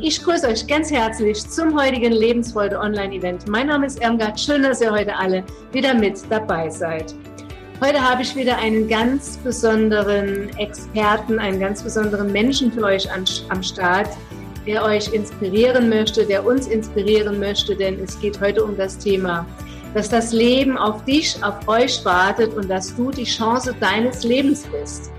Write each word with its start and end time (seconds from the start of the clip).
Ich 0.00 0.22
grüße 0.22 0.48
euch 0.48 0.66
ganz 0.66 0.90
herzlich 0.90 1.48
zum 1.48 1.78
heutigen 1.78 2.12
Lebensfreude 2.12 2.78
Online-Event. 2.78 3.48
Mein 3.48 3.66
Name 3.66 3.86
ist 3.86 4.02
Irmgard. 4.02 4.38
Schön, 4.40 4.62
dass 4.62 4.80
ihr 4.80 4.90
heute 4.90 5.14
alle 5.14 5.44
wieder 5.72 5.94
mit 5.94 6.18
dabei 6.30 6.70
seid. 6.70 7.14
Heute 7.80 8.00
habe 8.00 8.22
ich 8.22 8.34
wieder 8.34 8.56
einen 8.56 8.88
ganz 8.88 9.36
besonderen 9.38 10.48
Experten, 10.58 11.38
einen 11.38 11.60
ganz 11.60 11.82
besonderen 11.82 12.32
Menschen 12.32 12.72
für 12.72 12.84
euch 12.84 13.08
am 13.12 13.62
Start, 13.62 14.08
der 14.66 14.84
euch 14.84 15.12
inspirieren 15.12 15.88
möchte, 15.88 16.24
der 16.24 16.44
uns 16.44 16.66
inspirieren 16.66 17.38
möchte, 17.38 17.76
denn 17.76 18.00
es 18.00 18.18
geht 18.20 18.40
heute 18.40 18.64
um 18.64 18.76
das 18.76 18.98
Thema, 18.98 19.46
dass 19.92 20.08
das 20.08 20.32
Leben 20.32 20.78
auf 20.78 21.04
dich, 21.04 21.36
auf 21.42 21.68
euch 21.68 22.04
wartet 22.04 22.54
und 22.54 22.68
dass 22.68 22.96
du 22.96 23.10
die 23.10 23.24
Chance 23.24 23.74
deines 23.80 24.24
Lebens 24.24 24.64
bist. 24.66 25.13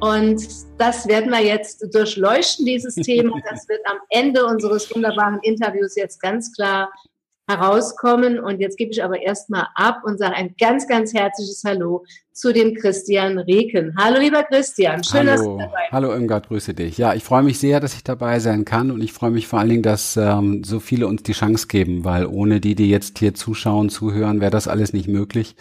Und 0.00 0.46
das 0.78 1.08
werden 1.08 1.30
wir 1.30 1.42
jetzt 1.42 1.94
durchleuchten, 1.94 2.66
dieses 2.66 2.94
Thema. 2.96 3.40
Das 3.50 3.68
wird 3.68 3.80
am 3.86 3.98
Ende 4.10 4.44
unseres 4.44 4.94
wunderbaren 4.94 5.38
Interviews 5.42 5.96
jetzt 5.96 6.20
ganz 6.20 6.52
klar 6.52 6.90
herauskommen. 7.48 8.38
Und 8.38 8.60
jetzt 8.60 8.76
gebe 8.76 8.90
ich 8.90 9.02
aber 9.02 9.20
erstmal 9.20 9.68
ab 9.74 10.02
und 10.04 10.18
sage 10.18 10.34
ein 10.34 10.54
ganz, 10.60 10.86
ganz 10.88 11.14
herzliches 11.14 11.62
Hallo 11.64 12.04
zu 12.32 12.52
dem 12.52 12.74
Christian 12.74 13.38
Reken. 13.38 13.94
Hallo, 13.96 14.18
lieber 14.18 14.42
Christian. 14.42 15.02
Schön, 15.02 15.20
Hallo. 15.20 15.30
dass 15.30 15.42
du 15.42 15.58
dabei 15.58 15.80
bist. 15.84 15.92
Hallo, 15.92 16.12
Irmgard, 16.12 16.48
grüße 16.48 16.74
dich. 16.74 16.98
Ja, 16.98 17.14
ich 17.14 17.24
freue 17.24 17.42
mich 17.42 17.58
sehr, 17.58 17.80
dass 17.80 17.94
ich 17.94 18.04
dabei 18.04 18.40
sein 18.40 18.64
kann 18.64 18.90
und 18.90 19.00
ich 19.02 19.12
freue 19.12 19.30
mich 19.30 19.46
vor 19.46 19.60
allen 19.60 19.70
Dingen, 19.70 19.82
dass 19.82 20.16
ähm, 20.16 20.62
so 20.64 20.80
viele 20.80 21.06
uns 21.06 21.22
die 21.22 21.32
Chance 21.32 21.68
geben, 21.68 22.04
weil 22.04 22.26
ohne 22.26 22.60
die, 22.60 22.74
die 22.74 22.90
jetzt 22.90 23.18
hier 23.18 23.32
zuschauen, 23.32 23.88
zuhören, 23.88 24.40
wäre 24.40 24.50
das 24.50 24.68
alles 24.68 24.92
nicht 24.92 25.08
möglich. 25.08 25.54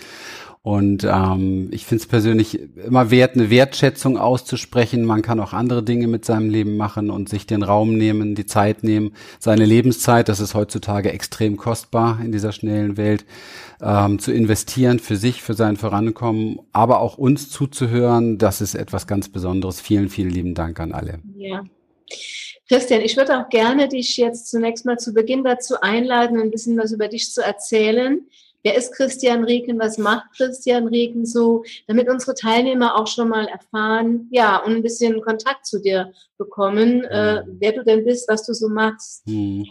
Und 0.66 1.04
ähm, 1.04 1.70
ich 1.72 1.86
finde 1.86 2.02
es 2.02 2.08
persönlich 2.08 2.60
immer 2.76 3.12
wert, 3.12 3.36
eine 3.36 3.52
Wertschätzung 3.52 4.18
auszusprechen. 4.18 5.06
Man 5.06 5.22
kann 5.22 5.40
auch 5.40 5.54
andere 5.54 5.84
Dinge 5.84 6.08
mit 6.08 6.26
seinem 6.26 6.50
Leben 6.50 6.76
machen 6.76 7.12
und 7.12 7.30
sich 7.30 7.46
den 7.46 7.62
Raum 7.62 7.96
nehmen, 8.00 8.34
die 8.34 8.48
Zeit 8.48 8.84
nehmen, 8.84 9.14
seine 9.38 9.64
Lebenszeit, 9.64 10.28
das 10.28 10.40
ist 10.40 10.56
heutzutage 10.56 11.12
extrem 11.12 11.56
kostbar 11.56 12.20
in 12.20 12.32
dieser 12.32 12.52
schnellen 12.52 12.98
Welt, 12.98 13.26
ähm, 13.80 14.18
zu 14.18 14.32
investieren 14.32 14.98
für 14.98 15.18
sich, 15.18 15.44
für 15.44 15.54
sein 15.54 15.78
Vorankommen, 15.78 16.58
aber 16.72 17.00
auch 17.00 17.20
uns 17.20 17.52
zuzuhören, 17.52 18.40
das 18.40 18.60
ist 18.60 18.74
etwas 18.74 19.06
ganz 19.06 19.30
Besonderes. 19.30 19.80
Vielen, 19.80 20.10
vielen 20.10 20.32
lieben 20.32 20.56
Dank 20.56 20.80
an 20.80 20.94
alle. 20.94 21.20
Ja. 21.38 21.62
Christian, 22.68 23.02
ich 23.02 23.16
würde 23.18 23.40
auch 23.40 23.50
gerne 23.50 23.88
dich 23.88 24.18
jetzt 24.18 24.50
zunächst 24.50 24.84
mal 24.84 24.98
zu 24.98 25.14
Beginn 25.14 25.44
dazu 25.44 25.76
einladen, 25.80 26.42
ein 26.42 26.50
bisschen 26.50 26.76
was 26.76 26.92
über 26.92 27.08
dich 27.08 27.32
zu 27.32 27.44
erzählen. 27.44 28.26
Wer 28.66 28.76
ist 28.76 28.94
Christian 28.94 29.44
Rieken? 29.44 29.78
Was 29.78 30.00
macht 30.00 30.26
Christian 30.36 30.88
Rieken 30.88 31.24
so? 31.24 31.64
Damit 31.86 32.10
unsere 32.10 32.34
Teilnehmer 32.34 32.96
auch 32.96 33.06
schon 33.06 33.30
mal 33.30 33.46
erfahren, 33.46 34.28
ja, 34.32 34.58
und 34.58 34.76
ein 34.76 34.82
bisschen 34.82 35.22
Kontakt 35.22 35.68
zu 35.68 35.80
dir 35.80 36.12
bekommen, 36.40 37.04
äh, 37.04 37.44
mhm. 37.44 37.58
wer 37.60 37.74
du 37.74 37.84
denn 37.84 38.04
bist, 38.04 38.28
was 38.28 38.44
du 38.44 38.54
so 38.54 38.68
machst. 38.68 39.24
Hm. 39.28 39.68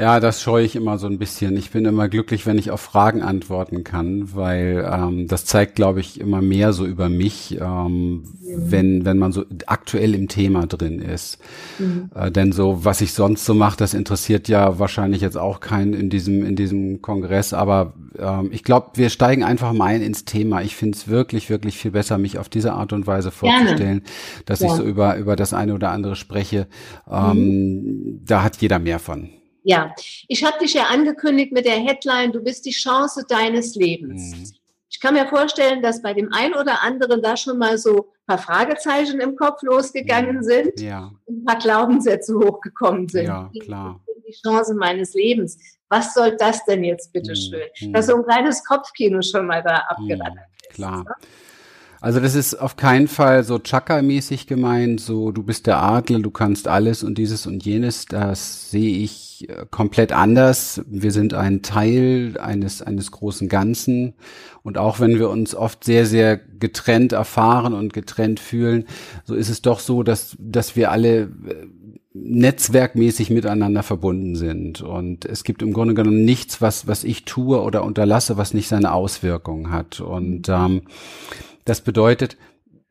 Ja, 0.00 0.18
das 0.18 0.40
scheue 0.40 0.64
ich 0.64 0.76
immer 0.76 0.96
so 0.96 1.06
ein 1.06 1.18
bisschen. 1.18 1.58
Ich 1.58 1.72
bin 1.72 1.84
immer 1.84 2.08
glücklich, 2.08 2.46
wenn 2.46 2.56
ich 2.56 2.70
auf 2.70 2.80
Fragen 2.80 3.20
antworten 3.20 3.84
kann, 3.84 4.34
weil 4.34 4.88
ähm, 4.90 5.28
das 5.28 5.44
zeigt, 5.44 5.74
glaube 5.74 6.00
ich, 6.00 6.18
immer 6.18 6.40
mehr 6.40 6.72
so 6.72 6.86
über 6.86 7.10
mich, 7.10 7.58
ähm, 7.60 8.12
mhm. 8.12 8.22
wenn, 8.40 9.04
wenn 9.04 9.18
man 9.18 9.32
so 9.32 9.44
aktuell 9.66 10.14
im 10.14 10.28
Thema 10.28 10.66
drin 10.66 11.00
ist. 11.00 11.38
Mhm. 11.78 12.08
Äh, 12.14 12.30
denn 12.30 12.52
so, 12.52 12.82
was 12.82 13.02
ich 13.02 13.12
sonst 13.12 13.44
so 13.44 13.52
mache, 13.52 13.76
das 13.76 13.92
interessiert 13.92 14.48
ja 14.48 14.78
wahrscheinlich 14.78 15.20
jetzt 15.20 15.36
auch 15.36 15.60
keinen 15.60 15.92
in 15.92 16.08
diesem, 16.08 16.46
in 16.46 16.56
diesem 16.56 17.02
Kongress, 17.02 17.52
aber 17.52 17.92
ähm, 18.18 18.48
ich 18.52 18.64
glaube, 18.64 18.92
wir 18.94 19.10
steigen 19.10 19.44
einfach 19.44 19.74
mal 19.74 19.84
ein 19.84 20.00
ins 20.00 20.24
Thema. 20.24 20.62
Ich 20.62 20.76
finde 20.76 20.96
es 20.96 21.08
wirklich, 21.08 21.50
wirklich 21.50 21.76
viel 21.76 21.90
besser, 21.90 22.16
mich 22.16 22.38
auf 22.38 22.48
diese 22.48 22.72
Art 22.72 22.94
und 22.94 23.06
Weise 23.06 23.30
vorzustellen, 23.30 23.76
Gerne. 23.76 24.02
dass 24.46 24.60
ja. 24.60 24.68
ich 24.68 24.72
so 24.72 24.82
über, 24.82 25.18
über 25.18 25.36
das 25.36 25.52
eine 25.52 25.74
oder 25.74 25.90
andere 25.90 26.16
spreche. 26.16 26.68
Ähm, 27.06 27.36
mhm. 27.36 28.20
Da 28.24 28.42
hat 28.42 28.56
jeder 28.62 28.78
mehr 28.78 28.98
von. 28.98 29.28
Ja, 29.62 29.94
ich 30.28 30.44
habe 30.44 30.58
dich 30.58 30.74
ja 30.74 30.84
angekündigt 30.84 31.52
mit 31.52 31.66
der 31.66 31.78
Headline, 31.78 32.32
du 32.32 32.40
bist 32.40 32.64
die 32.66 32.70
Chance 32.70 33.24
deines 33.28 33.74
Lebens. 33.74 34.36
Mhm. 34.36 34.60
Ich 34.88 34.98
kann 34.98 35.14
mir 35.14 35.26
vorstellen, 35.28 35.82
dass 35.82 36.02
bei 36.02 36.14
dem 36.14 36.32
einen 36.32 36.54
oder 36.54 36.82
anderen 36.82 37.22
da 37.22 37.36
schon 37.36 37.58
mal 37.58 37.78
so 37.78 37.96
ein 37.98 38.26
paar 38.26 38.38
Fragezeichen 38.38 39.20
im 39.20 39.36
Kopf 39.36 39.62
losgegangen 39.62 40.38
mhm. 40.38 40.42
sind 40.42 40.80
ja. 40.80 41.12
und 41.26 41.42
ein 41.42 41.44
paar 41.44 41.58
Glaubenssätze 41.58 42.34
hochgekommen 42.34 43.08
sind. 43.08 43.26
Ja, 43.26 43.50
klar. 43.62 44.00
Die 44.26 44.32
Chance 44.32 44.74
meines 44.74 45.14
Lebens. 45.14 45.58
Was 45.88 46.14
soll 46.14 46.36
das 46.36 46.64
denn 46.64 46.84
jetzt 46.84 47.12
bitte 47.12 47.32
mhm. 47.32 47.36
schön? 47.36 47.88
Mhm. 47.88 47.92
Dass 47.92 48.06
so 48.06 48.16
ein 48.16 48.24
kleines 48.24 48.64
Kopfkino 48.64 49.22
schon 49.22 49.46
mal 49.46 49.62
da 49.62 49.76
abgeladen 49.88 50.34
mhm. 50.34 50.68
ist. 50.68 50.74
Klar. 50.74 51.04
Ne? 51.04 51.14
Also 52.00 52.18
das 52.18 52.34
ist 52.34 52.54
auf 52.54 52.76
keinen 52.76 53.08
Fall 53.08 53.44
so 53.44 53.58
Chaka-mäßig 53.58 54.46
gemeint, 54.46 55.00
so 55.00 55.32
du 55.32 55.42
bist 55.42 55.66
der 55.66 55.82
Adler, 55.82 56.20
du 56.20 56.30
kannst 56.30 56.66
alles 56.66 57.02
und 57.02 57.18
dieses 57.18 57.46
und 57.46 57.64
jenes. 57.64 58.06
Das 58.06 58.70
sehe 58.70 59.04
ich 59.04 59.29
äh, 59.48 59.66
komplett 59.70 60.12
anders. 60.12 60.82
Wir 60.86 61.12
sind 61.12 61.34
ein 61.34 61.62
Teil 61.62 62.36
eines, 62.38 62.82
eines 62.82 63.10
großen 63.10 63.48
Ganzen. 63.48 64.14
Und 64.62 64.78
auch 64.78 65.00
wenn 65.00 65.18
wir 65.18 65.30
uns 65.30 65.54
oft 65.54 65.84
sehr, 65.84 66.06
sehr 66.06 66.36
getrennt 66.36 67.12
erfahren 67.12 67.74
und 67.74 67.92
getrennt 67.92 68.40
fühlen, 68.40 68.86
so 69.24 69.34
ist 69.34 69.48
es 69.48 69.62
doch 69.62 69.80
so, 69.80 70.02
dass, 70.02 70.36
dass 70.38 70.76
wir 70.76 70.90
alle 70.90 71.22
äh, 71.22 71.28
netzwerkmäßig 72.12 73.30
miteinander 73.30 73.82
verbunden 73.82 74.36
sind. 74.36 74.82
Und 74.82 75.24
es 75.24 75.44
gibt 75.44 75.62
im 75.62 75.72
Grunde 75.72 75.94
genommen 75.94 76.24
nichts, 76.24 76.60
was, 76.60 76.86
was 76.86 77.04
ich 77.04 77.24
tue 77.24 77.60
oder 77.60 77.84
unterlasse, 77.84 78.36
was 78.36 78.54
nicht 78.54 78.68
seine 78.68 78.92
Auswirkungen 78.92 79.70
hat. 79.70 80.00
Und 80.00 80.48
ähm, 80.48 80.82
das 81.64 81.80
bedeutet, 81.80 82.36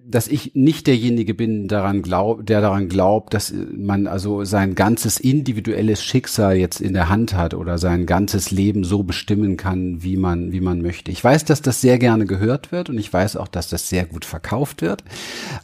dass 0.09 0.27
ich 0.27 0.55
nicht 0.55 0.87
derjenige 0.87 1.33
bin, 1.33 1.67
daran 1.67 2.01
glaub, 2.01 2.45
der 2.45 2.61
daran 2.61 2.89
glaubt, 2.89 3.33
dass 3.33 3.53
man 3.75 4.07
also 4.07 4.43
sein 4.43 4.73
ganzes 4.73 5.19
individuelles 5.19 6.03
Schicksal 6.03 6.57
jetzt 6.57 6.81
in 6.81 6.93
der 6.93 7.09
Hand 7.09 7.35
hat 7.35 7.53
oder 7.53 7.77
sein 7.77 8.07
ganzes 8.07 8.49
Leben 8.49 8.83
so 8.83 9.03
bestimmen 9.03 9.55
kann, 9.55 10.01
wie 10.01 10.17
man, 10.17 10.51
wie 10.51 10.61
man 10.61 10.81
möchte. 10.81 11.11
Ich 11.11 11.23
weiß, 11.23 11.45
dass 11.45 11.61
das 11.61 11.81
sehr 11.81 11.99
gerne 11.99 12.25
gehört 12.25 12.71
wird 12.71 12.89
und 12.89 12.97
ich 12.97 13.11
weiß 13.13 13.35
auch, 13.35 13.47
dass 13.47 13.69
das 13.69 13.87
sehr 13.87 14.05
gut 14.05 14.25
verkauft 14.25 14.81
wird. 14.81 15.03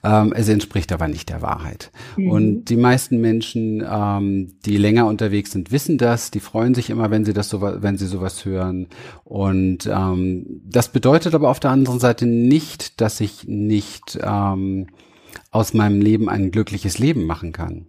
Ähm, 0.03 0.31
es 0.35 0.47
entspricht 0.47 0.91
aber 0.91 1.07
nicht 1.07 1.29
der 1.29 1.41
Wahrheit. 1.41 1.91
Mhm. 2.15 2.29
Und 2.29 2.65
die 2.65 2.77
meisten 2.77 3.19
Menschen, 3.19 3.83
ähm, 3.89 4.53
die 4.65 4.77
länger 4.77 5.07
unterwegs 5.07 5.51
sind, 5.51 5.71
wissen 5.71 5.97
das. 5.97 6.29
Die 6.29 6.39
freuen 6.39 6.75
sich 6.75 6.91
immer, 6.91 7.09
wenn 7.09 7.25
sie 7.25 7.33
das 7.33 7.49
so, 7.49 7.61
wenn 7.61 7.97
sie 7.97 8.05
sowas 8.05 8.45
hören. 8.45 8.87
Und 9.23 9.87
ähm, 9.87 10.61
das 10.69 10.89
bedeutet 10.89 11.33
aber 11.33 11.49
auf 11.49 11.59
der 11.59 11.71
anderen 11.71 11.99
Seite 11.99 12.27
nicht, 12.27 13.01
dass 13.01 13.19
ich 13.19 13.47
nicht 13.47 14.19
ähm, 14.35 14.87
aus 15.51 15.73
meinem 15.73 16.01
Leben 16.01 16.29
ein 16.29 16.51
glückliches 16.51 16.97
Leben 16.99 17.25
machen 17.25 17.51
kann. 17.51 17.87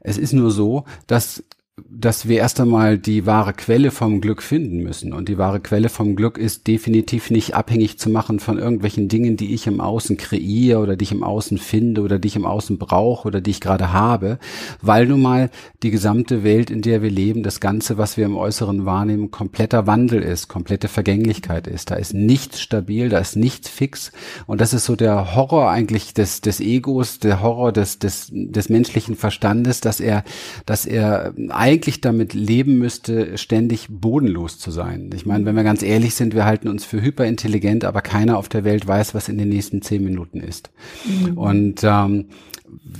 Es 0.00 0.18
ist 0.18 0.32
nur 0.32 0.50
so, 0.50 0.84
dass 1.06 1.44
dass 1.88 2.28
wir 2.28 2.38
erst 2.38 2.60
einmal 2.60 2.98
die 2.98 3.26
wahre 3.26 3.52
Quelle 3.52 3.90
vom 3.90 4.20
Glück 4.20 4.42
finden 4.42 4.82
müssen. 4.82 5.12
Und 5.12 5.28
die 5.28 5.38
wahre 5.38 5.60
Quelle 5.60 5.88
vom 5.88 6.16
Glück 6.16 6.38
ist 6.38 6.66
definitiv 6.66 7.30
nicht 7.30 7.54
abhängig 7.54 7.98
zu 7.98 8.10
machen 8.10 8.40
von 8.40 8.58
irgendwelchen 8.58 9.08
Dingen, 9.08 9.36
die 9.36 9.54
ich 9.54 9.66
im 9.66 9.80
Außen 9.80 10.16
kreiere 10.16 10.80
oder 10.80 10.96
die 10.96 11.04
ich 11.04 11.12
im 11.12 11.22
Außen 11.22 11.58
finde 11.58 12.02
oder 12.02 12.18
die 12.18 12.28
ich 12.28 12.36
im 12.36 12.46
Außen 12.46 12.78
brauche 12.78 13.28
oder 13.28 13.40
die 13.40 13.50
ich 13.50 13.60
gerade 13.60 13.92
habe, 13.92 14.38
weil 14.82 15.06
nun 15.06 15.22
mal 15.22 15.50
die 15.82 15.90
gesamte 15.90 16.44
Welt, 16.44 16.70
in 16.70 16.82
der 16.82 17.02
wir 17.02 17.10
leben, 17.10 17.42
das 17.42 17.60
Ganze, 17.60 17.98
was 17.98 18.16
wir 18.16 18.26
im 18.26 18.36
Äußeren 18.36 18.84
wahrnehmen, 18.84 19.30
kompletter 19.30 19.86
Wandel 19.86 20.22
ist, 20.22 20.48
komplette 20.48 20.88
Vergänglichkeit 20.88 21.66
ist. 21.66 21.90
Da 21.90 21.96
ist 21.96 22.14
nichts 22.14 22.60
stabil, 22.60 23.08
da 23.08 23.18
ist 23.18 23.36
nichts 23.36 23.68
fix. 23.68 24.12
Und 24.46 24.60
das 24.60 24.74
ist 24.74 24.84
so 24.84 24.96
der 24.96 25.34
Horror 25.34 25.70
eigentlich 25.70 26.14
des, 26.14 26.40
des 26.40 26.60
Egos, 26.60 27.18
der 27.18 27.42
Horror 27.42 27.72
des, 27.72 27.98
des, 27.98 28.30
des 28.32 28.68
menschlichen 28.68 29.16
Verstandes, 29.16 29.80
dass 29.80 30.00
er, 30.00 30.24
dass 30.66 30.86
er 30.86 31.32
eigentlich 31.70 32.00
damit 32.00 32.34
leben 32.34 32.78
müsste, 32.78 33.38
ständig 33.38 33.86
bodenlos 33.88 34.58
zu 34.58 34.72
sein. 34.72 35.10
Ich 35.14 35.24
meine, 35.24 35.44
wenn 35.44 35.54
wir 35.54 35.62
ganz 35.62 35.82
ehrlich 35.82 36.16
sind, 36.16 36.34
wir 36.34 36.44
halten 36.44 36.66
uns 36.66 36.84
für 36.84 37.00
hyperintelligent, 37.00 37.84
aber 37.84 38.02
keiner 38.02 38.38
auf 38.38 38.48
der 38.48 38.64
Welt 38.64 38.88
weiß, 38.88 39.14
was 39.14 39.28
in 39.28 39.38
den 39.38 39.50
nächsten 39.50 39.80
zehn 39.80 40.02
Minuten 40.02 40.40
ist. 40.40 40.70
Mhm. 41.04 41.38
Und 41.38 41.80
ähm, 41.84 42.26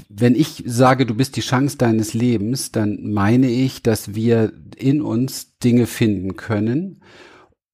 wenn 0.08 0.36
ich 0.36 0.62
sage, 0.66 1.04
du 1.04 1.14
bist 1.14 1.34
die 1.34 1.40
Chance 1.40 1.78
deines 1.78 2.14
Lebens, 2.14 2.70
dann 2.70 3.10
meine 3.12 3.50
ich, 3.50 3.82
dass 3.82 4.14
wir 4.14 4.52
in 4.76 5.02
uns 5.02 5.58
Dinge 5.58 5.86
finden 5.86 6.36
können, 6.36 7.02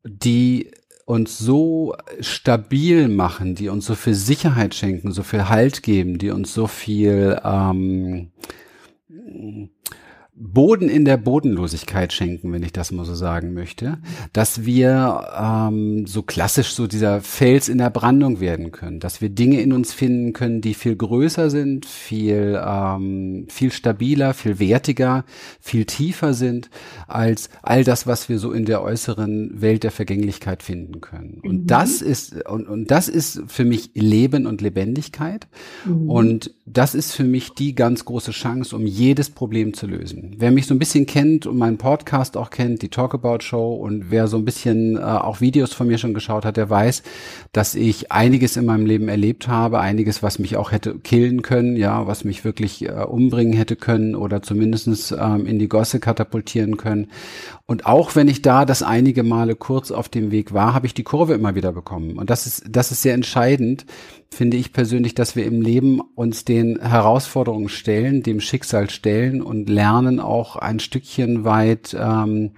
die 0.02 0.70
uns 1.04 1.36
so 1.36 1.94
stabil 2.20 3.08
machen, 3.08 3.54
die 3.54 3.68
uns 3.68 3.84
so 3.84 3.94
viel 3.94 4.14
Sicherheit 4.14 4.74
schenken, 4.74 5.12
so 5.12 5.22
viel 5.22 5.50
Halt 5.50 5.82
geben, 5.82 6.16
die 6.16 6.30
uns 6.30 6.54
so 6.54 6.66
viel 6.66 7.38
ähm, 7.44 8.32
Boden 10.38 10.90
in 10.90 11.06
der 11.06 11.16
Bodenlosigkeit 11.16 12.12
schenken, 12.12 12.52
wenn 12.52 12.62
ich 12.62 12.72
das 12.72 12.92
mal 12.92 13.06
so 13.06 13.14
sagen 13.14 13.54
möchte, 13.54 13.96
dass 14.34 14.66
wir 14.66 15.28
ähm, 15.40 16.06
so 16.06 16.22
klassisch 16.22 16.74
so 16.74 16.86
dieser 16.86 17.22
Fels 17.22 17.70
in 17.70 17.78
der 17.78 17.88
Brandung 17.88 18.38
werden 18.38 18.70
können, 18.70 19.00
dass 19.00 19.22
wir 19.22 19.30
Dinge 19.30 19.62
in 19.62 19.72
uns 19.72 19.94
finden 19.94 20.34
können, 20.34 20.60
die 20.60 20.74
viel 20.74 20.94
größer 20.94 21.48
sind, 21.48 21.86
viel 21.86 22.60
ähm, 22.62 23.46
viel 23.48 23.72
stabiler, 23.72 24.34
viel 24.34 24.58
wertiger, 24.58 25.24
viel 25.58 25.86
tiefer 25.86 26.34
sind 26.34 26.68
als 27.08 27.48
all 27.62 27.82
das, 27.82 28.06
was 28.06 28.28
wir 28.28 28.38
so 28.38 28.52
in 28.52 28.66
der 28.66 28.82
äußeren 28.82 29.62
Welt 29.62 29.84
der 29.84 29.90
Vergänglichkeit 29.90 30.62
finden 30.62 31.00
können. 31.00 31.40
Und 31.42 31.62
mhm. 31.62 31.66
das 31.66 32.02
ist 32.02 32.46
und, 32.46 32.68
und 32.68 32.90
das 32.90 33.08
ist 33.08 33.42
für 33.46 33.64
mich 33.64 33.90
Leben 33.94 34.46
und 34.46 34.60
Lebendigkeit 34.60 35.46
mhm. 35.86 36.10
und 36.10 36.54
das 36.66 36.94
ist 36.94 37.12
für 37.12 37.24
mich 37.24 37.54
die 37.54 37.74
ganz 37.74 38.04
große 38.04 38.32
Chance, 38.32 38.76
um 38.76 38.86
jedes 38.86 39.30
Problem 39.30 39.72
zu 39.72 39.86
lösen. 39.86 40.25
Wer 40.36 40.50
mich 40.50 40.66
so 40.66 40.74
ein 40.74 40.78
bisschen 40.78 41.06
kennt 41.06 41.46
und 41.46 41.58
meinen 41.58 41.78
Podcast 41.78 42.36
auch 42.36 42.50
kennt, 42.50 42.82
die 42.82 42.88
Talkabout 42.88 43.40
Show 43.42 43.74
und 43.74 44.10
wer 44.10 44.28
so 44.28 44.36
ein 44.36 44.44
bisschen 44.44 44.96
äh, 44.96 45.00
auch 45.00 45.40
Videos 45.40 45.72
von 45.72 45.86
mir 45.86 45.98
schon 45.98 46.14
geschaut 46.14 46.44
hat, 46.44 46.56
der 46.56 46.70
weiß, 46.70 47.02
dass 47.52 47.74
ich 47.74 48.12
einiges 48.12 48.56
in 48.56 48.66
meinem 48.66 48.86
Leben 48.86 49.08
erlebt 49.08 49.48
habe, 49.48 49.80
einiges, 49.80 50.22
was 50.22 50.38
mich 50.38 50.56
auch 50.56 50.72
hätte 50.72 50.98
killen 50.98 51.42
können, 51.42 51.76
ja, 51.76 52.06
was 52.06 52.24
mich 52.24 52.44
wirklich 52.44 52.84
äh, 52.84 52.92
umbringen 52.92 53.54
hätte 53.54 53.76
können 53.76 54.14
oder 54.14 54.42
zumindestens 54.42 55.12
ähm, 55.12 55.46
in 55.46 55.58
die 55.58 55.68
Gosse 55.68 56.00
katapultieren 56.00 56.76
können. 56.76 57.08
Und 57.66 57.86
auch 57.86 58.14
wenn 58.14 58.28
ich 58.28 58.42
da 58.42 58.64
das 58.64 58.82
einige 58.82 59.22
Male 59.22 59.56
kurz 59.56 59.90
auf 59.90 60.08
dem 60.08 60.30
Weg 60.30 60.52
war, 60.52 60.74
habe 60.74 60.86
ich 60.86 60.94
die 60.94 61.02
Kurve 61.02 61.34
immer 61.34 61.54
wieder 61.54 61.72
bekommen. 61.72 62.18
Und 62.18 62.30
das 62.30 62.46
ist, 62.46 62.64
das 62.68 62.92
ist 62.92 63.02
sehr 63.02 63.14
entscheidend, 63.14 63.86
finde 64.30 64.56
ich 64.56 64.72
persönlich, 64.72 65.14
dass 65.14 65.36
wir 65.36 65.46
im 65.46 65.62
Leben 65.62 66.00
uns 66.00 66.44
den 66.44 66.80
Herausforderungen 66.80 67.68
stellen, 67.68 68.22
dem 68.22 68.40
Schicksal 68.40 68.90
stellen 68.90 69.42
und 69.42 69.68
lernen 69.68 70.20
auch 70.20 70.56
ein 70.56 70.80
Stückchen 70.80 71.44
weit 71.44 71.96
ähm, 71.98 72.52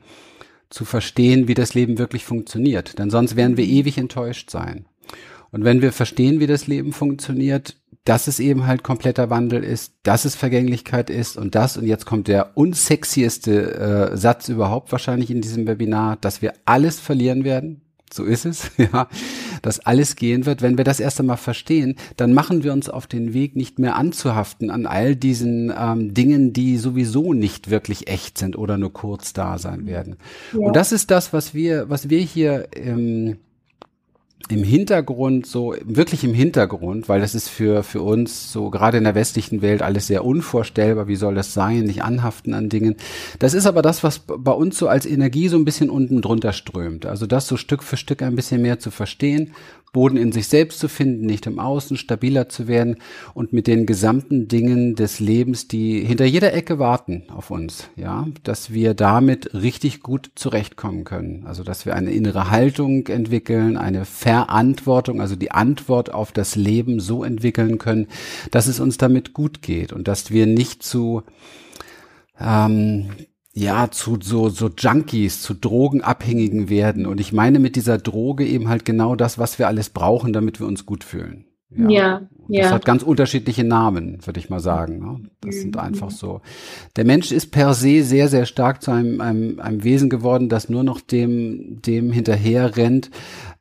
zu 0.71 0.85
verstehen, 0.85 1.49
wie 1.49 1.55
das 1.55 1.75
Leben 1.75 1.99
wirklich 1.99 2.25
funktioniert. 2.25 2.99
Denn 2.99 3.11
sonst 3.11 3.37
werden 3.37 3.57
wir 3.57 3.65
ewig 3.65 3.99
enttäuscht 3.99 4.51
sein. 4.51 4.87
Und 5.51 5.65
wenn 5.65 5.81
wir 5.81 5.93
verstehen, 5.93 6.41
wie 6.41 6.47
das 6.47 6.67
Leben 6.67 6.93
funktioniert, 6.93 7.77
dass 8.05 8.27
es 8.27 8.41
eben 8.41 8.67
halt 8.67 8.83
kompletter 8.83 9.29
Wandel 9.31 9.63
ist, 9.63 9.93
dass 10.03 10.25
es 10.25 10.35
Vergänglichkeit 10.35 11.11
ist 11.11 11.37
und 11.37 11.55
das, 11.55 11.77
und 11.77 11.87
jetzt 11.87 12.07
kommt 12.07 12.29
der 12.29 12.57
unsexieste 12.57 13.75
äh, 14.13 14.17
Satz 14.17 14.49
überhaupt 14.49 14.93
wahrscheinlich 14.93 15.31
in 15.31 15.43
diesem 15.43 15.67
Webinar, 15.67 16.17
dass 16.17 16.41
wir 16.41 16.55
alles 16.65 17.01
verlieren 17.01 17.45
werden, 17.45 17.83
so 18.11 18.25
ist 18.25 18.47
es, 18.47 18.71
ja, 18.79 19.09
dass 19.69 19.81
alles 19.81 20.17
gehen 20.17 20.47
wird. 20.47 20.63
Wenn 20.63 20.79
wir 20.79 20.85
das 20.85 20.99
erst 20.99 21.21
einmal 21.21 21.37
verstehen, 21.37 21.97
dann 22.17 22.33
machen 22.33 22.65
wir 22.65 22.73
uns 22.73 22.89
auf 22.89 23.07
den 23.07 23.35
Weg, 23.35 23.55
nicht 23.55 23.79
mehr 23.79 23.97
anzuhaften 23.97 24.71
an 24.71 24.87
all 24.87 25.15
diesen 25.15 25.73
ähm, 25.79 26.15
Dingen, 26.15 26.55
die 26.55 26.79
sowieso 26.79 27.35
nicht 27.35 27.71
wirklich 27.71 28.09
echt 28.09 28.39
sind 28.39 28.57
oder 28.57 28.79
nur 28.79 28.93
kurz 28.93 29.35
da 29.35 29.59
sein 29.59 29.87
werden. 29.87 30.17
Ja. 30.55 30.67
Und 30.67 30.75
das 30.75 30.93
ist 30.93 31.11
das, 31.11 31.35
was 31.35 31.53
wir, 31.53 31.91
was 31.91 32.09
wir 32.09 32.21
hier 32.21 32.69
ähm, 32.75 33.37
im 34.49 34.63
Hintergrund 34.63 35.47
so 35.47 35.75
wirklich 35.85 36.25
im 36.25 36.33
Hintergrund, 36.33 37.09
weil 37.09 37.21
das 37.21 37.35
ist 37.35 37.49
für 37.49 37.83
für 37.83 38.01
uns 38.01 38.51
so 38.51 38.71
gerade 38.71 38.97
in 38.97 39.05
der 39.05 39.15
westlichen 39.15 39.61
Welt 39.61 39.83
alles 39.83 40.07
sehr 40.07 40.25
unvorstellbar. 40.25 41.07
Wie 41.07 41.17
soll 41.17 41.35
das 41.35 41.53
sein? 41.53 41.83
Nicht 41.83 42.03
anhaften 42.03 42.55
an 42.55 42.69
Dingen. 42.69 42.97
Das 43.41 43.53
ist 43.53 43.67
aber 43.67 43.83
das, 43.83 44.03
was 44.05 44.21
bei 44.21 44.53
uns 44.53 44.79
so 44.79 44.89
als 44.89 45.05
Energie 45.05 45.49
so 45.49 45.59
ein 45.59 45.65
bisschen 45.65 45.91
unten 45.91 46.23
drunter 46.23 46.53
strömt. 46.53 47.05
Also 47.05 47.27
das 47.27 47.47
so 47.47 47.57
Stück 47.57 47.83
für 47.83 47.97
Stück 47.97 48.23
ein 48.23 48.37
bisschen 48.37 48.63
mehr 48.63 48.79
zu 48.79 48.91
verstehen 48.91 49.53
Boden 49.93 50.17
in 50.17 50.33
sich 50.33 50.49
selbst 50.49 50.79
zu 50.79 50.89
finden, 50.89 51.27
nicht 51.27 51.47
im 51.47 51.59
Außen, 51.59 51.97
stabiler 51.97 52.49
zu 52.49 52.69
werden 52.69 52.97
und 53.35 53.53
mit 53.53 53.67
den 53.67 53.87
gesamten 53.87 54.49
Dingen 54.49 54.95
des 54.95 55.21
Lebens, 55.21 55.69
die 55.69 56.05
hinter 56.05 56.25
jeder 56.25 56.53
Ecke 56.53 56.79
warten 56.79 57.25
auf 57.29 57.51
uns, 57.51 57.89
ja, 57.97 58.27
dass 58.43 58.73
wir 58.73 58.95
damit 58.95 59.55
richtig 59.55 60.01
gut 60.01 60.31
zurechtkommen 60.35 61.05
können. 61.05 61.45
Also, 61.47 61.63
dass 61.65 61.87
wir 61.87 61.95
eine 61.95 62.11
innere 62.11 62.51
Haltung 62.51 63.07
entwickeln, 63.07 63.77
eine 63.77 64.05
Verantwortung, 64.05 65.21
also 65.21 65.37
die 65.37 65.51
Antwort 65.51 66.13
auf 66.13 66.33
das 66.33 66.57
Leben 66.57 67.01
so 67.01 67.25
entwickeln 67.25 67.79
können, 67.79 68.09
dass 68.51 68.67
es 68.67 68.81
uns 68.81 68.99
damit 68.99 69.33
gut 69.33 69.63
geht 69.63 69.93
und 69.93 70.09
dass 70.09 70.31
wir 70.31 70.47
nicht 70.47 70.83
zu 70.83 71.23
ähm, 72.41 73.11
ja, 73.59 73.91
zu 73.91 74.19
so, 74.21 74.49
so 74.49 74.71
Junkies, 74.77 75.43
zu 75.43 75.55
Drogenabhängigen 75.55 76.69
werden. 76.69 77.07
Und 77.07 77.21
ich 77.21 77.33
meine 77.33 77.59
mit 77.59 77.77
dieser 77.77 77.99
Droge 77.99 78.47
eben 78.47 78.69
halt 78.69 78.85
genau 78.85 79.17
das, 79.17 79.39
was 79.39 79.59
wir 79.59 79.67
alles 79.67 79.91
brauchen, 79.91 80.33
damit 80.33 80.61
wir 80.61 80.67
uns 80.67 80.87
gut 80.87 81.03
fühlen. 81.03 81.45
Ja, 81.71 81.91
ja. 81.91 82.21
Das 82.51 82.57
ja. 82.57 82.71
hat 82.71 82.87
ganz 82.87 83.03
unterschiedliche 83.03 83.65
Namen, 83.65 84.25
würde 84.25 84.41
ich 84.41 84.49
mal 84.49 84.61
sagen. 84.61 85.01
Ne? 85.01 85.29
Das 85.43 85.57
mhm. 85.57 85.61
sind 85.61 85.77
einfach 85.77 86.11
so. 86.11 86.41
Der 86.97 87.05
Mensch 87.05 87.31
ist 87.31 87.51
per 87.51 87.75
se 87.75 88.03
sehr, 88.03 88.29
sehr 88.29 88.47
stark 88.47 88.81
zu 88.83 88.91
einem, 88.91 89.21
einem, 89.21 89.61
einem 89.61 89.85
Wesen 89.85 90.09
geworden, 90.09 90.49
das 90.49 90.71
nur 90.71 90.83
noch 90.83 91.01
dem, 91.01 91.83
dem 91.83 92.11
hinterher 92.11 92.77
rennt, 92.77 93.11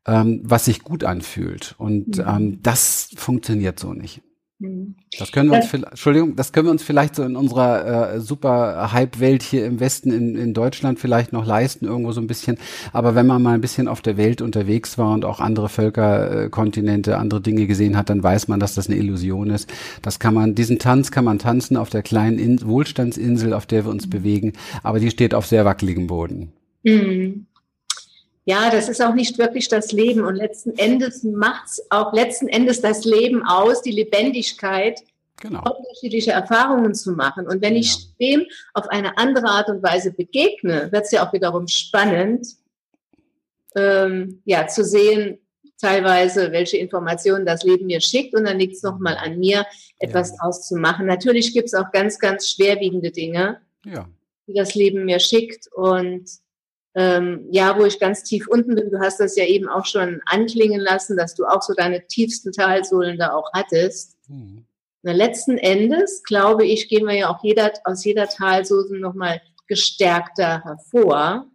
ähm, 0.05 0.41
was 0.43 0.65
sich 0.65 0.83
gut 0.83 1.03
anfühlt. 1.03 1.75
Und 1.77 2.17
mhm. 2.17 2.23
ähm, 2.25 2.59
das 2.61 3.09
funktioniert 3.17 3.77
so 3.77 3.93
nicht. 3.93 4.21
Hm. 4.59 4.95
Das 5.19 5.31
können 5.31 5.51
wir 5.51 5.57
uns, 5.57 5.71
Entschuldigung, 5.71 6.35
das 6.35 6.51
können 6.51 6.67
wir 6.67 6.71
uns 6.71 6.81
vielleicht 6.81 7.15
so 7.15 7.21
in 7.23 7.35
unserer 7.35 8.15
äh, 8.15 8.19
super 8.19 8.91
Hype-Welt 8.91 9.43
hier 9.43 9.65
im 9.65 9.79
Westen 9.79 10.11
in, 10.11 10.35
in 10.35 10.55
Deutschland 10.55 10.99
vielleicht 10.99 11.31
noch 11.31 11.45
leisten, 11.45 11.85
irgendwo 11.85 12.11
so 12.11 12.21
ein 12.21 12.27
bisschen. 12.27 12.57
Aber 12.91 13.13
wenn 13.13 13.27
man 13.27 13.43
mal 13.43 13.53
ein 13.53 13.61
bisschen 13.61 13.87
auf 13.87 14.01
der 14.01 14.17
Welt 14.17 14.41
unterwegs 14.41 14.97
war 14.97 15.13
und 15.13 15.25
auch 15.25 15.39
andere 15.39 15.69
Völker, 15.69 16.45
äh, 16.45 16.49
Kontinente, 16.49 17.17
andere 17.17 17.41
Dinge 17.41 17.67
gesehen 17.67 17.95
hat, 17.95 18.09
dann 18.09 18.23
weiß 18.23 18.47
man, 18.47 18.59
dass 18.59 18.73
das 18.73 18.87
eine 18.87 18.97
Illusion 18.97 19.51
ist. 19.51 19.71
Das 20.01 20.17
kann 20.17 20.33
man, 20.33 20.55
diesen 20.55 20.79
Tanz 20.79 21.11
kann 21.11 21.25
man 21.25 21.37
tanzen 21.37 21.77
auf 21.77 21.91
der 21.91 22.01
kleinen 22.01 22.39
in 22.39 22.65
Wohlstandsinsel, 22.65 23.53
auf 23.53 23.67
der 23.67 23.85
wir 23.85 23.91
uns 23.91 24.09
bewegen, 24.09 24.53
aber 24.81 24.99
die 24.99 25.11
steht 25.11 25.35
auf 25.35 25.45
sehr 25.45 25.65
wackeligem 25.65 26.07
Boden. 26.07 26.51
Mhm 26.83 27.45
ja, 28.47 28.69
das 28.69 28.87
ist 28.87 29.01
auch 29.01 29.13
nicht 29.13 29.37
wirklich 29.37 29.67
das 29.67 29.91
Leben. 29.91 30.23
Und 30.23 30.35
letzten 30.35 30.77
Endes 30.77 31.21
macht's 31.23 31.81
auch 31.89 32.13
letzten 32.13 32.47
Endes 32.47 32.79
das 32.79 33.03
Leben 33.03 33.43
aus, 33.45 33.81
die 33.81 33.91
Lebendigkeit, 33.91 35.01
genau. 35.41 35.61
unterschiedliche 35.69 36.31
Erfahrungen 36.31 36.95
zu 36.95 37.11
machen. 37.11 37.45
Und 37.45 37.61
wenn 37.61 37.75
ich 37.75 37.93
ja. 37.93 38.07
dem 38.21 38.45
auf 38.73 38.87
eine 38.87 39.17
andere 39.17 39.47
Art 39.47 39.67
und 39.67 39.83
Weise 39.83 40.13
begegne, 40.13 40.89
wird 40.93 41.03
es 41.03 41.11
ja 41.11 41.27
auch 41.27 41.33
wiederum 41.33 41.67
spannend, 41.67 42.47
ähm, 43.75 44.41
ja, 44.45 44.65
zu 44.67 44.85
sehen, 44.85 45.39
teilweise, 45.77 46.53
welche 46.53 46.77
Informationen 46.77 47.45
das 47.45 47.63
Leben 47.63 47.87
mir 47.87 47.99
schickt. 47.99 48.33
Und 48.33 48.45
dann 48.45 48.59
liegt 48.59 48.75
es 48.75 48.81
nochmal 48.81 49.17
an 49.17 49.39
mir, 49.39 49.65
etwas 49.99 50.29
ja. 50.29 50.35
draus 50.39 50.65
zu 50.65 50.77
machen. 50.77 51.05
Natürlich 51.05 51.53
gibt 51.53 51.67
es 51.67 51.73
auch 51.73 51.91
ganz, 51.91 52.17
ganz 52.17 52.49
schwerwiegende 52.49 53.11
Dinge, 53.11 53.59
ja. 53.83 54.07
die 54.47 54.53
das 54.53 54.73
Leben 54.73 55.03
mir 55.03 55.19
schickt. 55.19 55.67
Und 55.73 56.29
ähm, 56.97 57.45
ja, 57.51 57.77
wo 57.77 57.85
ich 57.85 57.99
ganz 57.99 58.23
tief 58.23 58.47
unten 58.47 58.73
bin. 58.73 58.89
Du 58.89 58.99
hast 58.99 59.19
das 59.19 59.35
ja 59.35 59.45
eben 59.45 59.69
auch 59.69 59.85
schon 59.85 60.19
anklingen 60.25 60.81
lassen, 60.81 61.15
dass 61.15 61.35
du 61.35 61.45
auch 61.45 61.61
so 61.61 61.75
deine 61.75 62.07
tiefsten 62.07 62.51
Talsohlen 62.51 63.19
da 63.19 63.33
auch 63.33 63.51
hattest. 63.53 64.17
Mhm. 64.27 64.65
Na, 65.03 65.11
letzten 65.11 65.59
Endes, 65.59 66.23
glaube 66.23 66.65
ich, 66.65 66.89
gehen 66.89 67.05
wir 67.05 67.13
ja 67.13 67.29
auch 67.29 67.43
jeder, 67.43 67.71
aus 67.83 68.03
jeder 68.03 68.27
Talsohle 68.27 68.99
nochmal 68.99 69.39
gestärkter 69.67 70.63
hervor 70.63 71.45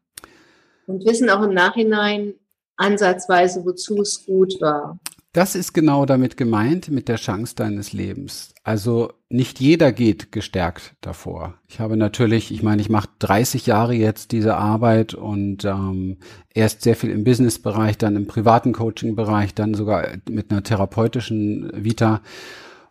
und 0.86 1.04
wissen 1.04 1.28
auch 1.28 1.42
im 1.42 1.54
Nachhinein 1.54 2.34
ansatzweise, 2.76 3.64
wozu 3.64 4.00
es 4.02 4.24
gut 4.24 4.60
war. 4.60 5.00
Das 5.34 5.54
ist 5.54 5.72
genau 5.72 6.04
damit 6.04 6.36
gemeint, 6.36 6.90
mit 6.90 7.08
der 7.08 7.16
Chance 7.16 7.54
deines 7.56 7.94
Lebens. 7.94 8.52
Also 8.64 9.14
nicht 9.30 9.60
jeder 9.60 9.90
geht 9.90 10.30
gestärkt 10.30 10.94
davor. 11.00 11.54
Ich 11.68 11.80
habe 11.80 11.96
natürlich, 11.96 12.52
ich 12.52 12.62
meine, 12.62 12.82
ich 12.82 12.90
mache 12.90 13.08
30 13.20 13.64
Jahre 13.64 13.94
jetzt 13.94 14.32
diese 14.32 14.56
Arbeit 14.56 15.14
und 15.14 15.64
ähm, 15.64 16.18
erst 16.52 16.82
sehr 16.82 16.96
viel 16.96 17.08
im 17.08 17.24
Businessbereich, 17.24 17.96
dann 17.96 18.16
im 18.16 18.26
privaten 18.26 18.74
Coaching-Bereich, 18.74 19.54
dann 19.54 19.72
sogar 19.72 20.06
mit 20.28 20.50
einer 20.50 20.62
therapeutischen 20.62 21.72
Vita 21.82 22.20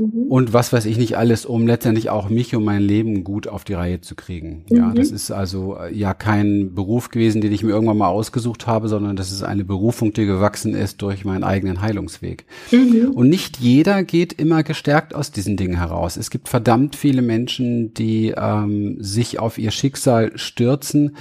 Mhm. 0.02 0.28
und 0.30 0.54
was 0.54 0.74
weiß 0.74 0.86
ich 0.86 0.98
nicht 0.98 1.18
alles, 1.18 1.46
um 1.46 1.68
letztendlich 1.68 2.10
auch 2.10 2.30
mich 2.30 2.56
und 2.56 2.64
mein 2.64 2.82
Leben 2.82 3.24
gut 3.24 3.48
auf 3.48 3.64
die 3.64 3.74
Reihe 3.74 4.02
zu 4.02 4.16
kriegen. 4.16 4.64
Ja, 4.70 4.88
mhm. 4.88 4.96
das 4.96 5.12
ist 5.12 5.32
also 5.32 5.78
äh, 5.78 5.94
ja 5.94 6.14
kein 6.14 6.74
Beruf 6.74 7.10
gewesen, 7.10 7.42
den 7.42 7.52
ich 7.52 7.64
mir 7.64 7.72
irgendwann 7.72 7.98
mal 7.98 8.08
ausgesucht 8.08 8.68
habe, 8.68 8.88
sondern 8.88 9.16
das 9.16 9.32
ist 9.32 9.44
eine 9.44 9.64
Berufung, 9.64 10.14
die 10.14 10.26
gewachsen 10.26 10.74
ist 10.74 11.02
durch 11.02 11.26
meinen 11.26 11.44
eigenen 11.44 11.82
Heilungsweg. 11.82 12.46
Mhm. 12.72 13.12
Und 13.14 13.30
nicht 13.30 13.60
jeder 13.60 14.04
geht 14.04 14.34
immer 14.34 14.64
gestärkt 14.64 15.14
aus 15.14 15.32
diesen 15.32 15.58
Dingen 15.58 15.78
heraus. 15.78 16.18
Es 16.18 16.30
gibt 16.30 16.50
verdammt 16.50 16.96
viele 16.96 17.22
Menschen, 17.22 17.94
die 17.94 18.34
ähm, 18.36 18.98
sich 19.00 19.40
auf 19.40 19.58
ihr 19.58 19.72
Schicksal 19.72 20.32
stürzen 20.36 21.16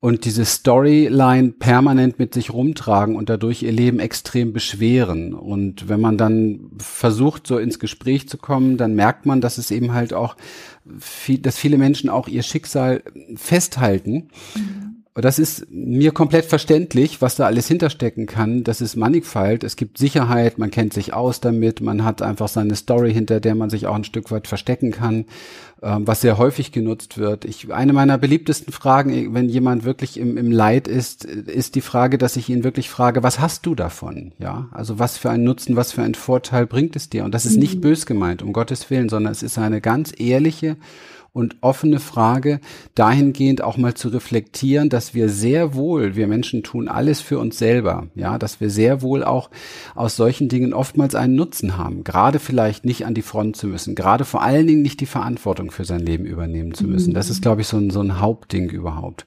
und 0.00 0.24
diese 0.24 0.44
Storyline 0.44 1.52
permanent 1.52 2.18
mit 2.18 2.34
sich 2.34 2.52
rumtragen 2.52 3.16
und 3.16 3.28
dadurch 3.28 3.62
ihr 3.62 3.72
Leben 3.72 4.00
extrem 4.00 4.52
beschweren. 4.52 5.34
Und 5.34 5.88
wenn 5.88 6.00
man 6.00 6.16
dann 6.16 6.70
versucht, 6.78 7.46
so 7.46 7.58
ins 7.58 7.78
Gespräch 7.78 8.28
zu 8.28 8.38
kommen, 8.38 8.76
dann 8.76 8.94
merkt 8.94 9.26
man, 9.26 9.40
dass 9.40 9.58
es 9.58 9.70
eben 9.70 9.92
halt 9.92 10.14
auch, 10.14 10.36
viel, 10.98 11.38
dass 11.38 11.58
viele 11.58 11.78
Menschen 11.78 12.10
auch 12.10 12.28
ihr 12.28 12.42
Schicksal 12.42 13.02
festhalten. 13.36 14.28
Mhm. 14.54 14.97
Das 15.20 15.40
ist 15.40 15.66
mir 15.70 16.12
komplett 16.12 16.44
verständlich, 16.44 17.20
was 17.20 17.34
da 17.34 17.46
alles 17.46 17.66
hinterstecken 17.66 18.26
kann. 18.26 18.62
Das 18.62 18.80
ist 18.80 18.94
mannigfalt. 18.94 19.64
Es 19.64 19.74
gibt 19.74 19.98
Sicherheit, 19.98 20.58
man 20.58 20.70
kennt 20.70 20.92
sich 20.92 21.12
aus 21.12 21.40
damit, 21.40 21.80
man 21.80 22.04
hat 22.04 22.22
einfach 22.22 22.48
seine 22.48 22.76
Story, 22.76 23.12
hinter 23.12 23.40
der 23.40 23.56
man 23.56 23.68
sich 23.68 23.86
auch 23.86 23.96
ein 23.96 24.04
Stück 24.04 24.30
weit 24.30 24.46
verstecken 24.46 24.92
kann, 24.92 25.24
ähm, 25.82 26.06
was 26.06 26.20
sehr 26.20 26.38
häufig 26.38 26.70
genutzt 26.70 27.18
wird. 27.18 27.44
Ich, 27.44 27.72
eine 27.72 27.92
meiner 27.92 28.16
beliebtesten 28.16 28.72
Fragen, 28.72 29.34
wenn 29.34 29.48
jemand 29.48 29.84
wirklich 29.84 30.18
im, 30.18 30.36
im 30.36 30.52
Leid 30.52 30.86
ist, 30.86 31.24
ist 31.24 31.74
die 31.74 31.80
Frage, 31.80 32.16
dass 32.16 32.36
ich 32.36 32.48
ihn 32.48 32.62
wirklich 32.62 32.88
frage, 32.88 33.22
was 33.22 33.40
hast 33.40 33.66
du 33.66 33.74
davon? 33.74 34.32
Ja, 34.38 34.68
also 34.72 34.98
was 34.98 35.18
für 35.18 35.30
einen 35.30 35.44
Nutzen, 35.44 35.74
was 35.74 35.92
für 35.92 36.02
einen 36.02 36.14
Vorteil 36.14 36.66
bringt 36.66 36.94
es 36.96 37.10
dir? 37.10 37.24
Und 37.24 37.34
das 37.34 37.44
ist 37.44 37.56
nicht 37.56 37.76
mhm. 37.76 37.80
bös 37.80 38.06
gemeint, 38.06 38.42
um 38.42 38.52
Gottes 38.52 38.88
Willen, 38.90 39.08
sondern 39.08 39.32
es 39.32 39.42
ist 39.42 39.58
eine 39.58 39.80
ganz 39.80 40.12
ehrliche 40.16 40.76
und 41.32 41.56
offene 41.60 42.00
Frage, 42.00 42.60
dahingehend 42.94 43.62
auch 43.62 43.76
mal 43.76 43.94
zu 43.94 44.08
reflektieren, 44.08 44.88
dass 44.88 45.14
wir 45.14 45.28
sehr 45.28 45.74
wohl, 45.74 46.16
wir 46.16 46.26
Menschen 46.26 46.62
tun 46.62 46.88
alles 46.88 47.20
für 47.20 47.38
uns 47.38 47.58
selber, 47.58 48.08
ja, 48.14 48.38
dass 48.38 48.60
wir 48.60 48.70
sehr 48.70 49.02
wohl 49.02 49.22
auch 49.22 49.50
aus 49.94 50.16
solchen 50.16 50.48
Dingen 50.48 50.72
oftmals 50.72 51.14
einen 51.14 51.36
Nutzen 51.36 51.76
haben, 51.76 52.02
gerade 52.02 52.38
vielleicht 52.38 52.84
nicht 52.84 53.06
an 53.06 53.14
die 53.14 53.22
Front 53.22 53.56
zu 53.56 53.66
müssen, 53.66 53.94
gerade 53.94 54.24
vor 54.24 54.42
allen 54.42 54.66
Dingen 54.66 54.82
nicht 54.82 55.00
die 55.00 55.06
Verantwortung 55.06 55.70
für 55.70 55.84
sein 55.84 56.00
Leben 56.00 56.24
übernehmen 56.24 56.74
zu 56.74 56.84
müssen. 56.84 57.14
Das 57.14 57.30
ist, 57.30 57.42
glaube 57.42 57.60
ich, 57.60 57.68
so 57.68 57.76
ein, 57.76 57.90
so 57.90 58.00
ein 58.00 58.20
Hauptding 58.20 58.70
überhaupt. 58.70 59.26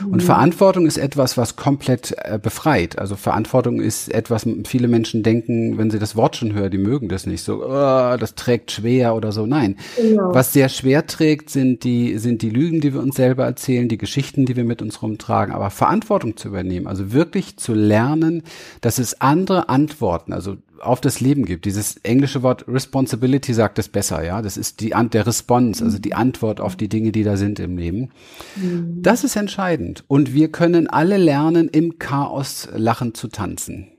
Und 0.00 0.16
mhm. 0.16 0.20
Verantwortung 0.20 0.86
ist 0.86 0.96
etwas, 0.96 1.36
was 1.36 1.56
komplett 1.56 2.14
äh, 2.18 2.38
befreit. 2.42 2.98
Also 2.98 3.14
Verantwortung 3.16 3.80
ist 3.80 4.12
etwas, 4.12 4.46
viele 4.66 4.88
Menschen 4.88 5.22
denken, 5.22 5.78
wenn 5.78 5.90
sie 5.90 5.98
das 5.98 6.16
Wort 6.16 6.36
schon 6.36 6.54
hören, 6.54 6.70
die 6.70 6.78
mögen 6.78 7.08
das 7.08 7.26
nicht 7.26 7.42
so, 7.42 7.64
oh, 7.64 8.16
das 8.16 8.34
trägt 8.34 8.72
schwer 8.72 9.14
oder 9.14 9.32
so. 9.32 9.46
Nein, 9.46 9.76
genau. 9.96 10.34
was 10.34 10.52
sehr 10.52 10.68
schwer 10.68 11.06
trägt, 11.06 11.41
sind 11.50 11.84
die, 11.84 12.18
sind 12.18 12.42
die 12.42 12.50
Lügen, 12.50 12.80
die 12.80 12.92
wir 12.94 13.00
uns 13.00 13.16
selber 13.16 13.44
erzählen, 13.44 13.88
die 13.88 13.98
Geschichten, 13.98 14.46
die 14.46 14.56
wir 14.56 14.64
mit 14.64 14.82
uns 14.82 15.02
rumtragen. 15.02 15.54
Aber 15.54 15.70
Verantwortung 15.70 16.36
zu 16.36 16.48
übernehmen, 16.48 16.86
also 16.86 17.12
wirklich 17.12 17.56
zu 17.56 17.74
lernen, 17.74 18.42
dass 18.80 18.98
es 18.98 19.20
andere 19.20 19.68
Antworten, 19.68 20.32
also 20.32 20.56
auf 20.80 21.00
das 21.00 21.20
Leben 21.20 21.44
gibt. 21.44 21.64
Dieses 21.64 21.96
englische 21.98 22.42
Wort 22.42 22.66
Responsibility 22.66 23.54
sagt 23.54 23.78
es 23.78 23.88
besser, 23.88 24.24
ja. 24.24 24.42
Das 24.42 24.56
ist 24.56 24.80
die 24.80 24.94
der 25.12 25.26
Response, 25.26 25.84
also 25.84 25.98
die 25.98 26.14
Antwort 26.14 26.60
auf 26.60 26.76
die 26.76 26.88
Dinge, 26.88 27.12
die 27.12 27.22
da 27.22 27.36
sind 27.36 27.60
im 27.60 27.78
Leben. 27.78 28.10
Mhm. 28.56 29.02
Das 29.02 29.24
ist 29.24 29.36
entscheidend. 29.36 30.04
Und 30.08 30.34
wir 30.34 30.50
können 30.50 30.88
alle 30.88 31.16
lernen, 31.16 31.68
im 31.68 31.98
Chaos 31.98 32.68
lachen 32.74 33.14
zu 33.14 33.28
tanzen. 33.28 33.91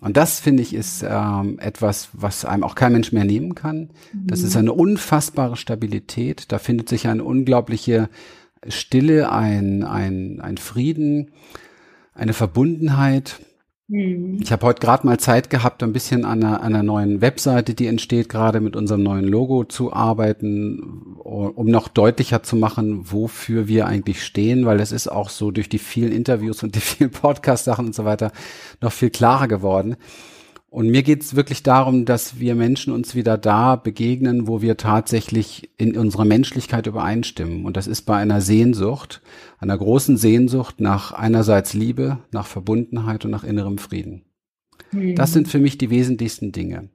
Und 0.00 0.16
das 0.16 0.38
finde 0.38 0.62
ich 0.62 0.74
ist 0.74 1.04
ähm, 1.08 1.58
etwas, 1.58 2.10
was 2.12 2.44
einem 2.44 2.62
auch 2.62 2.74
kein 2.74 2.92
Mensch 2.92 3.12
mehr 3.12 3.24
nehmen 3.24 3.54
kann. 3.54 3.90
Das 4.12 4.42
ist 4.42 4.54
mhm. 4.54 4.60
eine 4.60 4.72
unfassbare 4.72 5.56
Stabilität. 5.56 6.52
Da 6.52 6.58
findet 6.58 6.88
sich 6.88 7.08
eine 7.08 7.24
unglaubliche 7.24 8.08
Stille, 8.68 9.32
ein, 9.32 9.82
ein, 9.84 10.40
ein 10.40 10.56
Frieden, 10.56 11.30
eine 12.14 12.32
Verbundenheit. 12.32 13.40
Mhm. 13.88 14.38
Ich 14.42 14.52
habe 14.52 14.66
heute 14.66 14.80
gerade 14.80 15.06
mal 15.06 15.18
Zeit 15.18 15.48
gehabt, 15.48 15.82
ein 15.82 15.94
bisschen 15.94 16.26
an 16.26 16.44
einer, 16.44 16.62
einer 16.62 16.82
neuen 16.82 17.22
Webseite, 17.22 17.72
die 17.72 17.86
entsteht, 17.86 18.28
gerade 18.28 18.60
mit 18.60 18.76
unserem 18.76 19.02
neuen 19.02 19.24
Logo 19.24 19.64
zu 19.64 19.92
arbeiten, 19.92 21.16
um 21.24 21.66
noch 21.66 21.88
deutlicher 21.88 22.42
zu 22.42 22.56
machen, 22.56 23.10
wofür 23.10 23.66
wir 23.66 23.86
eigentlich 23.86 24.22
stehen, 24.22 24.66
weil 24.66 24.80
es 24.80 24.92
ist 24.92 25.08
auch 25.08 25.30
so 25.30 25.50
durch 25.50 25.70
die 25.70 25.78
vielen 25.78 26.12
Interviews 26.12 26.62
und 26.62 26.74
die 26.74 26.80
vielen 26.80 27.10
Podcast-Sachen 27.12 27.86
und 27.86 27.94
so 27.94 28.04
weiter 28.04 28.30
noch 28.82 28.92
viel 28.92 29.10
klarer 29.10 29.48
geworden. 29.48 29.96
Und 30.70 30.90
mir 30.90 31.02
geht 31.02 31.22
es 31.22 31.34
wirklich 31.34 31.62
darum, 31.62 32.04
dass 32.04 32.40
wir 32.40 32.54
Menschen 32.54 32.92
uns 32.92 33.14
wieder 33.14 33.38
da 33.38 33.76
begegnen, 33.76 34.46
wo 34.46 34.60
wir 34.60 34.76
tatsächlich 34.76 35.70
in 35.78 35.96
unserer 35.96 36.26
Menschlichkeit 36.26 36.86
übereinstimmen. 36.86 37.64
Und 37.64 37.78
das 37.78 37.86
ist 37.86 38.02
bei 38.02 38.16
einer 38.16 38.42
Sehnsucht, 38.42 39.22
einer 39.58 39.78
großen 39.78 40.18
Sehnsucht 40.18 40.80
nach 40.80 41.12
einerseits 41.12 41.72
Liebe, 41.72 42.18
nach 42.32 42.46
Verbundenheit 42.46 43.24
und 43.24 43.30
nach 43.30 43.44
innerem 43.44 43.78
Frieden. 43.78 44.26
Mhm. 44.92 45.14
Das 45.14 45.32
sind 45.32 45.48
für 45.48 45.58
mich 45.58 45.78
die 45.78 45.88
wesentlichsten 45.88 46.52
Dinge. 46.52 46.90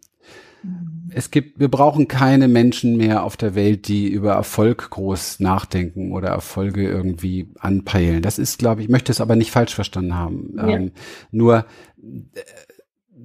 Mhm. 0.61 1.09
Es 1.09 1.31
gibt, 1.31 1.59
wir 1.59 1.69
brauchen 1.69 2.07
keine 2.07 2.47
Menschen 2.47 2.95
mehr 2.95 3.23
auf 3.23 3.37
der 3.37 3.55
Welt, 3.55 3.87
die 3.87 4.07
über 4.07 4.33
Erfolg 4.33 4.91
groß 4.91 5.39
nachdenken 5.39 6.11
oder 6.11 6.29
Erfolge 6.29 6.87
irgendwie 6.87 7.49
anpeilen. 7.59 8.21
Das 8.21 8.37
ist, 8.37 8.59
glaube 8.59 8.81
ich, 8.81 8.85
ich 8.85 8.91
möchte 8.91 9.11
es 9.11 9.19
aber 9.19 9.35
nicht 9.35 9.51
falsch 9.51 9.73
verstanden 9.73 10.15
haben. 10.15 10.53
Ja. 10.57 10.67
Ähm, 10.67 10.91
nur 11.31 11.65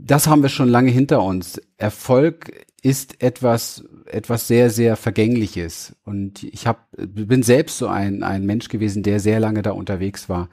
das 0.04 0.26
haben 0.26 0.42
wir 0.42 0.48
schon 0.48 0.68
lange 0.68 0.90
hinter 0.90 1.22
uns. 1.22 1.60
Erfolg 1.76 2.66
ist 2.80 3.22
etwas, 3.22 3.84
etwas 4.06 4.46
sehr, 4.46 4.70
sehr 4.70 4.96
Vergängliches. 4.96 5.96
Und 6.04 6.44
ich 6.44 6.68
hab, 6.68 6.86
bin 6.96 7.42
selbst 7.42 7.78
so 7.78 7.88
ein, 7.88 8.22
ein 8.22 8.46
Mensch 8.46 8.68
gewesen, 8.68 9.02
der 9.02 9.18
sehr 9.18 9.40
lange 9.40 9.62
da 9.62 9.72
unterwegs 9.72 10.28
war 10.28 10.48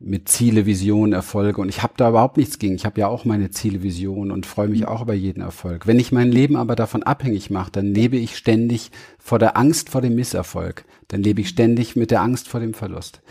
mit 0.00 0.28
Ziele, 0.28 0.66
Visionen, 0.66 1.12
Erfolge. 1.12 1.60
Und 1.60 1.68
ich 1.68 1.82
habe 1.84 1.94
da 1.96 2.08
überhaupt 2.08 2.36
nichts 2.36 2.58
gegen. 2.58 2.74
Ich 2.74 2.84
habe 2.84 3.00
ja 3.00 3.06
auch 3.06 3.24
meine 3.24 3.50
Ziele, 3.50 3.82
Visionen 3.82 4.32
und 4.32 4.44
freue 4.44 4.68
mich 4.68 4.86
auch 4.88 5.02
über 5.02 5.14
jeden 5.14 5.40
Erfolg. 5.40 5.86
Wenn 5.86 6.00
ich 6.00 6.10
mein 6.10 6.32
Leben 6.32 6.56
aber 6.56 6.74
davon 6.74 7.04
abhängig 7.04 7.48
mache, 7.48 7.70
dann 7.70 7.86
lebe 7.86 8.16
ich 8.16 8.36
ständig 8.36 8.90
vor 9.18 9.38
der 9.38 9.56
Angst 9.56 9.88
vor 9.88 10.00
dem 10.00 10.16
Misserfolg. 10.16 10.84
Dann 11.06 11.22
lebe 11.22 11.40
ich 11.40 11.48
ständig 11.48 11.94
mit 11.94 12.10
der 12.10 12.22
Angst 12.22 12.48
vor 12.48 12.58
dem 12.58 12.74
Verlust. 12.74 13.22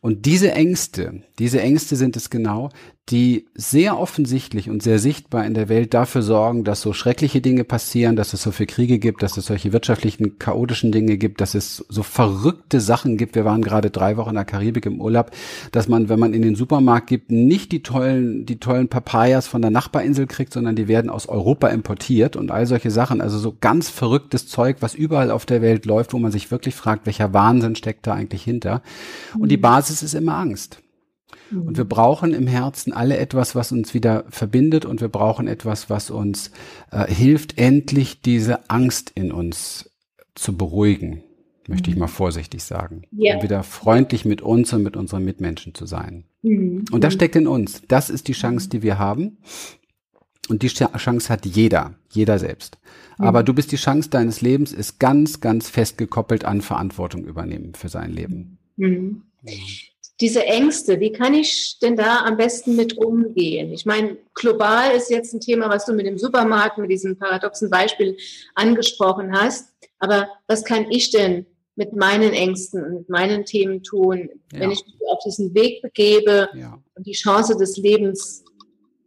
Und 0.00 0.26
diese 0.26 0.52
Ängste, 0.52 1.22
diese 1.38 1.60
Ängste 1.60 1.94
sind 1.94 2.16
es 2.16 2.30
genau, 2.30 2.70
die 3.08 3.46
sehr 3.54 3.98
offensichtlich 3.98 4.70
und 4.70 4.80
sehr 4.80 5.00
sichtbar 5.00 5.44
in 5.44 5.54
der 5.54 5.68
Welt 5.68 5.92
dafür 5.92 6.22
sorgen, 6.22 6.62
dass 6.62 6.80
so 6.80 6.92
schreckliche 6.92 7.40
Dinge 7.40 7.64
passieren, 7.64 8.14
dass 8.14 8.32
es 8.32 8.42
so 8.42 8.52
viel 8.52 8.66
Kriege 8.66 9.00
gibt, 9.00 9.24
dass 9.24 9.36
es 9.36 9.46
solche 9.46 9.72
wirtschaftlichen, 9.72 10.38
chaotischen 10.38 10.92
Dinge 10.92 11.16
gibt, 11.16 11.40
dass 11.40 11.56
es 11.56 11.84
so 11.88 12.04
verrückte 12.04 12.80
Sachen 12.80 13.16
gibt. 13.16 13.34
Wir 13.34 13.44
waren 13.44 13.62
gerade 13.62 13.90
drei 13.90 14.16
Wochen 14.16 14.30
in 14.30 14.34
der 14.36 14.44
Karibik 14.44 14.86
im 14.86 15.00
Urlaub, 15.00 15.32
dass 15.72 15.88
man, 15.88 16.08
wenn 16.08 16.20
man 16.20 16.32
in 16.32 16.42
den 16.42 16.54
Supermarkt 16.54 17.08
gibt, 17.08 17.32
nicht 17.32 17.72
die 17.72 17.82
tollen, 17.82 18.46
die 18.46 18.60
tollen 18.60 18.86
Papayas 18.88 19.48
von 19.48 19.62
der 19.62 19.72
Nachbarinsel 19.72 20.28
kriegt, 20.28 20.52
sondern 20.52 20.76
die 20.76 20.86
werden 20.86 21.10
aus 21.10 21.28
Europa 21.28 21.68
importiert 21.68 22.36
und 22.36 22.52
all 22.52 22.66
solche 22.66 22.92
Sachen. 22.92 23.20
Also 23.20 23.38
so 23.38 23.56
ganz 23.60 23.88
verrücktes 23.88 24.46
Zeug, 24.46 24.76
was 24.78 24.94
überall 24.94 25.32
auf 25.32 25.44
der 25.44 25.60
Welt 25.60 25.86
läuft, 25.86 26.12
wo 26.12 26.20
man 26.20 26.30
sich 26.30 26.52
wirklich 26.52 26.76
fragt, 26.76 27.06
welcher 27.06 27.34
Wahnsinn 27.34 27.74
steckt 27.74 28.06
da 28.06 28.14
eigentlich 28.14 28.44
hinter. 28.44 28.80
Und 29.36 29.50
die 29.50 29.56
mhm. 29.56 29.62
Basis 29.62 30.04
ist 30.04 30.14
immer 30.14 30.36
Angst. 30.36 30.81
Und 31.50 31.76
wir 31.76 31.84
brauchen 31.84 32.32
im 32.32 32.46
Herzen 32.46 32.92
alle 32.92 33.18
etwas, 33.18 33.54
was 33.54 33.72
uns 33.72 33.94
wieder 33.94 34.24
verbindet 34.28 34.84
und 34.84 35.00
wir 35.00 35.08
brauchen 35.08 35.48
etwas, 35.48 35.90
was 35.90 36.10
uns 36.10 36.50
äh, 36.90 37.06
hilft, 37.12 37.58
endlich 37.58 38.22
diese 38.22 38.70
Angst 38.70 39.12
in 39.14 39.32
uns 39.32 39.90
zu 40.34 40.56
beruhigen, 40.56 41.22
möchte 41.68 41.90
ich 41.90 41.96
mhm. 41.96 42.00
mal 42.00 42.08
vorsichtig 42.08 42.62
sagen. 42.62 43.02
Ja. 43.10 43.36
Um 43.36 43.42
wieder 43.42 43.62
freundlich 43.62 44.24
mit 44.24 44.40
uns 44.42 44.72
und 44.72 44.82
mit 44.82 44.96
unseren 44.96 45.24
Mitmenschen 45.24 45.74
zu 45.74 45.86
sein. 45.86 46.24
Mhm. 46.42 46.84
Und 46.90 47.04
das 47.04 47.14
steckt 47.14 47.36
in 47.36 47.46
uns. 47.46 47.82
Das 47.86 48.10
ist 48.10 48.28
die 48.28 48.32
Chance, 48.32 48.68
die 48.68 48.82
wir 48.82 48.98
haben. 48.98 49.38
Und 50.48 50.62
die 50.62 50.68
Chance 50.68 51.28
hat 51.28 51.46
jeder, 51.46 51.94
jeder 52.10 52.38
selbst. 52.38 52.78
Mhm. 53.18 53.24
Aber 53.24 53.42
du 53.42 53.54
bist 53.54 53.72
die 53.72 53.76
Chance 53.76 54.10
deines 54.10 54.40
Lebens, 54.40 54.72
ist 54.72 54.98
ganz, 54.98 55.40
ganz 55.40 55.68
fest 55.68 55.98
gekoppelt 55.98 56.44
an 56.44 56.62
Verantwortung 56.62 57.24
übernehmen 57.24 57.74
für 57.74 57.88
sein 57.88 58.10
Leben. 58.10 58.58
Mhm. 58.76 59.22
Diese 60.22 60.46
Ängste, 60.46 61.00
wie 61.00 61.10
kann 61.10 61.34
ich 61.34 61.78
denn 61.82 61.96
da 61.96 62.20
am 62.20 62.36
besten 62.36 62.76
mit 62.76 62.96
umgehen? 62.96 63.72
Ich 63.72 63.84
meine, 63.84 64.16
global 64.34 64.92
ist 64.92 65.10
jetzt 65.10 65.34
ein 65.34 65.40
Thema, 65.40 65.68
was 65.68 65.84
du 65.84 65.92
mit 65.92 66.06
dem 66.06 66.16
Supermarkt, 66.16 66.78
mit 66.78 66.92
diesem 66.92 67.18
paradoxen 67.18 67.68
Beispiel 67.68 68.16
angesprochen 68.54 69.36
hast. 69.36 69.74
Aber 69.98 70.28
was 70.46 70.64
kann 70.64 70.88
ich 70.90 71.10
denn 71.10 71.44
mit 71.74 71.96
meinen 71.96 72.32
Ängsten 72.32 72.84
und 72.84 72.94
mit 72.94 73.08
meinen 73.08 73.44
Themen 73.44 73.82
tun, 73.82 74.30
ja. 74.52 74.60
wenn 74.60 74.70
ich 74.70 74.84
mich 74.86 74.94
auf 75.10 75.18
diesen 75.24 75.54
Weg 75.54 75.82
begebe 75.82 76.48
ja. 76.54 76.80
und 76.94 77.04
die 77.04 77.12
Chance 77.12 77.56
des 77.56 77.76
Lebens, 77.76 78.44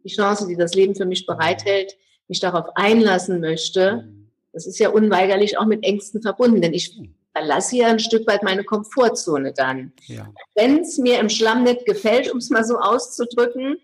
die 0.03 0.13
Chance, 0.13 0.48
die 0.48 0.57
das 0.57 0.74
Leben 0.74 0.95
für 0.95 1.05
mich 1.05 1.25
bereithält, 1.25 1.95
mich 2.27 2.41
darauf 2.41 2.65
einlassen 2.75 3.39
möchte? 3.39 4.03
Mhm. 4.05 4.31
Das 4.51 4.67
ist 4.67 4.79
ja 4.79 4.89
unweigerlich 4.89 5.57
auch 5.57 5.65
mit 5.65 5.86
Ängsten 5.86 6.22
verbunden, 6.22 6.62
denn 6.62 6.74
ich 6.74 6.98
mhm 6.98 7.15
verlasse 7.36 7.75
ja 7.75 7.88
ein 7.88 8.00
Stück 8.00 8.25
weit 8.27 8.44
meine 8.44 8.63
Komfortzone 8.63 9.51
dann. 9.51 9.92
Ja. 10.08 10.32
Wenn 10.56 10.80
es 10.80 10.98
mir 10.98 11.20
im 11.20 11.30
Schlamm 11.30 11.63
nicht 11.63 11.86
gefällt, 11.86 12.32
um 12.32 12.38
es 12.38 12.50
mal 12.50 12.63
so 12.63 12.77
auszudrücken, 12.77 13.75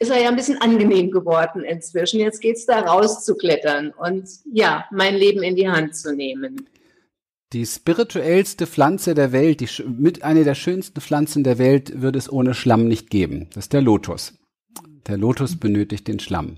ist 0.00 0.10
er 0.10 0.20
ja 0.20 0.28
ein 0.28 0.36
bisschen 0.36 0.60
angenehm 0.60 1.10
geworden 1.12 1.62
inzwischen. 1.62 2.18
Jetzt 2.18 2.40
geht 2.40 2.56
es 2.56 2.66
da 2.66 2.80
rauszuklettern 2.80 3.92
und 3.92 4.28
ja, 4.52 4.86
mein 4.90 5.14
Leben 5.14 5.42
in 5.42 5.54
die 5.54 5.68
Hand 5.68 5.94
zu 5.94 6.14
nehmen. 6.14 6.68
Die 7.52 7.64
spirituellste 7.64 8.66
Pflanze 8.66 9.14
der 9.14 9.30
Welt, 9.30 9.60
die, 9.60 9.68
mit 9.84 10.24
einer 10.24 10.44
der 10.44 10.54
schönsten 10.54 11.00
Pflanzen 11.00 11.44
der 11.44 11.58
Welt, 11.58 12.00
würde 12.00 12.18
es 12.18 12.32
ohne 12.32 12.54
Schlamm 12.54 12.88
nicht 12.88 13.10
geben. 13.10 13.48
Das 13.54 13.66
ist 13.66 13.72
der 13.72 13.82
Lotus. 13.82 14.34
Der 15.06 15.16
Lotus 15.16 15.58
benötigt 15.58 16.08
den 16.08 16.18
Schlamm. 16.18 16.56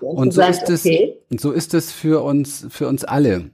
Und 0.00 0.32
so 0.32 0.42
ist 0.42 0.68
es, 0.68 0.86
und 1.30 1.40
so 1.40 1.52
ist 1.52 1.74
es 1.74 1.90
für 1.90 2.22
uns, 2.22 2.66
für 2.70 2.86
uns 2.86 3.04
alle 3.04 3.50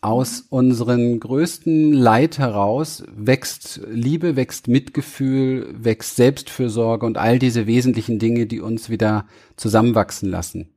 aus 0.00 0.46
unseren 0.48 1.20
größten 1.20 1.92
Leid 1.92 2.38
heraus 2.38 3.04
wächst 3.14 3.80
Liebe, 3.88 4.34
wächst 4.36 4.66
Mitgefühl, 4.66 5.74
wächst 5.78 6.16
Selbstfürsorge 6.16 7.06
und 7.06 7.18
all 7.18 7.38
diese 7.38 7.66
wesentlichen 7.66 8.18
Dinge, 8.18 8.46
die 8.46 8.60
uns 8.60 8.90
wieder 8.90 9.26
zusammenwachsen 9.56 10.28
lassen 10.28 10.68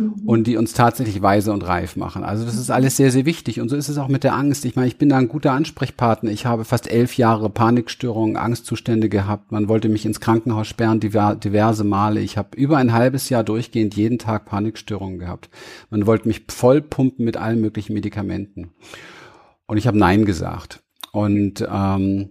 mhm. 0.00 0.14
und 0.26 0.46
die 0.46 0.56
uns 0.56 0.72
tatsächlich 0.72 1.22
weise 1.22 1.52
und 1.52 1.66
reif 1.66 1.96
machen. 1.96 2.24
Also 2.24 2.44
das 2.44 2.56
ist 2.56 2.70
alles 2.70 2.96
sehr, 2.96 3.10
sehr 3.10 3.26
wichtig. 3.26 3.60
Und 3.60 3.68
so 3.68 3.76
ist 3.76 3.88
es 3.88 3.98
auch 3.98 4.08
mit 4.08 4.24
der 4.24 4.34
Angst. 4.34 4.64
Ich 4.64 4.76
meine, 4.76 4.88
ich 4.88 4.98
bin 4.98 5.08
da 5.08 5.18
ein 5.18 5.28
guter 5.28 5.52
Ansprechpartner. 5.52 6.30
Ich 6.30 6.46
habe 6.46 6.64
fast 6.64 6.90
elf 6.90 7.16
Jahre 7.16 7.50
Panikstörungen, 7.50 8.36
Angstzustände 8.36 9.08
gehabt. 9.08 9.52
Man 9.52 9.68
wollte 9.68 9.88
mich 9.88 10.06
ins 10.06 10.20
Krankenhaus 10.20 10.66
sperren, 10.66 11.00
diverse 11.00 11.84
Male. 11.84 12.20
Ich 12.20 12.36
habe 12.36 12.56
über 12.56 12.78
ein 12.78 12.92
halbes 12.92 13.28
Jahr 13.28 13.44
durchgehend 13.44 13.94
jeden 13.94 14.18
Tag 14.18 14.46
Panikstörungen 14.46 15.18
gehabt. 15.18 15.50
Man 15.90 16.06
wollte 16.06 16.28
mich 16.28 16.44
voll 16.48 16.80
pumpen 16.80 17.24
mit 17.24 17.36
allen 17.36 17.60
möglichen 17.60 17.92
Medikamenten. 17.92 18.70
Und 19.66 19.76
ich 19.76 19.86
habe 19.86 19.98
Nein 19.98 20.24
gesagt. 20.24 20.82
Und 21.12 21.66
ähm, 21.70 22.30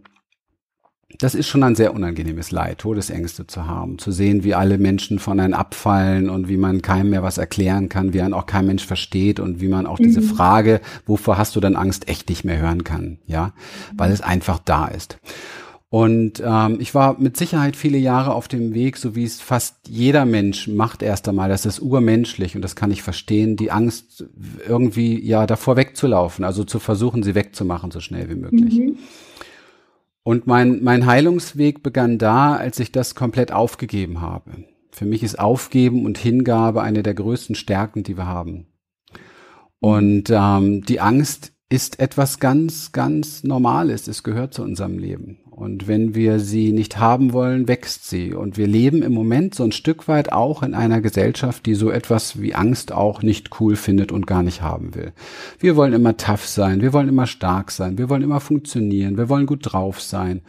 das 1.18 1.34
ist 1.34 1.48
schon 1.48 1.64
ein 1.64 1.76
sehr 1.76 1.94
unangenehmes 1.94 2.52
Leid, 2.52 2.80
Todesängste 2.80 3.48
zu 3.48 3.66
haben, 3.66 3.98
zu 3.98 4.12
sehen, 4.12 4.44
wie 4.44 4.54
alle 4.54 4.78
Menschen 4.78 5.18
von 5.18 5.40
einem 5.40 5.56
abfallen 5.56 6.30
und 6.30 6.48
wie 6.48 6.58
man 6.58 6.82
keinem 6.82 7.10
mehr 7.10 7.24
was 7.24 7.40
erklären 7.40 7.90
kann, 7.90 8.14
wie 8.14 8.22
man 8.22 8.34
auch 8.34 8.46
kein 8.46 8.68
Mensch 8.68 8.86
versteht 8.86 9.40
und 9.40 9.60
wie 9.60 9.68
man 9.68 9.88
auch 9.88 9.98
mhm. 10.00 10.04
diese 10.04 10.22
Frage, 10.22 10.82
wovor 11.08 11.38
hast 11.38 11.56
du 11.56 11.60
denn 11.60 11.76
Angst, 11.76 12.08
echt 12.08 12.30
nicht 12.30 12.46
mehr 12.46 12.60
hören 12.60 12.84
kann, 12.84 13.18
ja, 13.26 13.54
weil 13.96 14.12
es 14.12 14.22
einfach 14.22 14.60
da 14.60 14.88
ist. 14.88 15.18
Und 15.92 16.44
ähm, 16.46 16.78
ich 16.80 16.94
war 16.94 17.20
mit 17.20 17.36
Sicherheit 17.36 17.76
viele 17.76 17.98
Jahre 17.98 18.36
auf 18.36 18.48
dem 18.48 18.76
Weg, 18.76 18.96
so 18.96 19.16
wie 19.16 19.24
es 19.24 19.42
fast 19.42 19.76
jeder 19.88 20.24
Mensch 20.26 20.68
macht 20.68 21.02
erst 21.02 21.28
einmal. 21.28 21.50
Das 21.50 21.66
ist 21.66 21.80
urmenschlich 21.80 22.56
und 22.56 22.62
das 22.62 22.76
kann 22.76 22.92
ich 22.92 23.02
verstehen, 23.02 23.56
die 23.56 23.72
Angst 23.72 24.26
irgendwie 24.68 25.20
ja 25.20 25.48
davor 25.48 25.78
wegzulaufen, 25.78 26.46
also 26.46 26.64
zu 26.64 26.78
versuchen, 26.78 27.24
sie 27.24 27.34
wegzumachen 27.34 27.90
so 27.90 28.02
schnell 28.02 28.30
wie 28.30 28.36
möglich. 28.36 28.78
Mhm. 28.78 28.98
Und 30.30 30.46
mein, 30.46 30.84
mein 30.84 31.08
Heilungsweg 31.08 31.82
begann 31.82 32.20
da, 32.20 32.56
als 32.56 32.80
ich 32.80 32.92
das 32.92 33.16
komplett 33.16 33.52
aufgegeben 33.52 34.22
habe. 34.22 34.64
Für 34.92 35.06
mich 35.06 35.24
ist 35.24 35.40
Aufgeben 35.40 36.06
und 36.06 36.20
Hingabe 36.20 36.84
eine 36.84 37.02
der 37.02 37.16
größten 37.16 37.56
Stärken, 37.56 38.04
die 38.04 38.16
wir 38.16 38.28
haben. 38.28 38.68
Und 39.80 40.26
ähm, 40.30 40.84
die 40.84 41.00
Angst 41.00 41.54
ist 41.68 42.00
etwas 42.00 42.40
ganz, 42.40 42.92
ganz 42.92 43.44
Normales. 43.44 44.08
Es 44.08 44.22
gehört 44.22 44.54
zu 44.54 44.62
unserem 44.62 45.00
Leben. 45.00 45.40
Und 45.60 45.90
wenn 45.90 46.16
wir 46.16 46.40
sie 46.40 46.72
nicht 46.72 47.00
haben 47.00 47.34
wollen, 47.34 47.68
wächst 47.68 48.10
sie. 48.10 48.34
Und 48.34 48.56
wir 48.56 48.66
leben 48.66 49.04
im 49.04 49.12
Moment 49.12 49.54
so 49.54 49.66
ein 49.66 49.74
Stück 49.74 50.08
weit 50.08 50.32
auch 50.32 50.64
in 50.64 50.74
einer 50.74 51.02
Gesellschaft, 51.02 51.66
die 51.66 51.76
so 51.76 51.92
etwas 51.92 52.42
wie 52.42 52.56
Angst 52.56 52.94
auch 52.94 53.24
nicht 53.24 53.60
cool 53.60 53.76
findet 53.76 54.14
und 54.14 54.26
gar 54.26 54.42
nicht 54.42 54.62
haben 54.62 54.96
will. 54.96 55.12
Wir 55.60 55.76
wollen 55.76 55.92
immer 55.92 56.16
tough 56.16 56.48
sein. 56.48 56.80
Wir 56.80 56.94
wollen 56.94 57.10
immer 57.10 57.28
stark 57.28 57.72
sein. 57.72 57.98
Wir 57.98 58.08
wollen 58.08 58.22
immer 58.22 58.40
funktionieren. 58.40 59.18
Wir 59.18 59.28
wollen 59.28 59.48
gut 59.48 59.60
drauf 59.64 60.00
sein. 60.00 60.40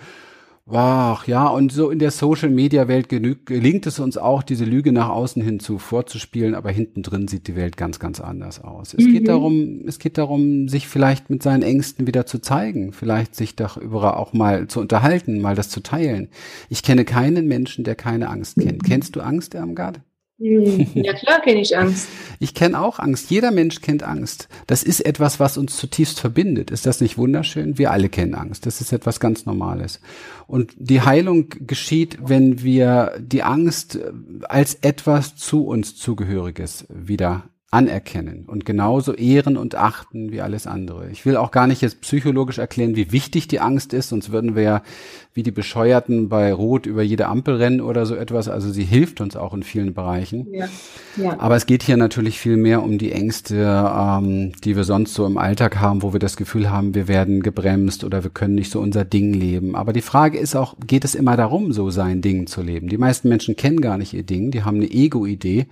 Ach 0.72 1.26
ja, 1.26 1.48
und 1.48 1.72
so 1.72 1.90
in 1.90 1.98
der 1.98 2.10
Social-Media-Welt 2.10 3.08
gelingt 3.08 3.86
es 3.86 3.98
uns 3.98 4.16
auch, 4.16 4.42
diese 4.42 4.64
Lüge 4.64 4.92
nach 4.92 5.08
außen 5.08 5.42
hin 5.42 5.58
zu 5.58 5.78
vorzuspielen, 5.78 6.54
aber 6.54 6.70
hinten 6.70 7.02
drin 7.02 7.28
sieht 7.28 7.48
die 7.48 7.56
Welt 7.56 7.76
ganz, 7.76 7.98
ganz 7.98 8.20
anders 8.20 8.62
aus. 8.62 8.94
Es 8.94 9.04
mhm. 9.04 9.12
geht 9.12 9.28
darum, 9.28 9.82
es 9.86 9.98
geht 9.98 10.18
darum, 10.18 10.68
sich 10.68 10.86
vielleicht 10.86 11.30
mit 11.30 11.42
seinen 11.42 11.62
Ängsten 11.62 12.06
wieder 12.06 12.26
zu 12.26 12.38
zeigen, 12.38 12.92
vielleicht 12.92 13.34
sich 13.34 13.56
darüber 13.56 14.16
auch 14.16 14.32
mal 14.32 14.68
zu 14.68 14.80
unterhalten, 14.80 15.40
mal 15.40 15.54
das 15.54 15.70
zu 15.70 15.80
teilen. 15.80 16.28
Ich 16.68 16.82
kenne 16.82 17.04
keinen 17.04 17.46
Menschen, 17.46 17.84
der 17.84 17.96
keine 17.96 18.28
Angst 18.28 18.56
kennt. 18.60 18.84
Kennst 18.84 19.16
du 19.16 19.20
Angst, 19.20 19.54
Irmgard? 19.54 20.00
Hm, 20.40 20.86
ja 20.94 21.12
klar 21.12 21.42
kenne 21.42 21.60
ich 21.60 21.76
Angst. 21.76 22.08
Ich 22.38 22.54
kenne 22.54 22.80
auch 22.80 22.98
Angst. 22.98 23.30
Jeder 23.30 23.50
Mensch 23.50 23.82
kennt 23.82 24.02
Angst. 24.02 24.48
Das 24.66 24.82
ist 24.82 25.00
etwas, 25.00 25.38
was 25.38 25.58
uns 25.58 25.76
zutiefst 25.76 26.18
verbindet. 26.18 26.70
Ist 26.70 26.86
das 26.86 27.02
nicht 27.02 27.18
wunderschön? 27.18 27.76
Wir 27.76 27.90
alle 27.90 28.08
kennen 28.08 28.34
Angst. 28.34 28.64
Das 28.64 28.80
ist 28.80 28.92
etwas 28.92 29.20
ganz 29.20 29.44
Normales. 29.44 30.00
Und 30.46 30.72
die 30.78 31.02
Heilung 31.02 31.50
geschieht, 31.50 32.18
wenn 32.22 32.62
wir 32.62 33.12
die 33.18 33.42
Angst 33.42 33.98
als 34.48 34.76
etwas 34.76 35.36
zu 35.36 35.66
uns 35.66 35.96
zugehöriges 35.96 36.86
wieder 36.88 37.44
anerkennen 37.72 38.46
und 38.48 38.64
genauso 38.64 39.14
ehren 39.14 39.56
und 39.56 39.76
achten 39.76 40.32
wie 40.32 40.40
alles 40.40 40.66
andere. 40.66 41.08
Ich 41.10 41.24
will 41.24 41.36
auch 41.36 41.52
gar 41.52 41.68
nicht 41.68 41.82
jetzt 41.82 42.00
psychologisch 42.00 42.58
erklären, 42.58 42.96
wie 42.96 43.12
wichtig 43.12 43.46
die 43.46 43.60
Angst 43.60 43.92
ist, 43.92 44.08
sonst 44.08 44.32
würden 44.32 44.56
wir 44.56 44.62
ja 44.62 44.82
wie 45.34 45.44
die 45.44 45.52
Bescheuerten 45.52 46.28
bei 46.28 46.52
Rot 46.52 46.86
über 46.86 47.02
jede 47.02 47.28
Ampel 47.28 47.54
rennen 47.54 47.80
oder 47.80 48.06
so 48.06 48.16
etwas. 48.16 48.48
Also 48.48 48.72
sie 48.72 48.82
hilft 48.82 49.20
uns 49.20 49.36
auch 49.36 49.54
in 49.54 49.62
vielen 49.62 49.94
Bereichen. 49.94 50.48
Ja. 50.52 50.66
Ja. 51.16 51.38
Aber 51.38 51.54
es 51.54 51.66
geht 51.66 51.84
hier 51.84 51.96
natürlich 51.96 52.40
viel 52.40 52.56
mehr 52.56 52.82
um 52.82 52.98
die 52.98 53.12
Ängste, 53.12 53.56
ähm, 53.96 54.50
die 54.64 54.74
wir 54.74 54.82
sonst 54.82 55.14
so 55.14 55.24
im 55.24 55.38
Alltag 55.38 55.78
haben, 55.78 56.02
wo 56.02 56.12
wir 56.12 56.18
das 56.18 56.36
Gefühl 56.36 56.70
haben, 56.70 56.96
wir 56.96 57.06
werden 57.06 57.40
gebremst 57.40 58.02
oder 58.02 58.24
wir 58.24 58.30
können 58.30 58.56
nicht 58.56 58.72
so 58.72 58.80
unser 58.80 59.04
Ding 59.04 59.32
leben. 59.32 59.76
Aber 59.76 59.92
die 59.92 60.02
Frage 60.02 60.38
ist 60.38 60.56
auch, 60.56 60.74
geht 60.84 61.04
es 61.04 61.14
immer 61.14 61.36
darum, 61.36 61.72
so 61.72 61.90
sein 61.90 62.20
Ding 62.20 62.48
zu 62.48 62.62
leben? 62.62 62.88
Die 62.88 62.98
meisten 62.98 63.28
Menschen 63.28 63.54
kennen 63.54 63.80
gar 63.80 63.96
nicht 63.96 64.12
ihr 64.12 64.24
Ding, 64.24 64.50
die 64.50 64.64
haben 64.64 64.78
eine 64.78 64.90
Ego-Idee 64.90 65.68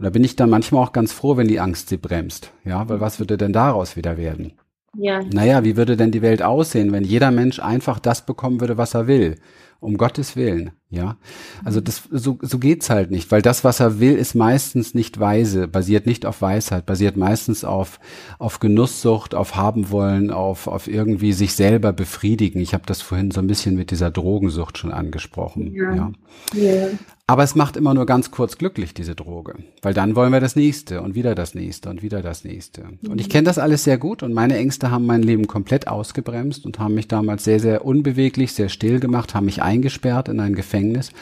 und 0.00 0.04
da 0.04 0.08
bin 0.08 0.24
ich 0.24 0.34
dann 0.34 0.48
manchmal 0.48 0.82
auch 0.82 0.92
ganz 0.92 1.12
froh, 1.12 1.36
wenn 1.36 1.46
die 1.46 1.60
Angst 1.60 1.90
sie 1.90 1.98
bremst. 1.98 2.54
Ja, 2.64 2.88
weil 2.88 3.02
was 3.02 3.18
würde 3.18 3.36
denn 3.36 3.52
daraus 3.52 3.96
wieder 3.96 4.16
werden? 4.16 4.54
Ja. 4.96 5.20
Naja, 5.30 5.62
wie 5.62 5.76
würde 5.76 5.98
denn 5.98 6.10
die 6.10 6.22
Welt 6.22 6.40
aussehen, 6.40 6.90
wenn 6.92 7.04
jeder 7.04 7.30
Mensch 7.30 7.60
einfach 7.60 7.98
das 7.98 8.24
bekommen 8.24 8.62
würde, 8.62 8.78
was 8.78 8.94
er 8.94 9.06
will? 9.06 9.36
Um 9.78 9.98
Gottes 9.98 10.36
Willen, 10.36 10.70
ja. 10.88 11.18
Also 11.64 11.82
das, 11.82 12.04
so, 12.10 12.38
so 12.40 12.58
geht's 12.58 12.88
halt 12.88 13.10
nicht, 13.10 13.30
weil 13.30 13.42
das, 13.42 13.62
was 13.62 13.80
er 13.80 14.00
will, 14.00 14.14
ist 14.14 14.34
meistens 14.34 14.94
nicht 14.94 15.20
weise, 15.20 15.68
basiert 15.68 16.06
nicht 16.06 16.24
auf 16.24 16.40
Weisheit, 16.40 16.86
basiert 16.86 17.18
meistens 17.18 17.62
auf, 17.62 18.00
auf 18.38 18.58
Genusssucht, 18.58 19.34
auf 19.34 19.54
haben 19.54 19.90
wollen, 19.90 20.30
auf, 20.30 20.66
auf 20.66 20.88
irgendwie 20.88 21.34
sich 21.34 21.54
selber 21.54 21.92
befriedigen. 21.92 22.60
Ich 22.60 22.72
habe 22.72 22.84
das 22.86 23.02
vorhin 23.02 23.30
so 23.30 23.40
ein 23.40 23.46
bisschen 23.46 23.74
mit 23.74 23.90
dieser 23.90 24.10
Drogensucht 24.10 24.78
schon 24.78 24.92
angesprochen, 24.92 25.74
ja. 25.74 25.94
ja. 25.94 26.12
ja. 26.54 26.88
Aber 27.30 27.44
es 27.44 27.54
macht 27.54 27.76
immer 27.76 27.94
nur 27.94 28.06
ganz 28.06 28.32
kurz 28.32 28.58
glücklich, 28.58 28.92
diese 28.92 29.14
Droge. 29.14 29.54
Weil 29.82 29.94
dann 29.94 30.16
wollen 30.16 30.32
wir 30.32 30.40
das 30.40 30.56
nächste 30.56 31.00
und 31.00 31.14
wieder 31.14 31.36
das 31.36 31.54
nächste 31.54 31.88
und 31.88 32.02
wieder 32.02 32.22
das 32.22 32.42
nächste. 32.42 32.82
Und 33.08 33.20
ich 33.20 33.28
kenne 33.28 33.44
das 33.44 33.56
alles 33.56 33.84
sehr 33.84 33.98
gut 33.98 34.24
und 34.24 34.34
meine 34.34 34.56
Ängste 34.56 34.90
haben 34.90 35.06
mein 35.06 35.22
Leben 35.22 35.46
komplett 35.46 35.86
ausgebremst 35.86 36.66
und 36.66 36.80
haben 36.80 36.94
mich 36.94 37.06
damals 37.06 37.44
sehr, 37.44 37.60
sehr 37.60 37.84
unbeweglich, 37.84 38.52
sehr 38.52 38.68
still 38.68 38.98
gemacht, 38.98 39.32
haben 39.32 39.46
mich 39.46 39.62
eingesperrt 39.62 40.28
in 40.28 40.40
ein 40.40 40.56
Gefängnis. 40.56 41.12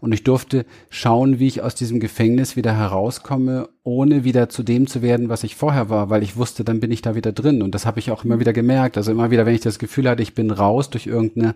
Und 0.00 0.12
ich 0.12 0.24
durfte 0.24 0.66
schauen, 0.90 1.38
wie 1.38 1.46
ich 1.46 1.62
aus 1.62 1.74
diesem 1.74 2.00
Gefängnis 2.00 2.56
wieder 2.56 2.76
herauskomme, 2.76 3.68
ohne 3.82 4.24
wieder 4.24 4.48
zu 4.48 4.62
dem 4.62 4.86
zu 4.86 5.02
werden, 5.02 5.28
was 5.28 5.44
ich 5.44 5.56
vorher 5.56 5.88
war, 5.90 6.10
weil 6.10 6.22
ich 6.22 6.36
wusste, 6.36 6.64
dann 6.64 6.80
bin 6.80 6.90
ich 6.90 7.02
da 7.02 7.14
wieder 7.14 7.32
drin. 7.32 7.62
Und 7.62 7.74
das 7.74 7.86
habe 7.86 7.98
ich 7.98 8.10
auch 8.10 8.24
immer 8.24 8.40
wieder 8.40 8.52
gemerkt. 8.52 8.96
Also 8.96 9.12
immer 9.12 9.30
wieder, 9.30 9.46
wenn 9.46 9.54
ich 9.54 9.60
das 9.60 9.78
Gefühl 9.78 10.08
hatte, 10.08 10.22
ich 10.22 10.34
bin 10.34 10.50
raus 10.50 10.90
durch 10.90 11.06
irgendeine 11.06 11.54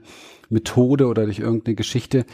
Methode 0.49 1.07
oder 1.07 1.25
durch 1.25 1.39
irgendeine 1.39 1.75
Geschichte, 1.75 2.25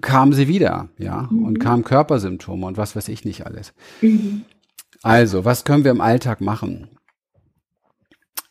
kam 0.00 0.32
sie 0.32 0.48
wieder, 0.48 0.88
ja, 0.98 1.28
mhm. 1.30 1.44
und 1.44 1.58
kam 1.58 1.84
Körpersymptome 1.84 2.66
und 2.66 2.76
was 2.76 2.96
weiß 2.96 3.08
ich 3.08 3.24
nicht 3.24 3.46
alles. 3.46 3.72
Mhm. 4.00 4.42
Also, 5.02 5.44
was 5.44 5.64
können 5.64 5.84
wir 5.84 5.90
im 5.90 6.00
Alltag 6.00 6.40
machen? 6.40 6.88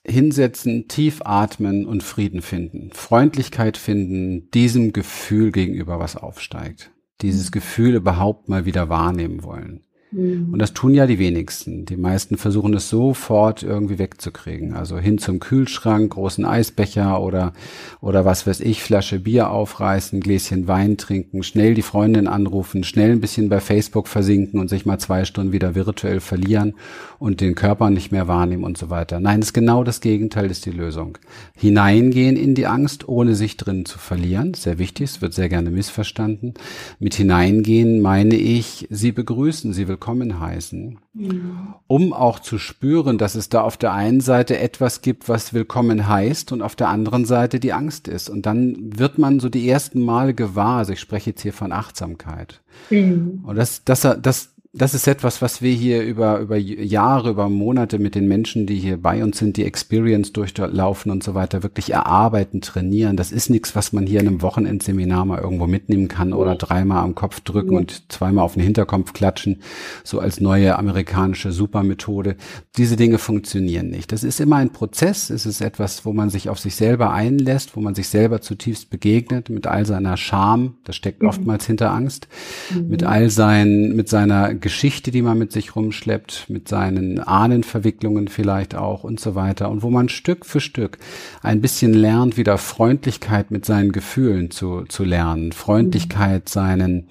Hinsetzen, 0.05 0.87
tief 0.87 1.21
atmen 1.23 1.85
und 1.85 2.03
Frieden 2.03 2.41
finden, 2.41 2.91
Freundlichkeit 2.93 3.77
finden, 3.77 4.49
diesem 4.51 4.93
Gefühl 4.93 5.51
gegenüber 5.51 5.99
was 5.99 6.15
aufsteigt, 6.15 6.91
dieses 7.21 7.47
mhm. 7.47 7.51
Gefühl 7.51 7.95
überhaupt 7.95 8.49
mal 8.49 8.65
wieder 8.65 8.89
wahrnehmen 8.89 9.43
wollen. 9.43 9.83
Und 10.13 10.59
das 10.59 10.73
tun 10.73 10.93
ja 10.93 11.07
die 11.07 11.19
wenigsten. 11.19 11.85
Die 11.85 11.95
meisten 11.95 12.35
versuchen 12.35 12.73
es 12.73 12.89
sofort 12.89 13.63
irgendwie 13.63 13.97
wegzukriegen. 13.97 14.73
Also 14.73 14.97
hin 14.97 15.19
zum 15.19 15.39
Kühlschrank, 15.39 16.11
großen 16.11 16.43
Eisbecher 16.43 17.21
oder, 17.21 17.53
oder 18.01 18.25
was 18.25 18.45
weiß 18.45 18.59
ich, 18.59 18.83
Flasche 18.83 19.19
Bier 19.19 19.51
aufreißen, 19.51 20.19
Gläschen 20.19 20.67
Wein 20.67 20.97
trinken, 20.97 21.43
schnell 21.43 21.75
die 21.75 21.81
Freundin 21.81 22.27
anrufen, 22.27 22.83
schnell 22.83 23.11
ein 23.11 23.21
bisschen 23.21 23.47
bei 23.47 23.61
Facebook 23.61 24.09
versinken 24.09 24.59
und 24.59 24.69
sich 24.69 24.85
mal 24.85 24.99
zwei 24.99 25.23
Stunden 25.23 25.53
wieder 25.53 25.75
virtuell 25.75 26.19
verlieren 26.19 26.73
und 27.17 27.39
den 27.39 27.55
Körper 27.55 27.89
nicht 27.89 28.11
mehr 28.11 28.27
wahrnehmen 28.27 28.65
und 28.65 28.77
so 28.77 28.89
weiter. 28.89 29.21
Nein, 29.21 29.39
es 29.39 29.47
ist 29.47 29.53
genau 29.53 29.85
das 29.85 30.01
Gegenteil 30.01 30.51
ist 30.51 30.65
die 30.65 30.71
Lösung. 30.71 31.19
Hineingehen 31.55 32.35
in 32.35 32.53
die 32.53 32.67
Angst, 32.67 33.07
ohne 33.07 33.35
sich 33.35 33.55
drin 33.55 33.85
zu 33.85 33.97
verlieren. 33.97 34.55
Sehr 34.55 34.77
wichtig, 34.77 35.11
es 35.11 35.21
wird 35.21 35.33
sehr 35.33 35.47
gerne 35.47 35.71
missverstanden. 35.71 36.53
Mit 36.99 37.13
hineingehen 37.13 38.01
meine 38.01 38.35
ich, 38.35 38.87
sie 38.89 39.13
begrüßen, 39.13 39.71
sie 39.71 39.87
willkommen 39.87 40.00
heißen, 40.07 40.99
mhm. 41.13 41.73
um 41.87 42.13
auch 42.13 42.39
zu 42.39 42.57
spüren, 42.57 43.17
dass 43.17 43.35
es 43.35 43.49
da 43.49 43.61
auf 43.61 43.77
der 43.77 43.93
einen 43.93 44.21
Seite 44.21 44.59
etwas 44.59 45.01
gibt, 45.01 45.29
was 45.29 45.53
willkommen 45.53 46.07
heißt 46.07 46.51
und 46.51 46.61
auf 46.61 46.75
der 46.75 46.89
anderen 46.89 47.25
Seite 47.25 47.59
die 47.59 47.73
Angst 47.73 48.07
ist. 48.07 48.29
Und 48.29 48.45
dann 48.45 48.97
wird 48.97 49.17
man 49.17 49.39
so 49.39 49.49
die 49.49 49.67
ersten 49.69 50.03
Male 50.03 50.33
gewahr, 50.33 50.77
also 50.77 50.93
ich 50.93 50.99
spreche 50.99 51.31
jetzt 51.31 51.41
hier 51.41 51.53
von 51.53 51.71
Achtsamkeit. 51.71 52.61
Mhm. 52.89 53.43
Und 53.43 53.55
das, 53.55 53.83
das, 53.83 54.07
das, 54.21 54.50
das 54.73 54.93
ist 54.93 55.05
etwas, 55.05 55.41
was 55.41 55.61
wir 55.61 55.73
hier 55.73 56.01
über, 56.01 56.39
über 56.39 56.55
Jahre, 56.55 57.31
über 57.31 57.49
Monate 57.49 57.99
mit 57.99 58.15
den 58.15 58.29
Menschen, 58.29 58.65
die 58.65 58.79
hier 58.79 58.95
bei 58.95 59.21
uns 59.21 59.37
sind, 59.37 59.57
die 59.57 59.65
Experience 59.65 60.31
durchlaufen 60.31 61.11
und 61.11 61.23
so 61.23 61.33
weiter, 61.33 61.61
wirklich 61.61 61.91
erarbeiten, 61.91 62.61
trainieren. 62.61 63.17
Das 63.17 63.33
ist 63.33 63.49
nichts, 63.49 63.75
was 63.75 63.91
man 63.91 64.07
hier 64.07 64.21
in 64.21 64.29
einem 64.29 64.41
Wochenendseminar 64.41 65.25
mal 65.25 65.41
irgendwo 65.41 65.67
mitnehmen 65.67 66.07
kann 66.07 66.31
oder 66.31 66.55
dreimal 66.55 67.03
am 67.03 67.15
Kopf 67.15 67.41
drücken 67.41 67.75
und 67.75 68.09
zweimal 68.13 68.45
auf 68.45 68.53
den 68.53 68.63
Hinterkopf 68.63 69.11
klatschen, 69.11 69.61
so 70.05 70.19
als 70.19 70.39
neue 70.39 70.79
amerikanische 70.79 71.51
Supermethode. 71.51 72.37
Diese 72.77 72.95
Dinge 72.95 73.17
funktionieren 73.17 73.89
nicht. 73.89 74.13
Das 74.13 74.23
ist 74.23 74.39
immer 74.39 74.55
ein 74.55 74.71
Prozess. 74.71 75.31
Es 75.31 75.45
ist 75.45 75.59
etwas, 75.59 76.05
wo 76.05 76.13
man 76.13 76.29
sich 76.29 76.47
auf 76.47 76.59
sich 76.59 76.77
selber 76.77 77.11
einlässt, 77.11 77.75
wo 77.75 77.81
man 77.81 77.93
sich 77.93 78.07
selber 78.07 78.39
zutiefst 78.39 78.89
begegnet, 78.89 79.49
mit 79.49 79.67
all 79.67 79.85
seiner 79.85 80.15
Scham, 80.15 80.75
das 80.85 80.95
steckt 80.95 81.23
mhm. 81.23 81.27
oftmals 81.27 81.65
hinter 81.65 81.91
Angst, 81.91 82.29
mhm. 82.73 82.87
mit 82.87 83.03
all 83.03 83.29
seinen, 83.29 83.97
mit 83.97 84.07
seiner 84.07 84.60
Geschichte, 84.61 85.11
die 85.11 85.21
man 85.21 85.37
mit 85.37 85.51
sich 85.51 85.75
rumschleppt, 85.75 86.45
mit 86.49 86.67
seinen 86.67 87.19
Ahnenverwicklungen 87.19 88.27
vielleicht 88.27 88.75
auch 88.75 89.03
und 89.03 89.19
so 89.19 89.35
weiter. 89.35 89.69
Und 89.69 89.83
wo 89.83 89.89
man 89.89 90.09
Stück 90.09 90.45
für 90.45 90.61
Stück 90.61 90.97
ein 91.41 91.59
bisschen 91.59 91.93
lernt, 91.93 92.37
wieder 92.37 92.57
Freundlichkeit 92.57 93.51
mit 93.51 93.65
seinen 93.65 93.91
Gefühlen 93.91 94.51
zu, 94.51 94.83
zu 94.83 95.03
lernen, 95.03 95.51
Freundlichkeit 95.51 96.47
seinen, 96.47 97.07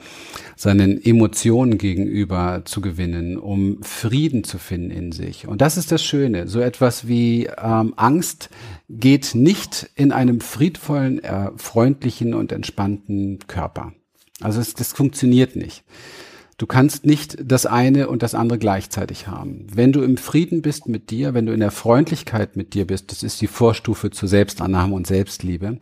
seinen 0.56 1.02
Emotionen 1.04 1.76
gegenüber 1.76 2.62
zu 2.64 2.80
gewinnen, 2.80 3.36
um 3.36 3.82
Frieden 3.82 4.44
zu 4.44 4.58
finden 4.58 4.90
in 4.90 5.12
sich. 5.12 5.46
Und 5.46 5.60
das 5.60 5.76
ist 5.76 5.92
das 5.92 6.02
Schöne. 6.02 6.48
So 6.48 6.60
etwas 6.60 7.06
wie 7.06 7.50
ähm, 7.62 7.94
Angst 7.96 8.50
geht 8.88 9.34
nicht 9.34 9.90
in 9.94 10.12
einem 10.12 10.40
friedvollen, 10.40 11.22
äh, 11.22 11.50
freundlichen 11.56 12.34
und 12.34 12.52
entspannten 12.52 13.38
Körper. 13.46 13.92
Also 14.40 14.60
es, 14.60 14.74
das 14.74 14.92
funktioniert 14.92 15.56
nicht. 15.56 15.84
Du 16.60 16.66
kannst 16.66 17.06
nicht 17.06 17.38
das 17.42 17.64
eine 17.64 18.10
und 18.10 18.22
das 18.22 18.34
andere 18.34 18.58
gleichzeitig 18.58 19.26
haben. 19.26 19.66
Wenn 19.72 19.92
du 19.92 20.02
im 20.02 20.18
Frieden 20.18 20.60
bist 20.60 20.88
mit 20.88 21.08
dir, 21.08 21.32
wenn 21.32 21.46
du 21.46 21.54
in 21.54 21.60
der 21.60 21.70
Freundlichkeit 21.70 22.54
mit 22.54 22.74
dir 22.74 22.86
bist, 22.86 23.10
das 23.10 23.22
ist 23.22 23.40
die 23.40 23.46
Vorstufe 23.46 24.10
zur 24.10 24.28
Selbstannahme 24.28 24.94
und 24.94 25.06
Selbstliebe, 25.06 25.78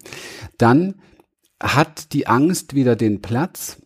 dann 0.57 0.95
hat 1.61 2.12
die 2.12 2.29
Angst 2.29 2.77
wieder 2.77 2.95
den 2.95 3.21
Platz, 3.23 3.83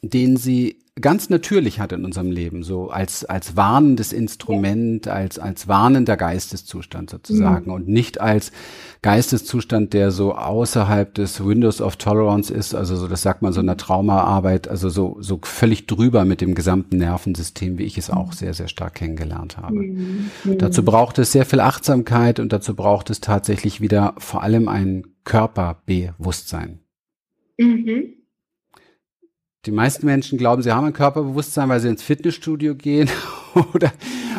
den 0.00 0.38
sie 0.38 0.78
ganz 1.00 1.30
natürlich 1.30 1.80
hat 1.80 1.92
in 1.92 2.04
unserem 2.04 2.30
Leben, 2.30 2.62
so 2.62 2.90
als, 2.90 3.24
als 3.24 3.56
warnendes 3.56 4.12
Instrument, 4.12 5.08
als, 5.08 5.38
als 5.38 5.68
warnender 5.68 6.16
Geisteszustand 6.16 7.10
sozusagen 7.10 7.66
mhm. 7.66 7.74
und 7.74 7.88
nicht 7.88 8.20
als 8.20 8.52
Geisteszustand, 9.02 9.92
der 9.92 10.10
so 10.10 10.34
außerhalb 10.34 11.14
des 11.14 11.44
Windows 11.44 11.80
of 11.80 11.96
Tolerance 11.96 12.52
ist, 12.52 12.74
also 12.74 12.96
so, 12.96 13.08
das 13.08 13.22
sagt 13.22 13.42
man 13.42 13.52
so 13.52 13.60
in 13.60 13.66
der 13.66 13.76
Traumaarbeit, 13.76 14.68
also 14.68 14.88
so, 14.88 15.16
so 15.20 15.40
völlig 15.42 15.86
drüber 15.86 16.24
mit 16.24 16.40
dem 16.40 16.54
gesamten 16.54 16.98
Nervensystem, 16.98 17.78
wie 17.78 17.84
ich 17.84 17.96
es 17.96 18.10
auch 18.10 18.32
sehr, 18.32 18.54
sehr 18.54 18.68
stark 18.68 18.94
kennengelernt 18.94 19.56
habe. 19.56 19.76
Mhm. 19.76 20.30
Dazu 20.58 20.84
braucht 20.84 21.18
es 21.18 21.32
sehr 21.32 21.46
viel 21.46 21.60
Achtsamkeit 21.60 22.40
und 22.40 22.52
dazu 22.52 22.74
braucht 22.76 23.10
es 23.10 23.20
tatsächlich 23.20 23.80
wieder 23.80 24.14
vor 24.18 24.42
allem 24.42 24.68
ein 24.68 25.04
Körperbewusstsein. 25.24 26.80
Mhm. 27.58 28.19
Die 29.66 29.72
meisten 29.72 30.06
Menschen 30.06 30.38
glauben, 30.38 30.62
sie 30.62 30.72
haben 30.72 30.86
ein 30.86 30.94
Körperbewusstsein, 30.94 31.68
weil 31.68 31.80
sie 31.80 31.88
ins 31.88 32.02
Fitnessstudio 32.02 32.74
gehen 32.74 33.10
oder, 33.74 33.92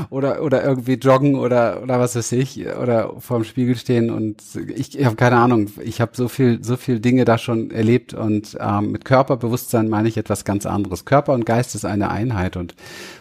oder, 0.09 0.41
oder 0.41 0.63
irgendwie 0.63 0.93
joggen 0.93 1.35
oder, 1.35 1.83
oder 1.83 1.99
was 1.99 2.15
weiß 2.15 2.31
ich, 2.31 2.65
oder 2.65 3.13
vorm 3.19 3.43
Spiegel 3.43 3.75
stehen 3.75 4.09
und 4.09 4.41
ich, 4.75 4.97
ich 4.97 5.05
habe 5.05 5.15
keine 5.15 5.35
Ahnung, 5.35 5.69
ich 5.83 6.01
habe 6.01 6.13
so 6.15 6.27
viel, 6.27 6.63
so 6.63 6.75
viel 6.75 6.99
Dinge 6.99 7.23
da 7.23 7.37
schon 7.37 7.69
erlebt 7.69 8.15
und 8.15 8.57
ähm, 8.59 8.93
mit 8.93 9.05
Körperbewusstsein 9.05 9.89
meine 9.89 10.07
ich 10.07 10.17
etwas 10.17 10.43
ganz 10.43 10.65
anderes. 10.65 11.05
Körper 11.05 11.33
und 11.33 11.45
Geist 11.45 11.75
ist 11.75 11.85
eine 11.85 12.09
Einheit 12.09 12.57
und, 12.57 12.73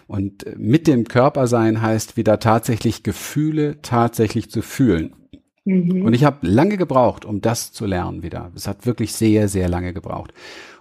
und 0.06 0.46
mit 0.56 0.86
dem 0.86 1.04
Körpersein 1.04 1.82
heißt 1.82 2.16
wieder 2.16 2.38
tatsächlich 2.38 3.02
Gefühle 3.02 3.76
tatsächlich 3.82 4.50
zu 4.50 4.62
fühlen. 4.62 5.12
Mhm. 5.66 6.06
Und 6.06 6.14
ich 6.14 6.24
habe 6.24 6.46
lange 6.46 6.78
gebraucht, 6.78 7.26
um 7.26 7.42
das 7.42 7.72
zu 7.72 7.84
lernen 7.84 8.22
wieder. 8.22 8.50
Es 8.54 8.66
hat 8.66 8.86
wirklich 8.86 9.12
sehr, 9.12 9.48
sehr 9.48 9.68
lange 9.68 9.92
gebraucht. 9.92 10.32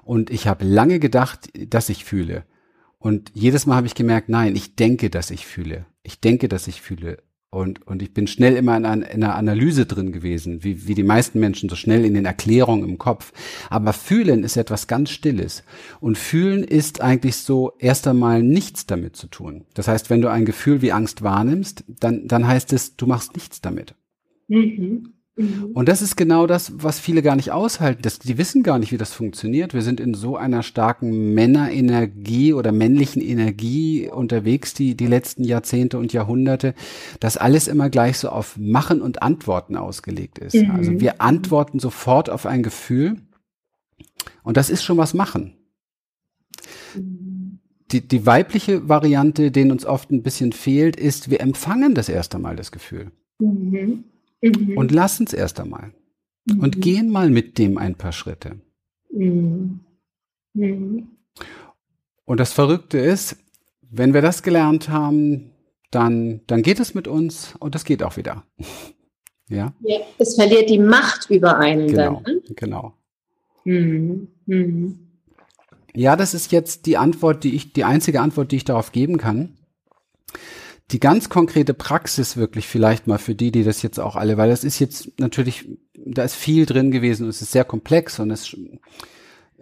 Und 0.10 0.32
ich 0.32 0.48
habe 0.48 0.66
lange 0.66 0.98
gedacht, 0.98 1.52
dass 1.72 1.88
ich 1.88 2.04
fühle. 2.04 2.44
Und 2.98 3.30
jedes 3.36 3.68
Mal 3.68 3.76
habe 3.76 3.86
ich 3.86 3.94
gemerkt, 3.94 4.28
nein, 4.28 4.56
ich 4.56 4.76
denke, 4.76 5.12
dass 5.12 5.30
ich 5.30 5.46
fühle. 5.46 5.86
Ich 6.02 6.20
denke, 6.20 6.50
dass 6.50 6.68
ich 6.68 6.82
fühle. 6.82 7.20
Und, 7.52 7.86
und 7.86 8.02
ich 8.02 8.12
bin 8.12 8.26
schnell 8.26 8.56
immer 8.56 8.76
in, 8.76 8.86
einer, 8.86 9.08
in 9.08 9.24
einer 9.24 9.36
Analyse 9.36 9.86
drin 9.86 10.12
gewesen, 10.12 10.64
wie, 10.64 10.88
wie 10.88 10.96
die 10.96 11.04
meisten 11.04 11.40
Menschen, 11.40 11.70
so 11.70 11.76
schnell 11.76 12.06
in 12.06 12.16
den 12.16 12.26
Erklärungen 12.26 12.90
im 12.90 12.98
Kopf. 12.98 13.34
Aber 13.70 13.94
fühlen 13.94 14.44
ist 14.44 14.58
etwas 14.58 14.88
ganz 14.88 15.12
Stilles. 15.12 15.64
Und 16.00 16.18
fühlen 16.18 16.64
ist 16.64 17.02
eigentlich 17.02 17.36
so 17.36 17.74
erst 17.78 18.08
einmal 18.08 18.42
nichts 18.42 18.88
damit 18.88 19.16
zu 19.16 19.28
tun. 19.28 19.66
Das 19.76 19.88
heißt, 19.88 20.10
wenn 20.10 20.22
du 20.22 20.32
ein 20.32 20.46
Gefühl 20.46 20.82
wie 20.82 20.92
Angst 20.92 21.22
wahrnimmst, 21.22 21.84
dann, 21.88 22.28
dann 22.28 22.48
heißt 22.48 22.74
es, 22.74 22.96
du 22.96 23.06
machst 23.06 23.36
nichts 23.36 23.62
damit. 23.62 23.94
Mhm. 24.48 25.19
Mhm. 25.40 25.72
Und 25.74 25.88
das 25.88 26.02
ist 26.02 26.18
genau 26.18 26.48
das, 26.48 26.74
was 26.76 27.00
viele 27.00 27.22
gar 27.22 27.38
nicht 27.38 27.52
aushalten. 27.52 28.02
Das, 28.02 28.20
die 28.20 28.38
wissen 28.38 28.62
gar 28.62 28.78
nicht, 28.78 28.92
wie 28.92 28.98
das 28.98 29.14
funktioniert. 29.14 29.74
Wir 29.74 29.82
sind 29.82 30.02
in 30.02 30.14
so 30.14 30.36
einer 30.36 30.64
starken 30.64 31.34
Männerenergie 31.34 32.54
oder 32.54 32.74
männlichen 32.74 33.22
Energie 33.22 34.10
unterwegs, 34.10 34.74
die, 34.74 34.96
die 34.96 35.08
letzten 35.08 35.46
Jahrzehnte 35.46 35.98
und 35.98 36.12
Jahrhunderte, 36.12 36.74
dass 37.22 37.38
alles 37.38 37.70
immer 37.70 37.90
gleich 37.90 38.18
so 38.18 38.30
auf 38.30 38.58
Machen 38.58 39.02
und 39.02 39.22
Antworten 39.24 39.78
ausgelegt 39.78 40.40
ist. 40.40 40.56
Mhm. 40.56 40.72
Also 40.72 41.00
wir 41.00 41.22
antworten 41.22 41.80
sofort 41.80 42.30
auf 42.30 42.46
ein 42.46 42.62
Gefühl. 42.62 43.16
Und 44.44 44.58
das 44.58 44.70
ist 44.70 44.84
schon 44.84 44.98
was 44.98 45.14
machen. 45.14 45.56
Mhm. 46.96 47.60
Die, 47.92 48.06
die 48.06 48.26
weibliche 48.26 48.90
Variante, 48.90 49.52
denen 49.52 49.72
uns 49.72 49.86
oft 49.86 50.12
ein 50.12 50.22
bisschen 50.22 50.52
fehlt, 50.52 50.98
ist, 50.98 51.32
wir 51.32 51.40
empfangen 51.40 51.96
das 51.96 52.10
erste 52.10 52.40
Mal 52.40 52.58
das 52.58 52.72
Gefühl. 52.72 53.12
Mhm. 53.40 54.04
Mhm. 54.42 54.78
Und 54.78 54.92
lassen 54.92 55.26
es 55.26 55.34
erst 55.34 55.60
einmal. 55.60 55.94
Mhm. 56.46 56.60
Und 56.60 56.82
gehen 56.82 57.10
mal 57.10 57.30
mit 57.30 57.58
dem 57.58 57.78
ein 57.78 57.96
paar 57.96 58.12
Schritte. 58.12 58.60
Mhm. 59.12 59.82
mhm. 60.54 61.08
Und 62.26 62.40
das 62.40 62.54
Verrückte 62.54 63.00
ist, 63.00 63.38
wenn 63.82 64.14
wir 64.14 64.22
das 64.22 64.44
gelernt 64.44 64.90
haben, 64.90 65.52
dann, 65.90 66.42
dann 66.46 66.62
geht 66.62 66.80
es 66.80 66.94
mit 66.94 67.08
uns 67.08 67.56
und 67.60 67.74
das 67.74 67.86
geht 67.86 68.04
auch 68.04 68.18
wieder. 68.18 68.44
ja? 69.50 69.74
ja? 69.82 70.00
Es 70.20 70.36
verliert 70.36 70.70
die 70.70 70.78
Macht 70.78 71.30
über 71.32 71.58
einen 71.58 71.88
genau, 71.88 72.22
dann. 72.24 72.36
Ne? 72.36 72.42
Genau. 72.56 72.94
Mhm. 73.64 74.28
Mhm. 74.46 75.00
Ja, 75.96 76.16
das 76.16 76.36
ist 76.36 76.52
jetzt 76.52 76.86
die 76.86 76.98
Antwort, 76.98 77.44
die 77.44 77.56
ich, 77.56 77.74
die 77.74 77.84
einzige 77.84 78.22
Antwort, 78.22 78.52
die 78.52 78.58
ich 78.58 78.66
darauf 78.66 78.92
geben 78.92 79.18
kann 79.18 79.58
die 80.92 81.00
ganz 81.00 81.30
konkrete 81.30 81.74
Praxis 81.74 82.38
wirklich 82.38 82.68
vielleicht 82.68 83.08
mal 83.08 83.20
für 83.20 83.36
die, 83.36 83.52
die 83.52 83.64
das 83.64 83.82
jetzt 83.82 84.00
auch 84.00 84.16
alle, 84.16 84.38
weil 84.38 84.50
das 84.50 84.64
ist 84.64 84.80
jetzt 84.80 85.20
natürlich, 85.20 85.68
da 85.94 86.24
ist 86.24 86.36
viel 86.36 86.66
drin 86.66 86.92
gewesen 86.92 87.24
und 87.24 87.30
es 87.30 87.42
ist 87.42 87.52
sehr 87.52 87.66
komplex 87.66 88.20
und 88.20 88.32
es 88.32 88.56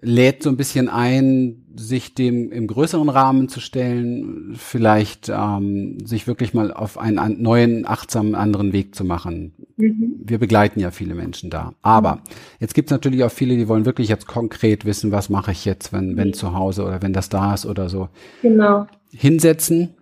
lädt 0.01 0.43
so 0.43 0.49
ein 0.49 0.57
bisschen 0.57 0.89
ein, 0.89 1.65
sich 1.75 2.13
dem 2.13 2.51
im 2.51 2.67
größeren 2.67 3.09
Rahmen 3.09 3.49
zu 3.49 3.59
stellen, 3.59 4.53
vielleicht 4.55 5.29
ähm, 5.29 5.97
sich 6.05 6.27
wirklich 6.27 6.53
mal 6.53 6.71
auf 6.71 6.97
einen 6.97 7.41
neuen, 7.41 7.87
achtsamen, 7.87 8.35
anderen 8.35 8.73
Weg 8.73 8.95
zu 8.95 9.03
machen. 9.03 9.53
Mhm. 9.77 10.15
Wir 10.23 10.37
begleiten 10.37 10.79
ja 10.79 10.91
viele 10.91 11.15
Menschen 11.15 11.49
da. 11.49 11.73
Aber 11.81 12.15
mhm. 12.15 12.21
jetzt 12.59 12.73
gibt 12.73 12.89
es 12.89 12.91
natürlich 12.91 13.23
auch 13.23 13.31
viele, 13.31 13.57
die 13.57 13.67
wollen 13.67 13.85
wirklich 13.85 14.07
jetzt 14.07 14.27
konkret 14.27 14.85
wissen, 14.85 15.11
was 15.11 15.29
mache 15.29 15.51
ich 15.51 15.65
jetzt, 15.65 15.93
wenn, 15.93 16.15
wenn 16.15 16.29
mhm. 16.29 16.33
zu 16.33 16.53
Hause 16.53 16.83
oder 16.83 17.01
wenn 17.01 17.13
das 17.13 17.29
da 17.29 17.53
ist 17.53 17.65
oder 17.65 17.89
so. 17.89 18.09
Genau. 18.41 18.87
Hinsetzen, 19.11 19.95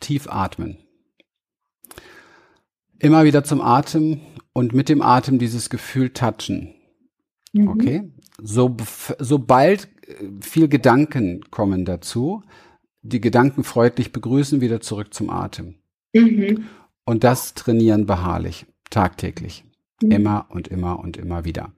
tief 0.00 0.28
atmen. 0.28 0.78
Immer 2.98 3.24
wieder 3.24 3.44
zum 3.44 3.60
Atem 3.60 4.20
und 4.52 4.72
mit 4.72 4.88
dem 4.88 5.02
Atem 5.02 5.38
dieses 5.38 5.68
Gefühl 5.70 6.10
touchen. 6.10 6.74
Mhm. 7.52 7.68
Okay? 7.68 8.12
So, 8.42 8.76
sobald 9.18 9.88
äh, 10.06 10.30
viel 10.40 10.68
Gedanken 10.68 11.42
kommen 11.50 11.84
dazu, 11.84 12.42
die 13.02 13.20
Gedanken 13.20 13.64
freundlich 13.64 14.12
begrüßen, 14.12 14.60
wieder 14.60 14.80
zurück 14.80 15.14
zum 15.14 15.30
Atem. 15.30 15.76
Mhm. 16.14 16.64
Und 17.04 17.22
das 17.22 17.54
trainieren 17.54 18.06
beharrlich, 18.06 18.66
tagtäglich. 18.90 19.64
Mhm. 20.02 20.10
Immer 20.10 20.46
und 20.50 20.68
immer 20.68 20.98
und 20.98 21.16
immer 21.16 21.44
wieder. 21.44 21.72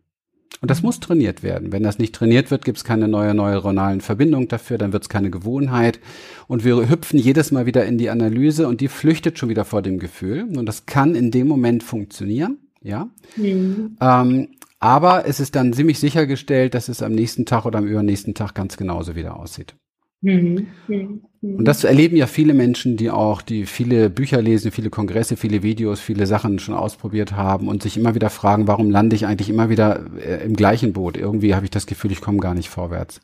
Und 0.60 0.70
das 0.70 0.82
muss 0.82 0.98
trainiert 0.98 1.42
werden. 1.42 1.72
Wenn 1.72 1.84
das 1.84 1.98
nicht 1.98 2.14
trainiert 2.14 2.50
wird, 2.50 2.64
gibt 2.64 2.78
es 2.78 2.84
keine 2.84 3.06
neue 3.06 3.32
neuronalen 3.32 4.00
Verbindung 4.00 4.48
dafür, 4.48 4.76
dann 4.76 4.92
wird 4.92 5.04
es 5.04 5.08
keine 5.08 5.30
Gewohnheit. 5.30 6.00
Und 6.48 6.64
wir 6.64 6.88
hüpfen 6.88 7.18
jedes 7.18 7.52
Mal 7.52 7.66
wieder 7.66 7.84
in 7.86 7.96
die 7.96 8.10
Analyse 8.10 8.66
und 8.66 8.80
die 8.80 8.88
flüchtet 8.88 9.38
schon 9.38 9.50
wieder 9.50 9.64
vor 9.64 9.82
dem 9.82 9.98
Gefühl. 9.98 10.48
Und 10.56 10.66
das 10.66 10.86
kann 10.86 11.14
in 11.14 11.30
dem 11.30 11.46
Moment 11.46 11.82
funktionieren, 11.84 12.58
ja. 12.82 13.08
Mhm. 13.36 13.96
Ähm, 14.00 14.48
aber 14.80 15.26
es 15.26 15.40
ist 15.40 15.54
dann 15.54 15.72
ziemlich 15.72 15.98
sichergestellt, 15.98 16.74
dass 16.74 16.88
es 16.88 17.02
am 17.02 17.12
nächsten 17.12 17.46
Tag 17.46 17.64
oder 17.64 17.78
am 17.78 17.86
übernächsten 17.86 18.34
Tag 18.34 18.54
ganz 18.54 18.76
genauso 18.76 19.14
wieder 19.14 19.36
aussieht. 19.36 19.74
Mhm. 20.20 20.66
Mhm. 20.88 21.22
Und 21.40 21.64
das 21.66 21.84
erleben 21.84 22.16
ja 22.16 22.26
viele 22.26 22.52
Menschen, 22.52 22.96
die 22.96 23.10
auch, 23.10 23.42
die 23.42 23.64
viele 23.66 24.10
Bücher 24.10 24.42
lesen, 24.42 24.72
viele 24.72 24.90
Kongresse, 24.90 25.36
viele 25.36 25.62
Videos, 25.62 26.00
viele 26.00 26.26
Sachen 26.26 26.58
schon 26.58 26.74
ausprobiert 26.74 27.32
haben 27.32 27.68
und 27.68 27.82
sich 27.82 27.96
immer 27.96 28.16
wieder 28.16 28.28
fragen, 28.28 28.66
warum 28.66 28.90
lande 28.90 29.14
ich 29.14 29.24
eigentlich 29.24 29.48
immer 29.48 29.68
wieder 29.68 30.04
äh, 30.16 30.44
im 30.44 30.56
gleichen 30.56 30.92
Boot? 30.92 31.16
Irgendwie 31.16 31.54
habe 31.54 31.64
ich 31.64 31.70
das 31.70 31.86
Gefühl, 31.86 32.10
ich 32.10 32.20
komme 32.20 32.38
gar 32.38 32.54
nicht 32.54 32.68
vorwärts. 32.68 33.20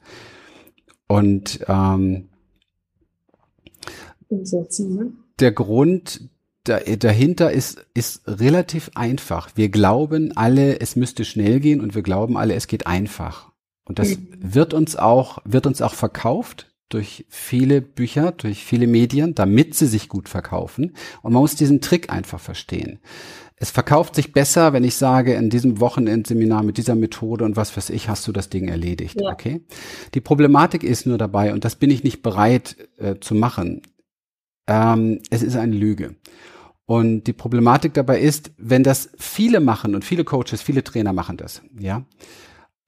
Und 1.08 1.60
ähm, 1.66 2.28
ne? 4.30 5.12
der 5.40 5.52
Grund 5.52 6.30
dahinter 6.62 7.52
ist, 7.52 7.84
ist 7.94 8.22
relativ 8.26 8.92
einfach. 8.94 9.50
Wir 9.54 9.68
glauben 9.68 10.34
alle, 10.36 10.80
es 10.80 10.96
müsste 10.96 11.24
schnell 11.24 11.60
gehen 11.60 11.80
und 11.80 11.94
wir 11.94 12.02
glauben 12.02 12.36
alle, 12.38 12.54
es 12.54 12.68
geht 12.68 12.86
einfach. 12.86 13.50
Und 13.84 13.98
das 13.98 14.16
mhm. 14.16 14.28
wird 14.40 14.72
uns 14.72 14.96
auch, 14.96 15.38
wird 15.44 15.66
uns 15.66 15.82
auch 15.82 15.94
verkauft 15.94 16.73
durch 16.88 17.26
viele 17.28 17.80
Bücher, 17.80 18.32
durch 18.32 18.64
viele 18.64 18.86
Medien, 18.86 19.34
damit 19.34 19.74
sie 19.74 19.86
sich 19.86 20.08
gut 20.08 20.28
verkaufen. 20.28 20.94
Und 21.22 21.32
man 21.32 21.42
muss 21.42 21.56
diesen 21.56 21.80
Trick 21.80 22.10
einfach 22.10 22.40
verstehen. 22.40 23.00
Es 23.56 23.70
verkauft 23.70 24.14
sich 24.14 24.32
besser, 24.32 24.72
wenn 24.72 24.84
ich 24.84 24.96
sage, 24.96 25.34
in 25.34 25.48
diesem 25.48 25.80
Wochenendseminar 25.80 26.62
mit 26.62 26.76
dieser 26.76 26.94
Methode 26.96 27.44
und 27.44 27.56
was 27.56 27.76
weiß 27.76 27.90
ich, 27.90 28.08
hast 28.08 28.26
du 28.26 28.32
das 28.32 28.50
Ding 28.50 28.68
erledigt. 28.68 29.20
Ja. 29.20 29.32
Okay? 29.32 29.62
Die 30.12 30.20
Problematik 30.20 30.82
ist 30.82 31.06
nur 31.06 31.18
dabei, 31.18 31.52
und 31.52 31.64
das 31.64 31.76
bin 31.76 31.90
ich 31.90 32.04
nicht 32.04 32.22
bereit 32.22 32.76
äh, 32.98 33.16
zu 33.20 33.34
machen. 33.34 33.82
Ähm, 34.66 35.20
es 35.30 35.42
ist 35.42 35.56
eine 35.56 35.74
Lüge. 35.74 36.16
Und 36.86 37.24
die 37.24 37.32
Problematik 37.32 37.94
dabei 37.94 38.20
ist, 38.20 38.52
wenn 38.58 38.82
das 38.82 39.10
viele 39.16 39.60
machen 39.60 39.94
und 39.94 40.04
viele 40.04 40.24
Coaches, 40.24 40.60
viele 40.60 40.84
Trainer 40.84 41.12
machen 41.12 41.36
das, 41.36 41.62
ja. 41.78 42.04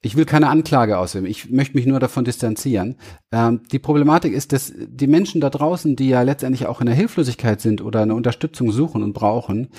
Ich 0.01 0.15
will 0.15 0.25
keine 0.25 0.49
Anklage 0.49 0.97
ausheben. 0.97 1.25
Ich 1.25 1.49
möchte 1.49 1.75
mich 1.75 1.87
nur 1.87 1.99
davon 1.99 2.23
distanzieren. 2.23 2.97
Ähm, 3.31 3.61
die 3.71 3.79
Problematik 3.79 4.33
ist, 4.33 4.53
dass 4.53 4.71
die 4.75 5.07
Menschen 5.07 5.41
da 5.41 5.49
draußen, 5.49 5.95
die 5.95 6.09
ja 6.09 6.21
letztendlich 6.21 6.67
auch 6.67 6.81
in 6.81 6.85
der 6.85 6.95
Hilflosigkeit 6.95 7.61
sind 7.61 7.81
oder 7.81 8.01
eine 8.01 8.15
Unterstützung 8.15 8.71
suchen 8.71 9.01
und 9.01 9.13
brauchen, 9.13 9.69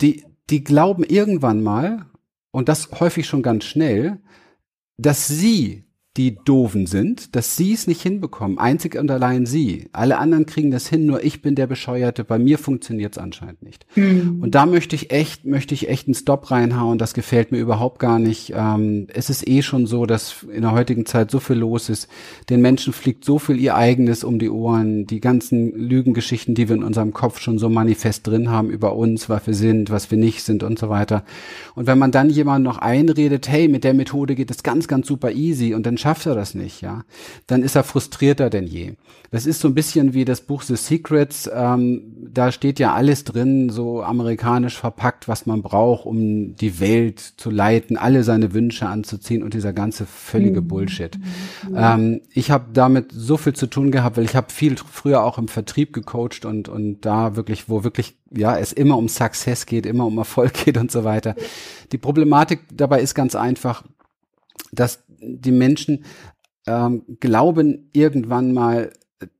die, 0.00 0.24
die 0.50 0.62
glauben 0.62 1.04
irgendwann 1.04 1.62
mal, 1.62 2.06
und 2.50 2.68
das 2.68 2.90
häufig 3.00 3.26
schon 3.26 3.42
ganz 3.42 3.64
schnell, 3.64 4.20
dass 4.96 5.28
sie 5.28 5.87
die 6.18 6.36
doofen 6.44 6.86
sind, 6.86 7.36
dass 7.36 7.56
sie 7.56 7.72
es 7.72 7.86
nicht 7.86 8.02
hinbekommen, 8.02 8.58
einzig 8.58 8.96
und 8.96 9.08
allein 9.08 9.46
sie. 9.46 9.88
Alle 9.92 10.18
anderen 10.18 10.46
kriegen 10.46 10.72
das 10.72 10.88
hin, 10.88 11.06
nur 11.06 11.24
ich 11.24 11.42
bin 11.42 11.54
der 11.54 11.68
Bescheuerte, 11.68 12.24
bei 12.24 12.40
mir 12.40 12.58
funktioniert 12.58 13.12
es 13.12 13.18
anscheinend 13.18 13.62
nicht. 13.62 13.86
Mhm. 13.94 14.40
Und 14.42 14.56
da 14.56 14.66
möchte 14.66 14.96
ich 14.96 15.12
echt, 15.12 15.44
möchte 15.44 15.74
ich 15.74 15.88
echt 15.88 16.08
einen 16.08 16.14
Stop 16.14 16.50
reinhauen, 16.50 16.98
das 16.98 17.14
gefällt 17.14 17.52
mir 17.52 17.58
überhaupt 17.58 18.00
gar 18.00 18.18
nicht. 18.18 18.52
Ähm, 18.54 19.06
es 19.14 19.30
ist 19.30 19.46
eh 19.46 19.62
schon 19.62 19.86
so, 19.86 20.06
dass 20.06 20.44
in 20.52 20.62
der 20.62 20.72
heutigen 20.72 21.06
Zeit 21.06 21.30
so 21.30 21.38
viel 21.38 21.56
los 21.56 21.88
ist, 21.88 22.08
den 22.50 22.60
Menschen 22.60 22.92
fliegt 22.92 23.24
so 23.24 23.38
viel 23.38 23.60
ihr 23.60 23.76
eigenes 23.76 24.24
um 24.24 24.40
die 24.40 24.50
Ohren, 24.50 25.06
die 25.06 25.20
ganzen 25.20 25.72
Lügengeschichten, 25.72 26.56
die 26.56 26.68
wir 26.68 26.74
in 26.74 26.82
unserem 26.82 27.12
Kopf 27.12 27.40
schon 27.40 27.60
so 27.60 27.68
manifest 27.68 28.26
drin 28.26 28.50
haben 28.50 28.70
über 28.70 28.96
uns, 28.96 29.28
was 29.28 29.46
wir 29.46 29.54
sind, 29.54 29.90
was 29.90 30.10
wir 30.10 30.18
nicht 30.18 30.42
sind 30.42 30.64
und 30.64 30.80
so 30.80 30.88
weiter. 30.88 31.22
Und 31.76 31.86
wenn 31.86 31.98
man 31.98 32.10
dann 32.10 32.28
jemand 32.28 32.64
noch 32.64 32.78
einredet, 32.78 33.48
hey, 33.48 33.68
mit 33.68 33.84
der 33.84 33.94
Methode 33.94 34.34
geht 34.34 34.50
es 34.50 34.64
ganz, 34.64 34.88
ganz 34.88 35.06
super 35.06 35.30
easy 35.30 35.74
und 35.74 35.86
dann 35.86 35.96
schafft 36.08 36.24
er 36.24 36.34
das 36.34 36.54
nicht, 36.54 36.80
ja, 36.80 37.02
dann 37.48 37.62
ist 37.62 37.76
er 37.76 37.84
frustrierter 37.84 38.48
denn 38.48 38.66
je. 38.66 38.94
Das 39.30 39.44
ist 39.44 39.60
so 39.60 39.68
ein 39.68 39.74
bisschen 39.74 40.14
wie 40.14 40.24
das 40.24 40.40
Buch 40.40 40.62
The 40.62 40.74
Secrets. 40.74 41.50
Ähm, 41.52 42.16
da 42.32 42.50
steht 42.50 42.78
ja 42.78 42.94
alles 42.94 43.24
drin, 43.24 43.68
so 43.68 44.02
amerikanisch 44.02 44.78
verpackt, 44.78 45.28
was 45.28 45.44
man 45.44 45.60
braucht, 45.60 46.06
um 46.06 46.56
die 46.56 46.80
Welt 46.80 47.20
zu 47.20 47.50
leiten, 47.50 47.98
alle 47.98 48.24
seine 48.24 48.54
Wünsche 48.54 48.88
anzuziehen 48.88 49.42
und 49.42 49.52
dieser 49.52 49.74
ganze 49.74 50.06
völlige 50.06 50.62
mhm. 50.62 50.68
Bullshit. 50.68 51.18
Mhm. 51.68 51.76
Ähm, 51.76 52.20
ich 52.32 52.50
habe 52.50 52.68
damit 52.72 53.12
so 53.12 53.36
viel 53.36 53.52
zu 53.52 53.66
tun 53.66 53.90
gehabt, 53.90 54.16
weil 54.16 54.24
ich 54.24 54.34
habe 54.34 54.50
viel 54.50 54.76
früher 54.78 55.22
auch 55.22 55.36
im 55.36 55.48
Vertrieb 55.48 55.92
gecoacht 55.92 56.46
und 56.46 56.70
und 56.70 57.02
da 57.02 57.36
wirklich, 57.36 57.68
wo 57.68 57.84
wirklich 57.84 58.16
ja 58.30 58.56
es 58.56 58.72
immer 58.72 58.96
um 58.96 59.08
Success 59.08 59.66
geht, 59.66 59.84
immer 59.84 60.06
um 60.06 60.16
Erfolg 60.16 60.54
geht 60.64 60.78
und 60.78 60.90
so 60.90 61.04
weiter. 61.04 61.34
Die 61.92 61.98
Problematik 61.98 62.60
dabei 62.72 63.02
ist 63.02 63.14
ganz 63.14 63.34
einfach, 63.34 63.84
dass 64.72 65.00
die 65.20 65.52
Menschen 65.52 66.04
ähm, 66.66 67.02
glauben 67.20 67.90
irgendwann 67.92 68.52
mal, 68.52 68.90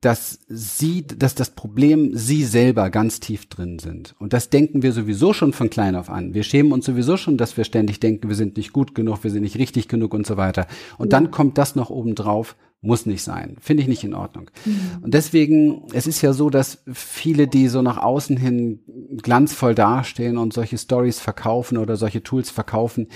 dass 0.01 0.39
sie, 0.47 1.07
dass 1.07 1.35
das 1.35 1.51
Problem 1.51 2.11
sie 2.13 2.43
selber 2.43 2.89
ganz 2.89 3.21
tief 3.21 3.47
drin 3.47 3.79
sind. 3.79 4.13
Und 4.19 4.33
das 4.33 4.49
denken 4.49 4.81
wir 4.81 4.91
sowieso 4.91 5.31
schon 5.31 5.53
von 5.53 5.69
klein 5.69 5.95
auf 5.95 6.09
an. 6.09 6.33
Wir 6.33 6.43
schämen 6.43 6.73
uns 6.73 6.85
sowieso 6.85 7.15
schon, 7.15 7.37
dass 7.37 7.55
wir 7.55 7.63
ständig 7.63 7.99
denken, 8.01 8.27
wir 8.27 8.35
sind 8.35 8.57
nicht 8.57 8.73
gut 8.73 8.93
genug, 8.93 9.23
wir 9.23 9.31
sind 9.31 9.43
nicht 9.43 9.57
richtig 9.57 9.87
genug 9.87 10.13
und 10.13 10.27
so 10.27 10.35
weiter. 10.35 10.67
Und 10.97 11.13
ja. 11.13 11.19
dann 11.19 11.31
kommt 11.31 11.57
das 11.57 11.75
noch 11.75 11.89
oben 11.89 12.15
drauf 12.15 12.57
muss 12.81 13.05
nicht 13.05 13.23
sein. 13.23 13.57
Finde 13.59 13.83
ich 13.83 13.89
nicht 13.89 14.05
in 14.05 14.13
Ordnung. 14.13 14.49
Mhm. 14.63 15.03
Und 15.03 15.13
deswegen, 15.13 15.83
es 15.93 16.07
ist 16.07 16.21
ja 16.21 16.31
so, 16.31 16.49
dass 16.49 16.81
viele, 16.91 17.47
die 17.47 17.67
so 17.67 17.81
nach 17.81 17.97
außen 17.97 18.37
hin 18.37 18.79
glanzvoll 19.21 19.75
dastehen 19.75 20.37
und 20.37 20.53
solche 20.53 20.77
Stories 20.77 21.19
verkaufen 21.19 21.77
oder 21.77 21.97
solche 21.97 22.23
Tools 22.23 22.49
verkaufen, 22.49 23.07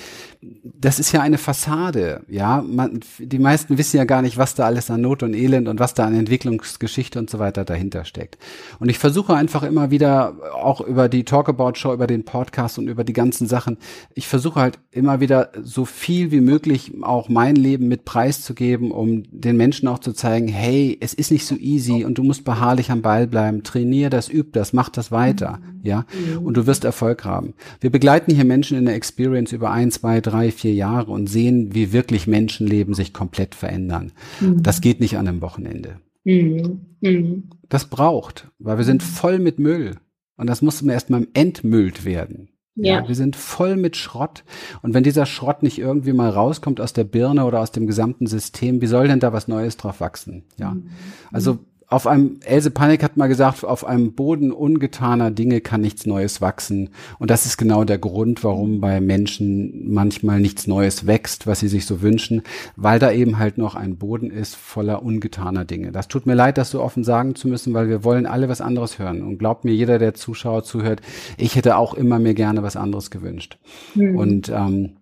das 0.41 0.99
ist 0.99 1.13
ja 1.13 1.21
eine 1.21 1.37
Fassade. 1.37 2.23
Ja, 2.27 2.61
man, 2.61 2.99
die 3.19 3.39
meisten 3.39 3.77
wissen 3.77 3.95
ja 3.97 4.03
gar 4.03 4.21
nicht, 4.21 4.37
was 4.37 4.53
da 4.55 4.65
alles 4.65 4.91
an 4.91 4.99
Not 4.99 5.23
und 5.23 5.33
Elend 5.33 5.69
und 5.69 5.79
was 5.79 5.93
da 5.93 6.05
an 6.05 6.15
Entwicklungsgeschichte 6.15 7.17
und 7.17 7.29
so 7.29 7.39
weiter 7.39 7.63
dahinter 7.63 8.03
steckt. 8.03 8.37
Und 8.79 8.89
ich 8.89 8.99
versuche 8.99 9.33
einfach 9.33 9.63
immer 9.63 9.91
wieder, 9.91 10.35
auch 10.53 10.81
über 10.81 11.07
die 11.07 11.23
Talkabout 11.23 11.75
Show, 11.75 11.93
über 11.93 12.07
den 12.07 12.25
Podcast 12.25 12.79
und 12.79 12.89
über 12.89 13.05
die 13.05 13.13
ganzen 13.13 13.47
Sachen, 13.47 13.77
ich 14.13 14.27
versuche 14.27 14.59
halt 14.59 14.79
immer 14.91 15.21
wieder 15.21 15.51
so 15.61 15.85
viel 15.85 16.31
wie 16.31 16.41
möglich 16.41 16.91
auch 17.01 17.29
mein 17.29 17.55
Leben 17.55 17.87
mit 17.87 18.03
preiszugeben, 18.03 18.91
um 18.91 19.23
den 19.31 19.52
den 19.53 19.57
Menschen 19.57 19.87
auch 19.87 19.99
zu 19.99 20.13
zeigen, 20.13 20.47
hey, 20.47 20.97
es 20.99 21.13
ist 21.13 21.31
nicht 21.31 21.45
so 21.45 21.55
easy 21.55 22.03
und 22.05 22.17
du 22.17 22.23
musst 22.23 22.43
beharrlich 22.43 22.91
am 22.91 23.01
Ball 23.01 23.27
bleiben. 23.27 23.63
Trainier 23.63 24.09
das, 24.09 24.29
üb 24.29 24.53
das, 24.53 24.73
mach 24.73 24.89
das 24.89 25.11
weiter, 25.11 25.59
ja, 25.83 26.05
und 26.43 26.57
du 26.57 26.67
wirst 26.67 26.83
Erfolg 26.83 27.23
haben. 27.25 27.53
Wir 27.79 27.89
begleiten 27.89 28.33
hier 28.33 28.45
Menschen 28.45 28.77
in 28.77 28.85
der 28.85 28.95
Experience 28.95 29.51
über 29.51 29.71
ein, 29.71 29.91
zwei, 29.91 30.21
drei, 30.21 30.51
vier 30.51 30.73
Jahre 30.73 31.11
und 31.11 31.27
sehen, 31.27 31.73
wie 31.73 31.93
wirklich 31.93 32.27
Menschenleben 32.27 32.93
sich 32.93 33.13
komplett 33.13 33.55
verändern. 33.55 34.11
Mhm. 34.41 34.63
Das 34.63 34.81
geht 34.81 34.99
nicht 34.99 35.17
an 35.17 35.27
einem 35.27 35.41
Wochenende. 35.41 35.99
Mhm. 36.23 36.79
mhm. 37.01 37.43
Das 37.69 37.85
braucht, 37.85 38.51
weil 38.59 38.77
wir 38.77 38.85
sind 38.85 39.01
voll 39.01 39.39
mit 39.39 39.57
Müll. 39.57 39.95
Und 40.37 40.47
das 40.47 40.61
muss 40.61 40.81
erstmal 40.81 41.27
entmüllt 41.33 42.05
werden. 42.05 42.49
Ja. 42.75 43.01
ja. 43.01 43.07
wir 43.07 43.15
sind 43.15 43.35
voll 43.35 43.75
mit 43.75 43.95
Schrott. 43.97 44.43
Und 44.81 44.93
wenn 44.93 45.03
dieser 45.03 45.25
Schrott 45.25 45.63
nicht 45.63 45.77
irgendwie 45.77 46.13
mal 46.13 46.29
rauskommt 46.29 46.81
aus 46.81 46.93
der 46.93 47.03
Birne 47.03 47.45
oder 47.45 47.59
aus 47.59 47.71
dem 47.71 47.87
gesamten 47.87 48.27
System, 48.27 48.81
wie 48.81 48.87
soll 48.87 49.07
denn 49.07 49.19
da 49.19 49.33
was 49.33 49.47
Neues 49.47 49.77
drauf 49.77 49.99
wachsen? 49.99 50.43
Ja. 50.57 50.71
Mhm. 50.71 50.89
Also 51.31 51.59
auf 51.93 52.07
einem, 52.07 52.39
Else 52.43 52.71
Panik 52.71 53.03
hat 53.03 53.17
mal 53.17 53.27
gesagt, 53.27 53.63
auf 53.63 53.85
einem 53.85 54.13
Boden 54.13 54.51
ungetaner 54.51 55.29
Dinge 55.29 55.61
kann 55.61 55.81
nichts 55.81 56.07
Neues 56.07 56.41
wachsen. 56.41 56.89
Und 57.19 57.29
das 57.29 57.45
ist 57.45 57.57
genau 57.57 57.83
der 57.83 57.99
Grund, 57.99 58.43
warum 58.43 58.81
bei 58.81 58.99
Menschen 58.99 59.93
manchmal 59.93 60.39
nichts 60.39 60.65
Neues 60.65 61.05
wächst, 61.05 61.45
was 61.45 61.59
sie 61.59 61.67
sich 61.67 61.85
so 61.85 62.01
wünschen, 62.01 62.41
weil 62.75 62.97
da 62.97 63.11
eben 63.11 63.37
halt 63.37 63.59
noch 63.59 63.75
ein 63.75 63.97
Boden 63.97 64.31
ist 64.31 64.55
voller 64.55 65.03
ungetaner 65.03 65.65
Dinge. 65.65 65.91
Das 65.91 66.07
tut 66.07 66.25
mir 66.25 66.33
leid, 66.33 66.57
das 66.57 66.71
so 66.71 66.81
offen 66.81 67.03
sagen 67.03 67.35
zu 67.35 67.47
müssen, 67.47 67.75
weil 67.75 67.87
wir 67.87 68.03
wollen 68.03 68.25
alle 68.25 68.49
was 68.49 68.59
anderes 68.59 68.97
hören. 68.97 69.21
Und 69.21 69.37
glaubt 69.37 69.63
mir, 69.63 69.73
jeder, 69.73 69.99
der 69.99 70.15
Zuschauer 70.15 70.63
zuhört, 70.63 71.01
ich 71.37 71.55
hätte 71.55 71.77
auch 71.77 71.93
immer 71.93 72.17
mir 72.17 72.33
gerne 72.33 72.63
was 72.63 72.75
anderes 72.75 73.11
gewünscht. 73.11 73.59
Mhm. 73.93 74.17
Und 74.17 74.49
ähm, 74.49 74.97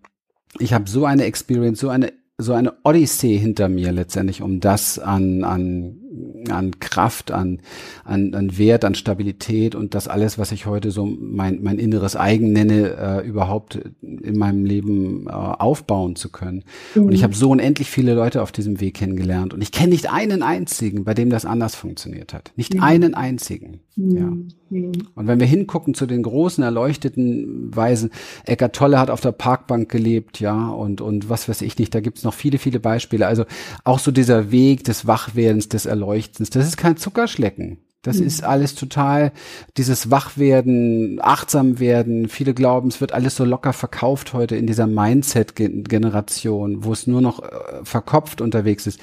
ich 0.60 0.74
habe 0.74 0.90
so 0.90 1.06
eine 1.06 1.24
Experience, 1.24 1.80
so 1.80 1.88
eine 1.88 2.12
so 2.42 2.54
eine 2.54 2.74
Odyssee 2.84 3.38
hinter 3.38 3.70
mir 3.70 3.92
letztendlich, 3.92 4.42
um 4.42 4.60
das 4.60 5.00
an, 5.00 5.44
an, 5.44 6.01
an 6.50 6.80
Kraft, 6.80 7.32
an, 7.32 7.60
an, 8.04 8.34
an 8.34 8.58
Wert, 8.58 8.84
an 8.84 8.96
Stabilität 8.96 9.76
und 9.76 9.96
das 9.96 10.08
alles, 10.08 10.38
was 10.38 10.52
ich 10.52 10.66
heute 10.66 10.92
so 10.92 11.06
mein, 11.06 11.62
mein 11.62 11.80
inneres 11.80 12.16
Eigen 12.16 12.52
nenne, 12.52 12.98
äh, 12.98 13.28
überhaupt 13.28 13.80
in 14.02 14.38
meinem 14.38 14.66
Leben 14.66 15.28
äh, 15.28 15.32
aufbauen 15.32 16.16
zu 16.16 16.30
können. 16.30 16.64
Mhm. 16.96 17.06
Und 17.06 17.12
ich 17.14 17.24
habe 17.24 17.36
so 17.36 17.50
unendlich 17.50 17.90
viele 17.90 18.14
Leute 18.14 18.42
auf 18.42 18.52
diesem 18.52 18.82
Weg 18.82 18.96
kennengelernt 18.96 19.54
und 19.54 19.62
ich 19.62 19.72
kenne 19.72 19.92
nicht 19.92 20.12
einen 20.12 20.44
einzigen, 20.44 21.04
bei 21.04 21.14
dem 21.14 21.30
das 21.30 21.46
anders 21.46 21.76
funktioniert 21.76 22.34
hat. 22.34 22.52
Nicht 22.56 22.74
mhm. 22.74 22.84
einen 22.84 23.14
einzigen. 23.14 23.80
Mhm. 23.96 24.18
Ja. 24.18 24.32
Mhm. 24.72 24.92
Und 25.16 25.28
wenn 25.28 25.40
wir 25.40 25.48
hingucken 25.48 25.94
zu 25.94 26.06
den 26.06 26.24
großen 26.24 26.64
erleuchteten 26.64 27.76
Weisen, 27.76 28.10
Eckart 28.46 28.76
Tolle 28.76 29.00
hat 29.00 29.10
auf 29.10 29.22
der 29.22 29.34
Parkbank 29.34 29.90
gelebt, 29.90 30.40
ja, 30.40 30.70
und, 30.70 31.02
und 31.02 31.30
was 31.30 31.50
weiß 31.50 31.62
ich 31.62 31.78
nicht, 31.78 31.94
da 31.94 32.00
gibt's 32.00 32.24
noch 32.24 32.34
viele, 32.34 32.58
viele 32.58 32.80
Beispiele. 32.80 33.28
Also 33.28 33.46
auch 33.84 34.00
so 34.00 34.12
dieser 34.12 34.52
Weg 34.52 34.84
des 34.86 35.08
Wachwerdens, 35.08 35.70
des 35.70 35.86
Erleuchtens, 35.86 36.01
das 36.56 36.68
ist 36.68 36.78
kein 36.78 36.98
Zuckerschlecken. 36.98 37.80
Das 38.02 38.20
mhm. 38.20 38.28
ist 38.28 38.44
alles 38.44 38.74
total, 38.74 39.32
dieses 39.78 40.10
Wachwerden, 40.10 41.20
achtsam 41.22 41.80
werden. 41.80 42.30
Viele 42.30 42.54
glauben, 42.54 42.90
es 42.90 43.00
wird 43.00 43.12
alles 43.12 43.36
so 43.36 43.46
locker 43.46 43.74
verkauft 43.74 44.34
heute 44.34 44.56
in 44.56 44.66
dieser 44.66 44.88
Mindset-Generation, 44.88 46.84
wo 46.84 46.94
es 46.94 47.06
nur 47.06 47.22
noch 47.22 47.44
äh, 47.44 47.50
verkopft 47.84 48.42
unterwegs 48.42 48.88
ist 48.88 49.00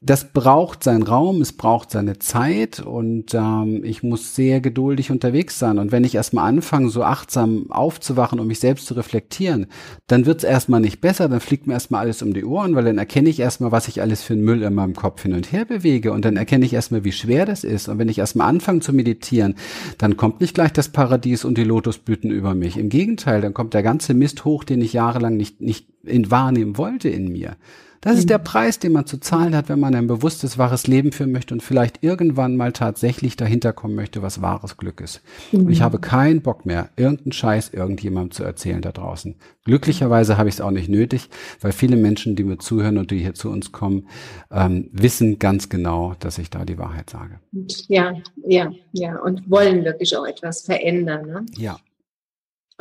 das 0.00 0.32
braucht 0.32 0.82
seinen 0.82 1.04
Raum, 1.04 1.40
es 1.40 1.52
braucht 1.52 1.92
seine 1.92 2.18
Zeit 2.18 2.80
und 2.80 3.34
ähm, 3.34 3.82
ich 3.84 4.02
muss 4.02 4.34
sehr 4.34 4.60
geduldig 4.60 5.10
unterwegs 5.10 5.58
sein. 5.58 5.78
Und 5.78 5.92
wenn 5.92 6.02
ich 6.02 6.16
erstmal 6.16 6.48
anfange, 6.48 6.88
so 6.90 7.04
achtsam 7.04 7.66
aufzuwachen 7.70 8.40
und 8.40 8.48
mich 8.48 8.58
selbst 8.58 8.86
zu 8.86 8.94
reflektieren, 8.94 9.66
dann 10.08 10.26
wird 10.26 10.38
es 10.38 10.44
erstmal 10.44 10.80
nicht 10.80 11.00
besser, 11.00 11.28
dann 11.28 11.40
fliegt 11.40 11.66
mir 11.66 11.74
erstmal 11.74 12.00
alles 12.00 12.22
um 12.22 12.34
die 12.34 12.44
Ohren, 12.44 12.74
weil 12.74 12.84
dann 12.84 12.98
erkenne 12.98 13.28
ich 13.28 13.38
erstmal, 13.38 13.70
was 13.70 13.86
ich 13.86 14.00
alles 14.00 14.22
für 14.22 14.32
einen 14.32 14.44
Müll 14.44 14.62
in 14.62 14.74
meinem 14.74 14.94
Kopf 14.94 15.22
hin 15.22 15.34
und 15.34 15.52
her 15.52 15.64
bewege 15.64 16.12
und 16.12 16.24
dann 16.24 16.36
erkenne 16.36 16.64
ich 16.64 16.72
erstmal, 16.72 17.04
wie 17.04 17.12
schwer 17.12 17.46
das 17.46 17.62
ist. 17.62 17.88
Und 17.88 17.98
wenn 17.98 18.08
ich 18.08 18.18
erstmal 18.18 18.48
anfange 18.48 18.80
zu 18.80 18.92
meditieren, 18.92 19.54
dann 19.98 20.16
kommt 20.16 20.40
nicht 20.40 20.54
gleich 20.54 20.72
das 20.72 20.88
Paradies 20.88 21.44
und 21.44 21.56
die 21.58 21.64
Lotusblüten 21.64 22.30
über 22.30 22.54
mich. 22.54 22.76
Im 22.76 22.88
Gegenteil, 22.88 23.40
dann 23.40 23.54
kommt 23.54 23.74
der 23.74 23.84
ganze 23.84 24.14
Mist 24.14 24.44
hoch, 24.44 24.64
den 24.64 24.80
ich 24.80 24.94
jahrelang 24.94 25.36
nicht, 25.36 25.60
nicht 25.60 25.86
in 26.04 26.30
wahrnehmen 26.30 26.76
wollte 26.76 27.08
in 27.08 27.30
mir. 27.30 27.56
Das 28.02 28.18
ist 28.18 28.28
der 28.30 28.40
mhm. 28.40 28.44
Preis, 28.44 28.80
den 28.80 28.92
man 28.92 29.06
zu 29.06 29.18
zahlen 29.18 29.54
hat, 29.54 29.68
wenn 29.68 29.78
man 29.78 29.94
ein 29.94 30.08
bewusstes, 30.08 30.58
wahres 30.58 30.88
Leben 30.88 31.12
führen 31.12 31.30
möchte 31.30 31.54
und 31.54 31.62
vielleicht 31.62 32.02
irgendwann 32.02 32.56
mal 32.56 32.72
tatsächlich 32.72 33.36
dahinter 33.36 33.72
kommen 33.72 33.94
möchte, 33.94 34.22
was 34.22 34.42
wahres 34.42 34.76
Glück 34.76 35.00
ist. 35.00 35.22
Mhm. 35.52 35.60
Und 35.60 35.70
ich 35.70 35.78
mhm. 35.78 35.84
habe 35.84 36.00
keinen 36.00 36.42
Bock 36.42 36.66
mehr, 36.66 36.90
irgendeinen 36.96 37.30
Scheiß 37.30 37.70
irgendjemandem 37.70 38.32
zu 38.32 38.42
erzählen 38.42 38.82
da 38.82 38.90
draußen. 38.90 39.36
Glücklicherweise 39.64 40.36
habe 40.36 40.48
ich 40.48 40.56
es 40.56 40.60
auch 40.60 40.72
nicht 40.72 40.88
nötig, 40.88 41.30
weil 41.60 41.70
viele 41.70 41.96
Menschen, 41.96 42.34
die 42.34 42.42
mir 42.42 42.58
zuhören 42.58 42.98
und 42.98 43.12
die 43.12 43.20
hier 43.20 43.34
zu 43.34 43.48
uns 43.50 43.70
kommen, 43.70 44.08
ähm, 44.50 44.90
wissen 44.90 45.38
ganz 45.38 45.68
genau, 45.68 46.16
dass 46.18 46.38
ich 46.38 46.50
da 46.50 46.64
die 46.64 46.78
Wahrheit 46.78 47.08
sage. 47.08 47.38
Ja, 47.86 48.14
ja, 48.44 48.72
ja. 48.90 49.16
Und 49.20 49.48
wollen 49.48 49.84
wirklich 49.84 50.16
auch 50.16 50.26
etwas 50.26 50.62
verändern. 50.62 51.26
Ne? 51.26 51.46
Ja 51.56 51.78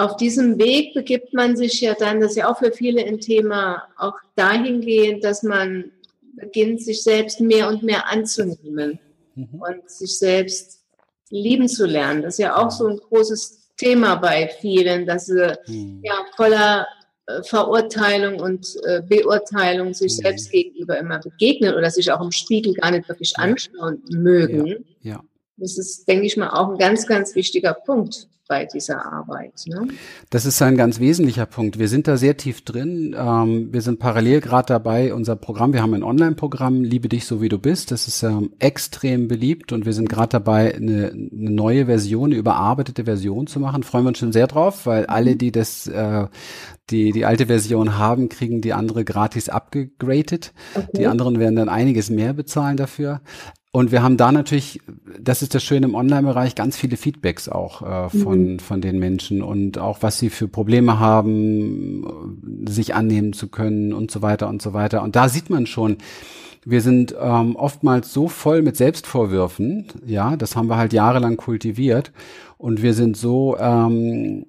auf 0.02 0.18
diesem 0.18 0.58
Weg 0.58 0.94
begibt 0.94 1.34
man 1.34 1.56
sich 1.56 1.80
ja 1.82 1.94
dann, 1.94 2.20
das 2.20 2.32
ist 2.32 2.38
ja 2.38 2.52
auch 2.52 2.58
für 2.58 2.72
viele 2.72 3.06
ein 3.06 3.20
Thema, 3.20 3.84
auch 3.98 4.16
dahingehend, 4.36 5.24
dass 5.24 5.44
man 5.44 5.92
beginnt, 6.36 6.82
sich 6.82 7.04
selbst 7.04 7.40
mehr 7.40 7.68
und 7.68 7.84
mehr 7.84 8.10
anzunehmen 8.10 9.00
mhm. 9.36 9.62
und 9.62 9.90
sich 9.90 10.18
selbst 10.18 10.84
lieben 11.30 11.68
zu 11.68 11.86
lernen. 11.86 12.24
Das 12.24 12.36
ist 12.36 12.40
ja 12.40 12.58
auch 12.58 12.72
so 12.72 12.88
ein 12.88 12.98
großes 12.98 13.74
Thema 13.78 14.16
bei 14.16 14.48
vielen, 14.60 15.06
dass 15.06 15.28
sie 15.28 15.58
mhm. 15.68 16.02
ja 16.04 16.14
voller 16.36 16.88
äh, 17.28 17.44
Verurteilung 17.44 18.40
und 18.40 18.76
äh, 18.86 19.02
Beurteilung 19.08 19.94
sich 19.94 20.18
mhm. 20.18 20.22
selbst 20.24 20.52
gegenüber 20.52 20.98
immer 20.98 21.20
begegnen 21.20 21.76
oder 21.76 21.92
sich 21.92 22.12
auch 22.12 22.22
im 22.22 22.32
Spiegel 22.32 22.74
gar 22.74 22.92
nicht 22.92 23.08
wirklich 23.08 23.38
anschauen 23.38 24.02
mögen. 24.10 24.68
Ja. 25.02 25.14
ja. 25.14 25.24
Das 25.58 25.78
ist, 25.78 26.08
denke 26.08 26.26
ich 26.26 26.38
mal, 26.38 26.50
auch 26.50 26.72
ein 26.72 26.78
ganz, 26.80 27.06
ganz 27.06 27.36
wichtiger 27.36 27.74
Punkt 27.74 28.28
bei 28.52 28.66
dieser 28.66 29.06
Arbeit. 29.10 29.64
Ne? 29.68 29.88
Das 30.30 30.46
ist 30.46 30.62
ein 30.62 30.76
ganz 30.76 31.00
wesentlicher 31.00 31.46
Punkt. 31.46 31.80
Wir 31.80 31.88
sind 31.88 32.10
da 32.10 32.18
sehr 32.18 32.36
tief 32.36 32.66
drin. 32.66 33.16
Ähm, 33.18 33.70
wir 33.72 33.80
sind 33.80 33.98
parallel 33.98 34.42
gerade 34.42 34.66
dabei, 34.66 35.14
unser 35.14 35.38
Programm, 35.38 35.72
wir 35.72 35.82
haben 35.82 35.94
ein 35.94 36.04
Online-Programm, 36.04 36.84
Liebe 36.84 37.08
dich 37.08 37.26
so 37.26 37.42
wie 37.42 37.48
du 37.48 37.58
bist. 37.58 37.92
Das 37.92 38.10
ist 38.10 38.24
ähm, 38.24 38.52
extrem 38.60 39.30
beliebt 39.30 39.72
und 39.72 39.86
wir 39.86 39.94
sind 39.94 40.10
gerade 40.10 40.32
dabei, 40.32 40.76
eine, 40.76 41.12
eine, 41.12 41.30
neue 41.32 41.86
Version, 41.86 42.32
eine 42.32 42.36
überarbeitete 42.36 43.06
Version 43.06 43.48
zu 43.48 43.62
machen. 43.62 43.84
Freuen 43.84 44.04
wir 44.04 44.10
uns 44.10 44.18
schon 44.18 44.34
sehr 44.34 44.48
drauf, 44.48 44.86
weil 44.86 45.06
alle, 45.06 45.38
die 45.38 45.54
das 45.54 45.88
äh, 45.88 46.28
die, 46.90 47.14
die 47.14 47.26
alte 47.26 47.46
Version 47.46 47.98
haben, 47.98 48.28
kriegen 48.28 48.60
die 48.60 48.74
andere 48.74 49.06
gratis 49.06 49.48
abgegradet. 49.48 50.52
Okay. 50.76 50.88
Die 50.98 51.08
anderen 51.08 51.40
werden 51.40 51.56
dann 51.56 51.70
einiges 51.70 52.10
mehr 52.10 52.34
bezahlen 52.34 52.76
dafür. 52.76 53.22
Und 53.74 53.94
wir 53.94 54.04
haben 54.04 54.18
da 54.18 54.34
natürlich, 54.34 54.82
das 55.18 55.42
ist 55.42 55.56
das 55.56 55.64
Schöne 55.64 55.86
im 55.86 55.96
Online-Bereich, 55.96 56.56
ganz 56.56 56.76
viele 56.76 56.98
Feedbacks 56.98 57.48
auch 57.48 57.82
äh, 57.82 58.10
von, 58.10 58.54
mhm. 58.54 58.60
von 58.60 58.82
den 58.82 59.00
Menschen 59.00 59.42
und 59.42 59.78
auch 59.78 60.00
was 60.02 60.20
sie 60.20 60.30
für 60.30 60.50
Probleme 60.50 61.00
haben, 61.00 62.66
sich 62.68 62.94
annehmen 62.96 63.32
zu 63.32 63.48
können 63.48 63.94
und 63.94 64.12
so 64.12 64.22
weiter 64.22 64.50
und 64.50 64.62
so 64.62 64.74
weiter. 64.74 65.02
Und 65.02 65.16
da 65.16 65.30
sieht 65.30 65.50
man 65.50 65.68
schon, 65.68 65.98
wir 66.66 66.82
sind 66.82 67.16
ähm, 67.20 67.56
oftmals 67.56 68.12
so 68.12 68.28
voll 68.28 68.62
mit 68.62 68.76
Selbstvorwürfen, 68.76 69.88
ja, 70.06 70.36
das 70.36 70.58
haben 70.58 70.68
wir 70.68 70.76
halt 70.76 70.92
jahrelang 70.92 71.38
kultiviert 71.38 72.12
und 72.58 72.82
wir 72.82 72.94
sind 72.94 73.16
so 73.16 73.58
ähm, 73.58 74.46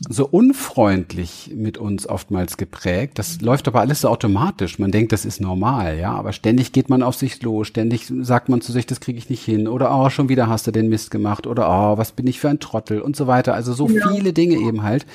so 0.00 0.26
unfreundlich 0.26 1.52
mit 1.54 1.78
uns 1.78 2.08
oftmals 2.08 2.56
geprägt. 2.56 3.18
Das 3.18 3.40
läuft 3.40 3.68
aber 3.68 3.80
alles 3.80 4.00
so 4.00 4.08
automatisch. 4.08 4.78
Man 4.78 4.90
denkt, 4.90 5.12
das 5.12 5.24
ist 5.24 5.40
normal, 5.40 5.98
ja. 5.98 6.12
Aber 6.12 6.32
ständig 6.32 6.72
geht 6.72 6.90
man 6.90 7.02
auf 7.02 7.14
sich 7.14 7.40
los, 7.42 7.68
ständig 7.68 8.10
sagt 8.22 8.48
man 8.48 8.60
zu 8.60 8.72
sich, 8.72 8.86
das 8.86 9.00
kriege 9.00 9.18
ich 9.18 9.30
nicht 9.30 9.44
hin. 9.44 9.68
Oder 9.68 9.96
oh, 9.96 10.10
schon 10.10 10.28
wieder 10.28 10.48
hast 10.48 10.66
du 10.66 10.72
den 10.72 10.88
Mist 10.88 11.10
gemacht. 11.10 11.46
Oder 11.46 11.68
oh, 11.68 11.96
was 11.96 12.12
bin 12.12 12.26
ich 12.26 12.40
für 12.40 12.48
ein 12.48 12.58
Trottel 12.58 13.00
und 13.00 13.14
so 13.14 13.26
weiter. 13.26 13.54
Also 13.54 13.72
so 13.72 13.88
ja. 13.88 14.08
viele 14.10 14.32
Dinge 14.32 14.56
eben 14.56 14.82
halt. 14.82 15.06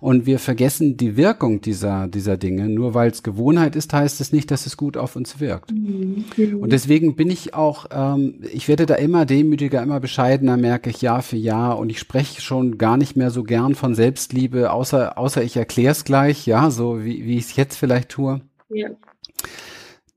Und 0.00 0.26
wir 0.26 0.40
vergessen 0.40 0.96
die 0.96 1.16
Wirkung 1.16 1.60
dieser, 1.60 2.08
dieser 2.08 2.36
Dinge. 2.36 2.68
Nur 2.68 2.94
weil 2.94 3.10
es 3.10 3.22
Gewohnheit 3.22 3.76
ist, 3.76 3.92
heißt 3.92 4.20
es 4.20 4.32
nicht, 4.32 4.50
dass 4.50 4.66
es 4.66 4.76
gut 4.76 4.96
auf 4.96 5.14
uns 5.14 5.38
wirkt. 5.38 5.70
Mhm. 5.70 6.24
Und 6.58 6.72
deswegen 6.72 7.14
bin 7.14 7.30
ich 7.30 7.54
auch, 7.54 7.86
ähm, 7.92 8.34
ich 8.52 8.66
werde 8.66 8.86
da 8.86 8.94
immer 8.94 9.26
demütiger, 9.26 9.82
immer 9.82 10.00
bescheidener, 10.00 10.56
merke 10.56 10.90
ich 10.90 11.02
Jahr 11.02 11.22
für 11.22 11.36
Jahr. 11.36 11.78
Und 11.78 11.90
ich 11.90 12.00
spreche 12.00 12.40
schon 12.40 12.78
gar 12.78 12.96
nicht 12.96 13.14
mehr 13.14 13.30
so 13.30 13.44
gern 13.44 13.74
von 13.74 13.94
Selbstliebe, 14.32 14.72
außer, 14.72 15.18
außer 15.18 15.42
ich 15.42 15.56
erkläre 15.56 15.92
es 15.92 16.04
gleich, 16.04 16.46
ja, 16.46 16.70
so 16.70 17.04
wie, 17.04 17.24
wie 17.26 17.36
ich 17.36 17.44
es 17.44 17.56
jetzt 17.56 17.76
vielleicht 17.76 18.08
tue. 18.08 18.40
Ja 18.70 18.88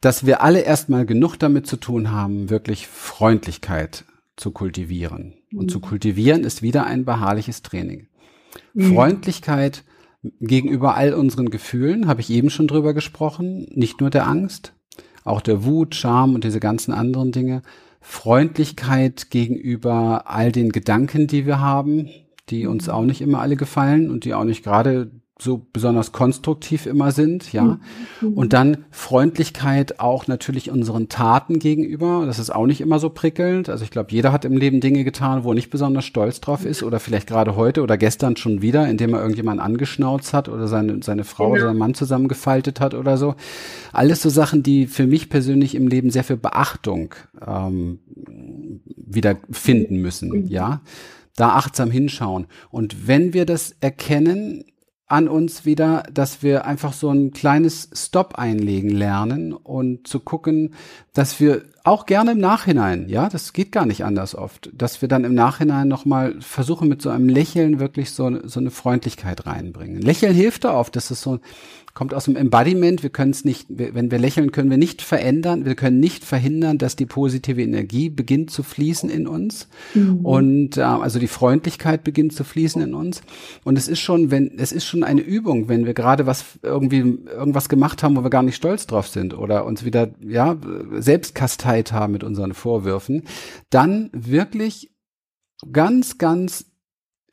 dass 0.01 0.23
wir 0.23 0.43
alle 0.43 0.59
erstmal 0.59 1.07
genug 1.07 1.35
damit 1.37 1.65
zu 1.65 1.77
tun 1.77 2.11
haben, 2.11 2.51
wirklich 2.51 2.85
Freundlichkeit 2.85 4.05
zu 4.35 4.51
kultivieren. 4.51 5.33
Und 5.51 5.63
mhm. 5.63 5.69
zu 5.69 5.79
kultivieren 5.79 6.43
ist 6.43 6.61
wieder 6.61 6.85
ein 6.85 7.05
beharrliches 7.05 7.63
Training. 7.63 8.07
Mhm. 8.75 8.93
Freundlichkeit 8.93 9.83
gegenüber 10.41 10.93
all 10.93 11.15
unseren 11.15 11.49
Gefühlen, 11.49 12.07
habe 12.07 12.21
ich 12.21 12.29
eben 12.29 12.51
schon 12.51 12.67
drüber 12.67 12.93
gesprochen, 12.93 13.65
nicht 13.71 13.99
nur 13.99 14.11
der 14.11 14.27
Angst, 14.27 14.73
auch 15.23 15.41
der 15.41 15.63
Wut, 15.63 15.95
Scham 15.95 16.35
und 16.35 16.43
diese 16.43 16.59
ganzen 16.59 16.93
anderen 16.93 17.31
Dinge. 17.31 17.63
Freundlichkeit 17.99 19.31
gegenüber 19.31 20.25
all 20.27 20.51
den 20.51 20.71
Gedanken, 20.71 21.25
die 21.25 21.47
wir 21.47 21.59
haben, 21.59 22.09
die 22.49 22.67
uns 22.67 22.89
auch 22.89 23.03
nicht 23.03 23.21
immer 23.21 23.39
alle 23.39 23.55
gefallen 23.55 24.09
und 24.11 24.25
die 24.25 24.33
auch 24.33 24.43
nicht 24.43 24.63
gerade 24.63 25.11
so 25.37 25.65
besonders 25.73 26.13
konstruktiv 26.13 26.85
immer 26.85 27.11
sind, 27.11 27.51
ja. 27.51 27.77
Mhm. 28.21 28.33
Und 28.35 28.53
dann 28.53 28.85
Freundlichkeit 28.89 29.99
auch 29.99 30.27
natürlich 30.27 30.71
unseren 30.71 31.09
Taten 31.09 31.59
gegenüber. 31.59 32.25
Das 32.25 32.39
ist 32.39 32.55
auch 32.55 32.65
nicht 32.65 32.79
immer 32.79 32.99
so 32.99 33.09
prickelnd. 33.09 33.67
Also 33.67 33.83
ich 33.83 33.91
glaube, 33.91 34.11
jeder 34.11 34.31
hat 34.31 34.45
im 34.45 34.55
Leben 34.55 34.79
Dinge 34.79 35.03
getan, 35.03 35.43
wo 35.43 35.51
er 35.51 35.55
nicht 35.55 35.69
besonders 35.69 36.05
stolz 36.05 36.39
drauf 36.39 36.63
ist 36.63 36.83
oder 36.83 37.01
vielleicht 37.01 37.27
gerade 37.27 37.57
heute 37.57 37.83
oder 37.83 37.97
gestern 37.97 38.37
schon 38.37 38.61
wieder, 38.61 38.87
indem 38.87 39.13
er 39.13 39.19
irgendjemanden 39.19 39.65
angeschnauzt 39.65 40.33
hat 40.33 40.47
oder 40.47 40.69
seine, 40.69 41.03
seine 41.03 41.25
Frau 41.25 41.51
genau. 41.51 41.55
oder 41.55 41.67
seinen 41.67 41.79
Mann 41.79 41.93
zusammengefaltet 41.95 42.79
hat 42.79 42.93
oder 42.93 43.17
so. 43.17 43.35
Alles 43.91 44.21
so 44.21 44.29
Sachen, 44.29 44.63
die 44.63 44.87
für 44.87 45.05
mich 45.05 45.29
persönlich 45.29 45.75
im 45.75 45.89
Leben 45.89 46.11
sehr 46.11 46.23
viel 46.23 46.37
Beachtung 46.37 47.13
ähm, 47.45 47.99
wieder 48.95 49.35
finden 49.51 49.97
müssen, 49.97 50.29
mhm. 50.29 50.47
ja. 50.47 50.79
Da 51.35 51.49
achtsam 51.49 51.91
hinschauen. 51.91 52.47
Und 52.69 53.07
wenn 53.07 53.33
wir 53.33 53.45
das 53.45 53.75
erkennen, 53.81 54.65
an 55.07 55.27
uns 55.27 55.65
wieder, 55.65 56.03
dass 56.11 56.41
wir 56.41 56.65
einfach 56.65 56.91
so 56.91 57.09
ein 57.09 57.31
kleines 57.31 57.89
Stop 57.93 58.35
einlegen 58.35 58.89
lernen 58.89 59.53
und 59.53 60.07
zu 60.07 60.19
gucken, 60.19 60.73
dass 61.13 61.39
wir 61.39 61.61
auch 61.83 62.07
gerne 62.07 62.31
im 62.31 62.39
Nachhinein, 62.39 63.07
ja, 63.07 63.29
das 63.29 63.53
geht 63.53 63.71
gar 63.71 63.85
nicht 63.85 64.03
anders 64.03 64.33
oft, 64.33 64.71
dass 64.73 65.03
wir 65.03 65.07
dann 65.07 65.23
im 65.23 65.35
Nachhinein 65.35 65.87
nochmal 65.87 66.35
versuchen, 66.41 66.87
mit 66.89 67.03
so 67.03 67.11
einem 67.11 67.29
Lächeln 67.29 67.79
wirklich 67.79 68.11
so, 68.11 68.47
so 68.47 68.59
eine 68.59 68.71
Freundlichkeit 68.71 69.45
reinbringen. 69.45 70.01
Lächeln 70.01 70.33
hilft 70.33 70.63
da 70.63 70.73
oft, 70.73 70.95
das 70.95 71.11
ist 71.11 71.21
so, 71.21 71.39
kommt 71.95 72.13
aus 72.13 72.25
dem 72.25 72.35
Embodiment. 72.35 73.03
Wir 73.03 73.09
können 73.09 73.31
es 73.31 73.45
nicht, 73.45 73.67
wenn 73.69 74.11
wir 74.11 74.19
lächeln, 74.19 74.51
können 74.51 74.69
wir 74.69 74.77
nicht 74.77 75.01
verändern. 75.01 75.65
Wir 75.65 75.75
können 75.75 76.01
nicht 76.01 76.25
verhindern, 76.25 76.77
dass 76.77 76.97
die 76.97 77.05
positive 77.05 77.63
Energie 77.63 78.09
beginnt 78.09 78.51
zu 78.51 78.63
fließen 78.63 79.09
in 79.09 79.27
uns. 79.27 79.69
Mhm. 79.93 80.25
Und 80.25 80.77
äh, 80.77 80.81
also 80.81 81.19
die 81.19 81.29
Freundlichkeit 81.29 82.03
beginnt 82.03 82.33
zu 82.33 82.43
fließen 82.43 82.81
in 82.81 82.93
uns. 82.93 83.21
Und 83.63 83.77
es 83.77 83.87
ist 83.87 84.01
schon, 84.01 84.29
wenn, 84.29 84.59
es 84.59 84.73
ist 84.73 84.85
schon 84.85 85.05
eine 85.05 85.21
Übung, 85.21 85.69
wenn 85.69 85.85
wir 85.85 85.93
gerade 85.93 86.25
was 86.25 86.43
irgendwie 86.61 87.17
irgendwas 87.33 87.69
gemacht 87.69 88.03
haben, 88.03 88.17
wo 88.17 88.23
wir 88.23 88.29
gar 88.29 88.43
nicht 88.43 88.57
stolz 88.57 88.85
drauf 88.85 89.07
sind 89.07 89.33
oder 89.33 89.65
uns 89.65 89.85
wieder, 89.85 90.09
ja, 90.19 90.57
selbst 90.97 91.33
kasteit 91.33 91.93
haben 91.93 92.11
mit 92.11 92.25
unseren 92.25 92.53
Vorwürfen, 92.53 93.23
dann 93.69 94.09
wirklich 94.11 94.91
ganz, 95.71 96.17
ganz 96.17 96.65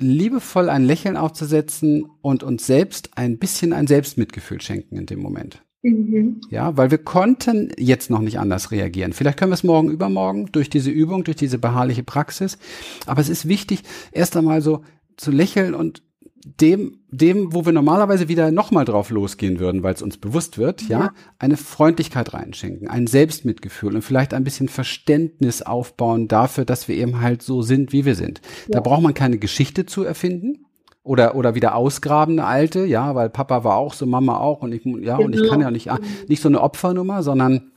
liebevoll 0.07 0.69
ein 0.69 0.85
Lächeln 0.85 1.17
aufzusetzen 1.17 2.07
und 2.21 2.43
uns 2.43 2.67
selbst 2.67 3.11
ein 3.17 3.38
bisschen 3.38 3.73
ein 3.73 3.87
Selbstmitgefühl 3.87 4.61
schenken 4.61 4.97
in 4.97 5.07
dem 5.07 5.21
Moment. 5.21 5.62
Mhm. 5.83 6.41
Ja, 6.49 6.77
weil 6.77 6.91
wir 6.91 6.99
konnten 6.99 7.73
jetzt 7.77 8.09
noch 8.09 8.21
nicht 8.21 8.38
anders 8.38 8.71
reagieren. 8.71 9.12
Vielleicht 9.12 9.38
können 9.38 9.51
wir 9.51 9.55
es 9.55 9.65
morgen 9.65 9.91
übermorgen 9.91 10.49
durch 10.53 10.71
diese 10.71 10.91
Übung, 10.91 11.25
durch 11.25 11.37
diese 11.37 11.59
beharrliche 11.59 12.05
Praxis. 12.05 12.59
Aber 13.07 13.21
es 13.21 13.29
ist 13.29 13.49
wichtig, 13.49 13.83
erst 14.12 14.37
einmal 14.37 14.62
so 14.62 14.83
zu 15.17 15.31
lächeln 15.31 15.75
und 15.75 16.03
dem, 16.45 16.99
dem, 17.09 17.55
wo 17.55 17.65
wir 17.65 17.73
normalerweise 17.73 18.29
wieder 18.29 18.51
nochmal 18.51 18.85
drauf 18.85 19.11
losgehen 19.11 19.61
würden, 19.61 19.83
weil 19.83 19.95
es 19.95 20.03
uns 20.03 20.19
bewusst 20.19 20.59
wird, 20.59 20.83
ja. 20.83 21.01
ja, 21.01 21.11
eine 21.39 21.57
Freundlichkeit 21.57 22.35
reinschenken, 22.35 22.89
ein 22.89 23.07
Selbstmitgefühl 23.07 23.95
und 23.95 24.03
vielleicht 24.03 24.35
ein 24.35 24.43
bisschen 24.43 24.69
Verständnis 24.69 25.63
aufbauen 25.63 26.27
dafür, 26.27 26.65
dass 26.65 26.89
wir 26.89 26.97
eben 26.97 27.21
halt 27.21 27.43
so 27.43 27.63
sind, 27.63 27.93
wie 27.93 28.05
wir 28.05 28.17
sind. 28.17 28.41
Ja. 28.67 28.75
Da 28.75 28.81
braucht 28.81 29.03
man 29.03 29.15
keine 29.15 29.39
Geschichte 29.39 29.87
zu 29.87 30.03
erfinden 30.03 30.67
oder 31.05 31.35
oder 31.37 31.55
wieder 31.55 31.75
ausgraben 31.77 32.39
eine 32.39 32.49
alte, 32.49 32.87
ja, 32.87 33.15
weil 33.15 33.31
Papa 33.31 33.63
war 33.63 33.77
auch 33.77 33.95
so, 33.95 34.07
Mama 34.07 34.39
auch 34.39 34.63
und 34.63 34.73
ich 34.73 34.85
ja 34.85 35.17
genau. 35.17 35.25
und 35.25 35.35
ich 35.35 35.49
kann 35.49 35.61
ja 35.61 35.71
nicht 35.71 35.91
nicht 36.29 36.43
so 36.43 36.49
eine 36.49 36.61
Opfernummer, 36.61 37.23
sondern 37.23 37.73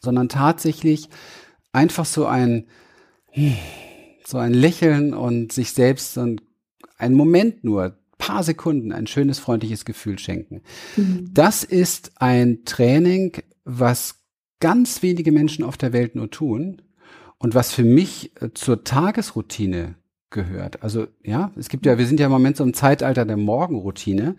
sondern 0.00 0.28
tatsächlich 0.28 1.08
einfach 1.72 2.04
so 2.04 2.26
ein 2.26 2.66
so 4.24 4.38
ein 4.38 4.54
Lächeln 4.54 5.14
und 5.14 5.52
sich 5.52 5.72
selbst 5.72 6.18
und 6.18 6.42
einen 6.96 7.14
Moment 7.14 7.64
nur, 7.64 7.98
paar 8.18 8.42
Sekunden 8.42 8.92
ein 8.92 9.06
schönes, 9.06 9.38
freundliches 9.38 9.84
Gefühl 9.84 10.18
schenken. 10.18 10.62
Mhm. 10.96 11.30
Das 11.32 11.64
ist 11.64 12.12
ein 12.16 12.64
Training, 12.64 13.32
was 13.64 14.22
ganz 14.60 15.02
wenige 15.02 15.32
Menschen 15.32 15.64
auf 15.64 15.76
der 15.76 15.92
Welt 15.92 16.14
nur 16.14 16.30
tun 16.30 16.80
und 17.38 17.54
was 17.54 17.72
für 17.72 17.84
mich 17.84 18.32
äh, 18.40 18.50
zur 18.54 18.84
Tagesroutine 18.84 19.96
gehört. 20.34 20.82
Also 20.82 21.06
ja, 21.22 21.50
es 21.56 21.70
gibt 21.70 21.86
ja, 21.86 21.96
wir 21.96 22.06
sind 22.06 22.20
ja 22.20 22.26
im 22.26 22.32
Moment 22.32 22.58
so 22.58 22.64
im 22.64 22.74
Zeitalter 22.74 23.24
der 23.24 23.38
Morgenroutine. 23.38 24.34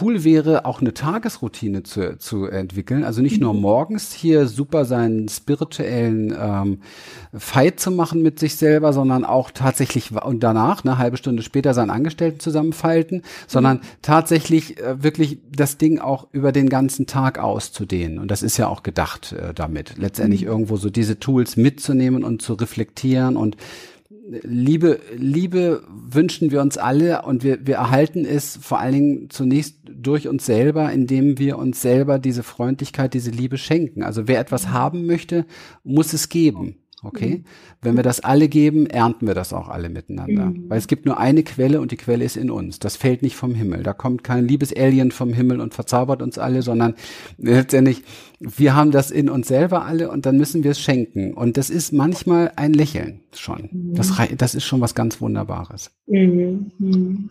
Cool 0.00 0.22
wäre 0.22 0.66
auch 0.66 0.82
eine 0.82 0.92
Tagesroutine 0.92 1.82
zu, 1.82 2.18
zu 2.18 2.44
entwickeln. 2.44 3.04
Also 3.04 3.22
nicht 3.22 3.40
nur 3.40 3.54
mhm. 3.54 3.60
morgens 3.62 4.12
hier 4.12 4.46
super 4.46 4.84
seinen 4.84 5.30
spirituellen 5.30 6.36
ähm, 6.38 6.80
Fight 7.32 7.80
zu 7.80 7.90
machen 7.90 8.20
mit 8.20 8.38
sich 8.38 8.56
selber, 8.56 8.92
sondern 8.92 9.24
auch 9.24 9.50
tatsächlich 9.50 10.12
und 10.12 10.40
danach, 10.40 10.84
eine 10.84 10.98
halbe 10.98 11.16
Stunde 11.16 11.42
später, 11.42 11.72
seinen 11.72 11.88
Angestellten 11.88 12.40
zusammenfalten, 12.40 13.22
sondern 13.46 13.78
mhm. 13.78 13.82
tatsächlich 14.02 14.78
äh, 14.78 15.02
wirklich 15.02 15.38
das 15.50 15.78
Ding 15.78 16.00
auch 16.00 16.26
über 16.32 16.52
den 16.52 16.68
ganzen 16.68 17.06
Tag 17.06 17.38
auszudehnen. 17.38 18.18
Und 18.18 18.30
das 18.30 18.42
ist 18.42 18.58
ja 18.58 18.68
auch 18.68 18.82
gedacht 18.82 19.32
äh, 19.32 19.54
damit, 19.54 19.96
letztendlich 19.96 20.42
mhm. 20.42 20.48
irgendwo 20.48 20.76
so 20.76 20.90
diese 20.90 21.18
Tools 21.18 21.56
mitzunehmen 21.56 22.24
und 22.24 22.42
zu 22.42 22.54
reflektieren 22.54 23.36
und 23.36 23.56
Liebe, 24.42 25.00
Liebe 25.16 25.82
wünschen 25.88 26.50
wir 26.50 26.60
uns 26.60 26.76
alle 26.76 27.22
und 27.22 27.44
wir, 27.44 27.66
wir 27.66 27.76
erhalten 27.76 28.26
es 28.26 28.58
vor 28.60 28.78
allen 28.78 28.92
Dingen 28.92 29.30
zunächst 29.30 29.76
durch 29.90 30.28
uns 30.28 30.44
selber, 30.44 30.92
indem 30.92 31.38
wir 31.38 31.56
uns 31.58 31.80
selber 31.80 32.18
diese 32.18 32.42
Freundlichkeit, 32.42 33.14
diese 33.14 33.30
Liebe 33.30 33.56
schenken. 33.56 34.02
Also 34.02 34.28
wer 34.28 34.38
etwas 34.38 34.68
haben 34.68 35.06
möchte, 35.06 35.46
muss 35.82 36.12
es 36.12 36.28
geben. 36.28 36.76
Okay? 37.02 37.38
Mhm. 37.38 37.44
Wenn 37.82 37.96
wir 37.96 38.02
das 38.02 38.20
alle 38.20 38.48
geben, 38.48 38.86
ernten 38.86 39.26
wir 39.26 39.34
das 39.34 39.52
auch 39.52 39.68
alle 39.68 39.88
miteinander. 39.88 40.46
Mhm. 40.46 40.68
Weil 40.68 40.78
es 40.78 40.86
gibt 40.86 41.06
nur 41.06 41.18
eine 41.18 41.42
Quelle 41.42 41.80
und 41.80 41.92
die 41.92 41.96
Quelle 41.96 42.24
ist 42.24 42.36
in 42.36 42.50
uns. 42.50 42.78
Das 42.78 42.96
fällt 42.96 43.22
nicht 43.22 43.36
vom 43.36 43.54
Himmel. 43.54 43.82
Da 43.82 43.92
kommt 43.92 44.24
kein 44.24 44.46
liebes 44.46 44.74
Alien 44.74 45.10
vom 45.12 45.32
Himmel 45.32 45.60
und 45.60 45.74
verzaubert 45.74 46.22
uns 46.22 46.38
alle, 46.38 46.62
sondern 46.62 46.94
letztendlich, 47.38 48.02
wir 48.40 48.74
haben 48.74 48.90
das 48.90 49.10
in 49.10 49.28
uns 49.28 49.48
selber 49.48 49.84
alle 49.84 50.10
und 50.10 50.26
dann 50.26 50.36
müssen 50.36 50.64
wir 50.64 50.72
es 50.72 50.80
schenken. 50.80 51.34
Und 51.34 51.56
das 51.56 51.70
ist 51.70 51.92
manchmal 51.92 52.52
ein 52.56 52.72
Lächeln 52.72 53.20
schon. 53.34 53.68
Mhm. 53.72 53.94
Das, 53.94 54.12
das 54.36 54.54
ist 54.54 54.64
schon 54.64 54.80
was 54.80 54.94
ganz 54.94 55.20
Wunderbares. 55.20 55.90
Mhm. 56.06 56.72
mhm. 56.78 57.30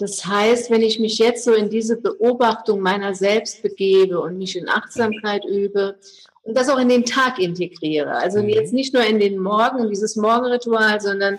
Das 0.00 0.24
heißt, 0.24 0.70
wenn 0.70 0.80
ich 0.80 0.98
mich 0.98 1.18
jetzt 1.18 1.44
so 1.44 1.52
in 1.52 1.68
diese 1.68 2.00
Beobachtung 2.00 2.80
meiner 2.80 3.14
selbst 3.14 3.62
begebe 3.62 4.18
und 4.18 4.38
mich 4.38 4.56
in 4.56 4.66
Achtsamkeit 4.66 5.44
übe 5.44 5.96
und 6.42 6.56
das 6.56 6.68
auch 6.68 6.78
in 6.78 6.88
den 6.88 7.04
Tag 7.04 7.38
integriere. 7.38 8.12
Also 8.12 8.42
mhm. 8.42 8.48
jetzt 8.48 8.72
nicht 8.72 8.94
nur 8.94 9.04
in 9.04 9.18
den 9.18 9.38
Morgen, 9.38 9.88
dieses 9.88 10.16
Morgenritual, 10.16 11.00
sondern 11.00 11.38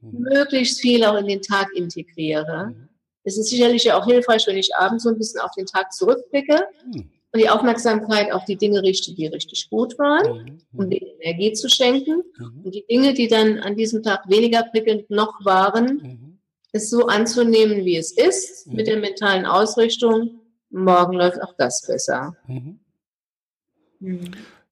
mhm. 0.00 0.20
möglichst 0.20 0.80
viel 0.80 1.04
auch 1.04 1.16
in 1.16 1.26
den 1.26 1.42
Tag 1.42 1.68
integriere. 1.74 2.68
Mhm. 2.68 2.88
Es 3.24 3.36
ist 3.36 3.50
sicherlich 3.50 3.92
auch 3.92 4.06
hilfreich, 4.06 4.46
wenn 4.46 4.56
ich 4.56 4.74
abends 4.74 5.04
so 5.04 5.10
ein 5.10 5.18
bisschen 5.18 5.40
auf 5.40 5.50
den 5.56 5.66
Tag 5.66 5.92
zurückblicke 5.92 6.66
mhm. 6.86 7.10
und 7.32 7.40
die 7.40 7.48
Aufmerksamkeit 7.48 8.32
auf 8.32 8.44
die 8.46 8.56
Dinge 8.56 8.82
richte, 8.82 9.14
die 9.14 9.26
richtig 9.26 9.68
gut 9.68 9.98
waren, 9.98 10.44
mhm. 10.44 10.62
um 10.72 10.90
die 10.90 11.04
Energie 11.20 11.52
zu 11.52 11.68
schenken. 11.68 12.22
Und 12.64 12.74
die 12.74 12.86
Dinge, 12.86 13.12
die 13.12 13.28
dann 13.28 13.58
an 13.58 13.76
diesem 13.76 14.02
Tag 14.02 14.28
weniger 14.28 14.62
prickelnd 14.62 15.10
noch 15.10 15.44
waren, 15.44 16.38
es 16.72 16.90
so 16.90 17.06
anzunehmen, 17.06 17.84
wie 17.84 17.96
es 17.96 18.12
ist, 18.12 18.66
mit 18.66 18.86
der 18.86 18.98
mentalen 18.98 19.46
Ausrichtung. 19.46 20.40
Morgen 20.70 21.14
läuft 21.14 21.42
auch 21.42 21.54
das 21.56 21.86
besser. 21.86 22.36
Mhm. 22.46 22.80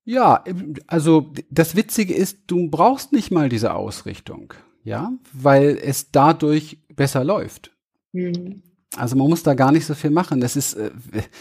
Ja, 0.04 0.44
also 0.86 1.32
das 1.50 1.74
Witzige 1.74 2.14
ist, 2.14 2.38
du 2.46 2.70
brauchst 2.70 3.12
nicht 3.12 3.30
mal 3.32 3.48
diese 3.48 3.74
Ausrichtung, 3.74 4.54
ja, 4.84 5.12
weil 5.32 5.78
es 5.82 6.12
dadurch 6.12 6.78
besser 6.94 7.24
läuft. 7.24 7.72
Mhm. 8.12 8.62
Also 8.94 9.16
man 9.16 9.28
muss 9.28 9.42
da 9.42 9.54
gar 9.54 9.72
nicht 9.72 9.84
so 9.84 9.94
viel 9.94 10.10
machen. 10.10 10.40
Das 10.40 10.56
ist 10.56 10.74
äh, 10.74 10.90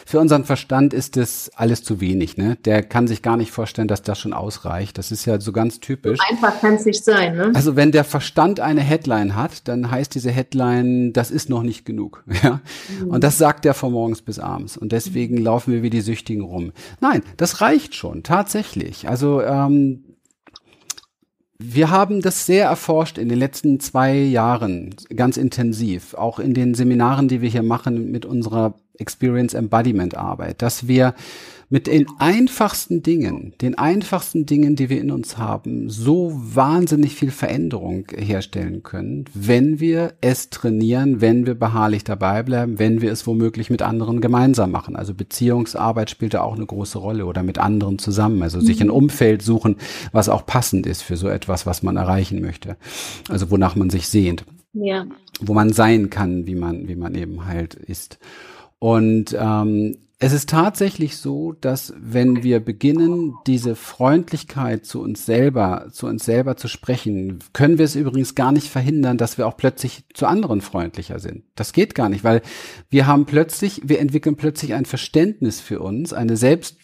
für 0.06 0.20
unseren 0.20 0.44
Verstand 0.44 0.94
ist 0.94 1.16
das 1.16 1.52
alles 1.56 1.84
zu 1.84 2.02
wenig. 2.02 2.38
Ne? 2.38 2.58
Der 2.66 2.84
kann 2.84 3.08
sich 3.08 3.22
gar 3.22 3.38
nicht 3.38 3.52
vorstellen, 3.52 3.88
dass 3.88 4.02
das 4.02 4.20
schon 4.20 4.34
ausreicht. 4.34 4.98
Das 4.98 5.12
ist 5.12 5.26
ja 5.26 5.40
so 5.40 5.52
ganz 5.52 5.80
typisch. 5.80 6.20
So 6.20 6.34
einfach 6.34 6.60
kann 6.60 6.76
es 6.76 6.86
nicht 6.86 7.04
sein. 7.04 7.36
Ne? 7.36 7.52
Also 7.54 7.76
wenn 7.76 7.92
der 7.92 8.04
Verstand 8.04 8.60
eine 8.60 8.82
Headline 8.82 9.36
hat, 9.36 9.68
dann 9.68 9.90
heißt 9.90 10.16
diese 10.16 10.32
Headline, 10.32 11.14
das 11.14 11.32
ist 11.32 11.50
noch 11.50 11.64
nicht 11.64 11.86
genug. 11.86 12.24
Ja? 12.44 12.60
Mhm. 13.00 13.12
Und 13.12 13.24
das 13.24 13.38
sagt 13.38 13.66
er 13.66 13.74
von 13.74 13.94
morgens 13.94 14.22
bis 14.22 14.40
abends. 14.40 14.76
Und 14.76 14.92
deswegen 14.92 15.36
mhm. 15.36 15.44
laufen 15.44 15.74
wir 15.74 15.84
wie 15.84 15.90
die 15.90 16.02
Süchtigen 16.02 16.44
rum. 16.44 16.74
Nein, 17.00 17.24
das 17.38 17.62
reicht 17.62 17.96
schon 17.96 18.24
tatsächlich. 18.24 19.08
Also 19.08 19.42
ähm, 19.42 20.05
wir 21.58 21.90
haben 21.90 22.22
das 22.22 22.46
sehr 22.46 22.66
erforscht 22.66 23.18
in 23.18 23.30
den 23.30 23.40
letzten 23.40 23.80
zwei 23.80 24.14
Jahren, 24.14 24.96
ganz 25.16 25.38
intensiv, 25.38 26.14
auch 26.14 26.40
in 26.40 26.54
den 26.54 26.74
Seminaren, 26.74 27.28
die 27.28 27.42
wir 27.42 27.50
hier 27.50 27.64
machen 27.64 28.12
mit 28.12 28.26
unserer 28.26 28.76
Experience 28.98 29.54
Embodiment 29.54 30.18
Arbeit, 30.18 30.62
dass 30.62 30.88
wir 30.88 31.16
mit 31.70 31.88
den 31.88 32.06
einfachsten 32.20 33.02
Dingen, 33.02 33.54
den 33.62 33.78
einfachsten 33.78 34.46
Dingen, 34.46 34.76
die 34.76 34.90
wir 34.90 35.02
in 35.02 35.12
uns 35.12 35.38
haben, 35.38 35.90
so 35.90 36.32
wahnsinnig 36.34 37.16
viel 37.16 37.32
Veränderung 37.32 38.08
herstellen 38.16 38.84
können, 38.84 39.26
wenn 39.34 39.80
wir 39.80 40.14
es 40.22 40.50
trainieren, 40.50 41.22
wenn 41.22 41.46
wir 41.46 41.56
beharrlich 41.56 42.04
dabei 42.04 42.44
bleiben, 42.44 42.78
wenn 42.78 43.02
wir 43.02 43.12
es 43.12 43.26
womöglich 43.26 43.70
mit 43.70 43.82
anderen 43.82 44.22
gemeinsam 44.22 44.72
machen. 44.72 44.96
Also 44.96 45.14
Beziehungsarbeit 45.14 46.10
spielt 46.10 46.36
da 46.36 46.42
auch 46.42 46.56
eine 46.56 46.66
große 46.66 47.00
Rolle 47.00 47.26
oder 47.26 47.42
mit 47.44 47.58
anderen 47.58 47.98
zusammen. 47.98 48.42
Also 48.44 48.60
sich 48.60 48.82
ein 48.82 48.88
mhm. 48.88 48.94
Umfeld 48.94 49.42
suchen, 49.42 49.78
was 50.12 50.30
auch 50.30 50.46
passend 50.46 50.86
ist 50.86 51.02
für 51.02 51.18
so 51.18 51.28
etwas, 51.28 51.66
was 51.66 51.82
man 51.84 51.98
erreichen 51.98 52.42
möchte. 52.42 52.78
Also 53.30 53.50
wonach 53.50 53.76
man 53.76 53.90
sich 53.90 54.08
sehnt. 54.08 54.46
Ja. 54.74 55.06
Wo 55.40 55.54
man 55.54 55.74
sein 55.74 56.10
kann, 56.10 56.46
wie 56.46 56.56
man, 56.56 56.88
wie 56.88 56.96
man 56.96 57.16
eben 57.16 57.46
halt 57.46 57.74
ist. 57.74 58.20
Und 58.80 59.36
ähm, 59.40 59.98
es 60.18 60.32
ist 60.32 60.50
tatsächlich 60.50 61.18
so, 61.18 61.52
dass 61.52 61.94
wenn 61.98 62.42
wir 62.42 62.62
beginnen, 62.62 63.34
diese 63.48 63.76
Freundlichkeit 63.76 64.86
zu 64.86 65.02
uns 65.02 65.26
selber, 65.26 65.88
zu 65.92 66.08
uns 66.08 66.24
selber 66.24 66.56
zu 66.56 66.70
sprechen, 66.70 67.40
können 67.52 67.78
wir 67.78 67.84
es 67.84 67.96
übrigens 67.96 68.34
gar 68.34 68.54
nicht 68.54 68.70
verhindern, 68.70 69.18
dass 69.18 69.38
wir 69.38 69.46
auch 69.46 69.58
plötzlich 69.58 70.06
zu 70.14 70.26
anderen 70.26 70.62
freundlicher 70.62 71.20
sind. 71.20 71.44
Das 71.56 71.74
geht 71.74 71.96
gar 71.96 72.08
nicht, 72.08 72.24
weil 72.24 72.42
wir 72.90 73.08
haben 73.08 73.26
plötzlich, 73.26 73.82
wir 73.84 74.00
entwickeln 74.00 74.38
plötzlich 74.38 74.74
ein 74.74 74.86
Verständnis 74.86 75.60
für 75.60 75.82
uns, 75.82 76.14
eine 76.14 76.38
Selbst, 76.38 76.78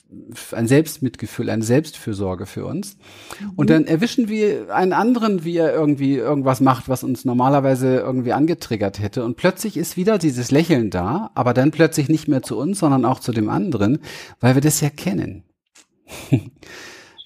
ein 0.52 0.68
Selbstmitgefühl, 0.68 1.50
eine 1.50 1.64
Selbstfürsorge 1.64 2.46
für 2.46 2.66
uns. 2.66 2.98
Und 3.56 3.70
dann 3.70 3.86
erwischen 3.86 4.28
wir 4.28 4.76
einen 4.76 4.92
anderen, 4.92 5.46
wie 5.46 5.56
er 5.56 5.74
irgendwie 5.74 6.16
irgendwas 6.16 6.60
macht, 6.60 6.90
was 6.90 7.06
uns 7.06 7.24
normalerweise 7.24 7.96
irgendwie 7.96 8.34
angetriggert 8.34 9.00
hätte. 9.00 9.24
Und 9.24 9.38
plötzlich 9.38 9.78
ist 9.78 9.96
wieder 9.96 10.18
dieses 10.18 10.52
Lächeln 10.52 10.90
da, 10.90 11.32
aber 11.34 11.54
dann 11.54 11.72
plötzlich 11.72 12.10
nicht 12.10 12.28
mehr 12.28 12.42
zu 12.42 12.58
uns, 12.58 12.80
sondern 12.80 13.06
auch 13.06 13.21
zu 13.22 13.32
dem 13.32 13.50
anderen, 13.50 14.00
weil 14.40 14.56
wir 14.56 14.62
das 14.62 14.82
ja 14.82 14.90
kennen. 14.90 15.44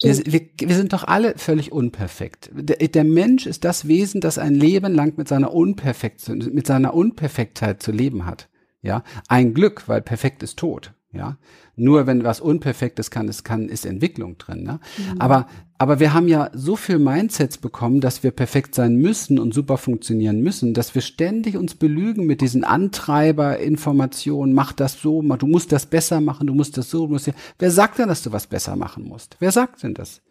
Wir, 0.01 0.17
wir, 0.25 0.41
wir, 0.59 0.75
sind 0.75 0.91
doch 0.91 1.05
alle 1.05 1.37
völlig 1.37 1.71
unperfekt. 1.71 2.51
Der, 2.53 2.75
der, 2.75 3.03
Mensch 3.05 3.45
ist 3.45 3.63
das 3.63 3.87
Wesen, 3.87 4.19
das 4.19 4.37
ein 4.37 4.53
Leben 4.53 4.93
lang 4.93 5.17
mit 5.17 5.29
seiner 5.29 5.53
Unperfektion, 5.53 6.49
mit 6.53 6.67
seiner 6.67 6.93
Unperfektheit 6.93 7.81
zu 7.81 7.91
leben 7.91 8.25
hat. 8.25 8.49
Ja, 8.81 9.03
ein 9.29 9.53
Glück, 9.53 9.87
weil 9.87 10.01
perfekt 10.01 10.43
ist 10.43 10.59
tot. 10.59 10.93
Ja, 11.11 11.37
nur 11.75 12.07
wenn 12.07 12.23
was 12.23 12.39
Unperfektes 12.39 13.11
kann, 13.11 13.27
es 13.27 13.43
kann, 13.43 13.69
ist 13.69 13.85
Entwicklung 13.85 14.37
drin. 14.37 14.63
Ne? 14.63 14.79
Mhm. 14.97 15.19
Aber, 15.21 15.47
aber 15.77 15.99
wir 15.99 16.13
haben 16.13 16.27
ja 16.27 16.49
so 16.53 16.75
viel 16.75 16.99
Mindsets 16.99 17.57
bekommen, 17.57 18.01
dass 18.01 18.23
wir 18.23 18.31
perfekt 18.31 18.75
sein 18.75 18.95
müssen 18.95 19.39
und 19.39 19.53
super 19.53 19.77
funktionieren 19.77 20.41
müssen, 20.41 20.73
dass 20.73 20.95
wir 20.95 21.01
ständig 21.01 21.57
uns 21.57 21.75
belügen 21.75 22.25
mit 22.25 22.41
diesen 22.41 22.63
Antreiberinformationen. 22.63 24.53
Mach 24.53 24.73
das 24.73 25.01
so, 25.01 25.21
du 25.21 25.47
musst 25.47 25.71
das 25.71 25.85
besser 25.85 26.21
machen, 26.21 26.47
du 26.47 26.53
musst 26.53 26.77
das 26.77 26.89
so, 26.89 27.07
du 27.07 27.13
musst 27.13 27.27
ja. 27.27 27.33
Wer 27.59 27.71
sagt 27.71 27.99
denn, 27.99 28.07
dass 28.07 28.23
du 28.23 28.31
was 28.31 28.47
besser 28.47 28.75
machen 28.75 29.07
musst? 29.07 29.35
Wer 29.39 29.51
sagt 29.51 29.83
denn 29.83 29.93
das? 29.93 30.21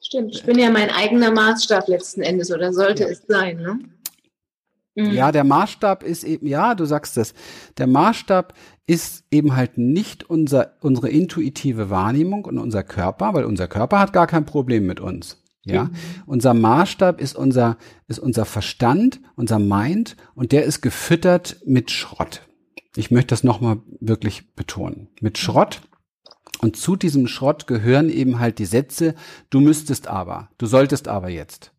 Stimmt, 0.00 0.34
ich 0.36 0.44
bin 0.44 0.58
ja 0.58 0.70
mein 0.70 0.90
eigener 0.90 1.32
Maßstab 1.32 1.88
letzten 1.88 2.20
Endes 2.22 2.52
oder 2.52 2.72
sollte 2.72 3.04
ja. 3.04 3.08
es 3.08 3.22
sein, 3.26 3.56
ne? 3.56 3.78
Ja, 4.98 5.30
der 5.30 5.44
Maßstab 5.44 6.02
ist 6.02 6.24
eben, 6.24 6.46
ja, 6.46 6.74
du 6.74 6.86
sagst 6.86 7.18
es, 7.18 7.34
der 7.76 7.86
Maßstab 7.86 8.54
ist 8.86 9.24
eben 9.30 9.56
halt 9.56 9.78
nicht 9.78 10.28
unser, 10.30 10.76
unsere 10.80 11.08
intuitive 11.08 11.90
Wahrnehmung 11.90 12.44
und 12.44 12.58
unser 12.58 12.82
Körper, 12.82 13.34
weil 13.34 13.44
unser 13.44 13.66
Körper 13.68 13.98
hat 13.98 14.12
gar 14.12 14.26
kein 14.26 14.46
Problem 14.46 14.86
mit 14.86 15.00
uns. 15.00 15.42
Ja, 15.64 15.84
mhm. 15.84 15.90
unser 16.26 16.54
Maßstab 16.54 17.20
ist 17.20 17.34
unser, 17.34 17.76
ist 18.06 18.20
unser 18.20 18.44
Verstand, 18.44 19.20
unser 19.34 19.58
Mind 19.58 20.16
und 20.36 20.52
der 20.52 20.62
ist 20.62 20.80
gefüttert 20.80 21.56
mit 21.66 21.90
Schrott. 21.90 22.42
Ich 22.94 23.10
möchte 23.10 23.30
das 23.30 23.42
nochmal 23.42 23.78
wirklich 24.00 24.54
betonen. 24.54 25.08
Mit 25.20 25.38
Schrott. 25.38 25.82
Und 26.60 26.76
zu 26.76 26.94
diesem 26.94 27.26
Schrott 27.26 27.66
gehören 27.66 28.08
eben 28.08 28.38
halt 28.38 28.60
die 28.60 28.64
Sätze, 28.64 29.16
du 29.50 29.60
müsstest 29.60 30.06
aber, 30.06 30.50
du 30.56 30.66
solltest 30.66 31.08
aber 31.08 31.28
jetzt. 31.28 31.72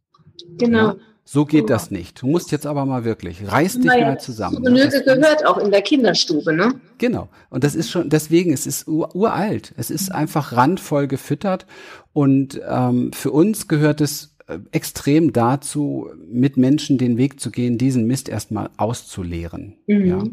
Genau. 0.58 0.88
Ja? 0.89 0.95
So 1.30 1.44
geht 1.46 1.70
das 1.70 1.92
nicht. 1.92 2.22
Du 2.22 2.28
musst 2.28 2.54
jetzt 2.54 2.66
aber 2.66 2.86
mal 2.86 3.04
wirklich, 3.04 3.52
reiß 3.52 3.74
dich 3.80 3.84
naja, 3.84 4.06
mal 4.06 4.18
zusammen. 4.18 4.64
Genüge 4.64 5.04
gehört 5.04 5.46
auch 5.46 5.58
in 5.58 5.72
der 5.72 5.82
Kinderstube, 5.82 6.54
ne? 6.54 6.76
Genau. 7.00 7.28
Und 7.50 7.66
das 7.66 7.76
ist 7.76 7.92
schon, 7.92 8.10
deswegen, 8.10 8.54
es 8.54 8.66
ist 8.66 8.88
ur, 8.88 9.14
uralt. 9.14 9.74
Es 9.76 9.90
ist 9.90 10.10
einfach 10.10 10.54
randvoll 10.54 11.08
gefüttert. 11.08 11.66
Und 12.14 12.62
ähm, 12.66 13.12
für 13.12 13.32
uns 13.32 13.68
gehört 13.68 14.00
es 14.00 14.38
äh, 14.48 14.60
extrem 14.72 15.34
dazu, 15.34 16.10
mit 16.30 16.56
Menschen 16.56 16.98
den 16.98 17.18
Weg 17.18 17.42
zu 17.42 17.52
gehen, 17.52 17.78
diesen 17.78 18.08
Mist 18.08 18.30
erstmal 18.30 18.70
auszuleeren. 18.78 19.76
Mhm. 19.86 20.06
Ja. 20.06 20.24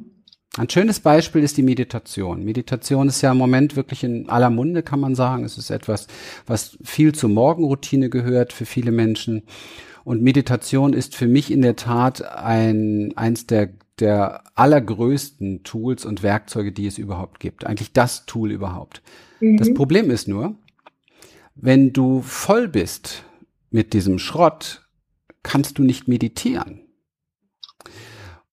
Ein 0.56 0.70
schönes 0.70 1.00
Beispiel 1.00 1.42
ist 1.42 1.56
die 1.56 1.64
Meditation. 1.64 2.44
Meditation 2.44 3.08
ist 3.08 3.20
ja 3.20 3.32
im 3.32 3.38
Moment 3.38 3.74
wirklich 3.74 4.04
in 4.04 4.28
aller 4.28 4.50
Munde, 4.50 4.84
kann 4.84 5.00
man 5.00 5.16
sagen. 5.16 5.44
Es 5.44 5.58
ist 5.58 5.70
etwas, 5.70 6.06
was 6.46 6.78
viel 6.84 7.12
zur 7.12 7.30
Morgenroutine 7.30 8.10
gehört 8.10 8.52
für 8.52 8.64
viele 8.64 8.92
Menschen. 8.92 9.42
Und 10.04 10.22
Meditation 10.22 10.92
ist 10.92 11.16
für 11.16 11.26
mich 11.26 11.50
in 11.50 11.62
der 11.62 11.76
Tat 11.76 12.22
ein, 12.22 13.16
eins 13.16 13.46
der, 13.46 13.70
der 13.98 14.44
allergrößten 14.54 15.64
Tools 15.64 16.04
und 16.04 16.22
Werkzeuge, 16.22 16.72
die 16.72 16.86
es 16.86 16.98
überhaupt 16.98 17.40
gibt. 17.40 17.66
Eigentlich 17.66 17.92
das 17.92 18.26
Tool 18.26 18.52
überhaupt. 18.52 19.02
Mhm. 19.40 19.56
Das 19.56 19.72
Problem 19.72 20.10
ist 20.10 20.28
nur, 20.28 20.56
wenn 21.54 21.92
du 21.92 22.20
voll 22.20 22.68
bist 22.68 23.24
mit 23.70 23.92
diesem 23.94 24.18
Schrott, 24.18 24.86
kannst 25.42 25.78
du 25.78 25.82
nicht 25.82 26.06
meditieren. 26.06 26.82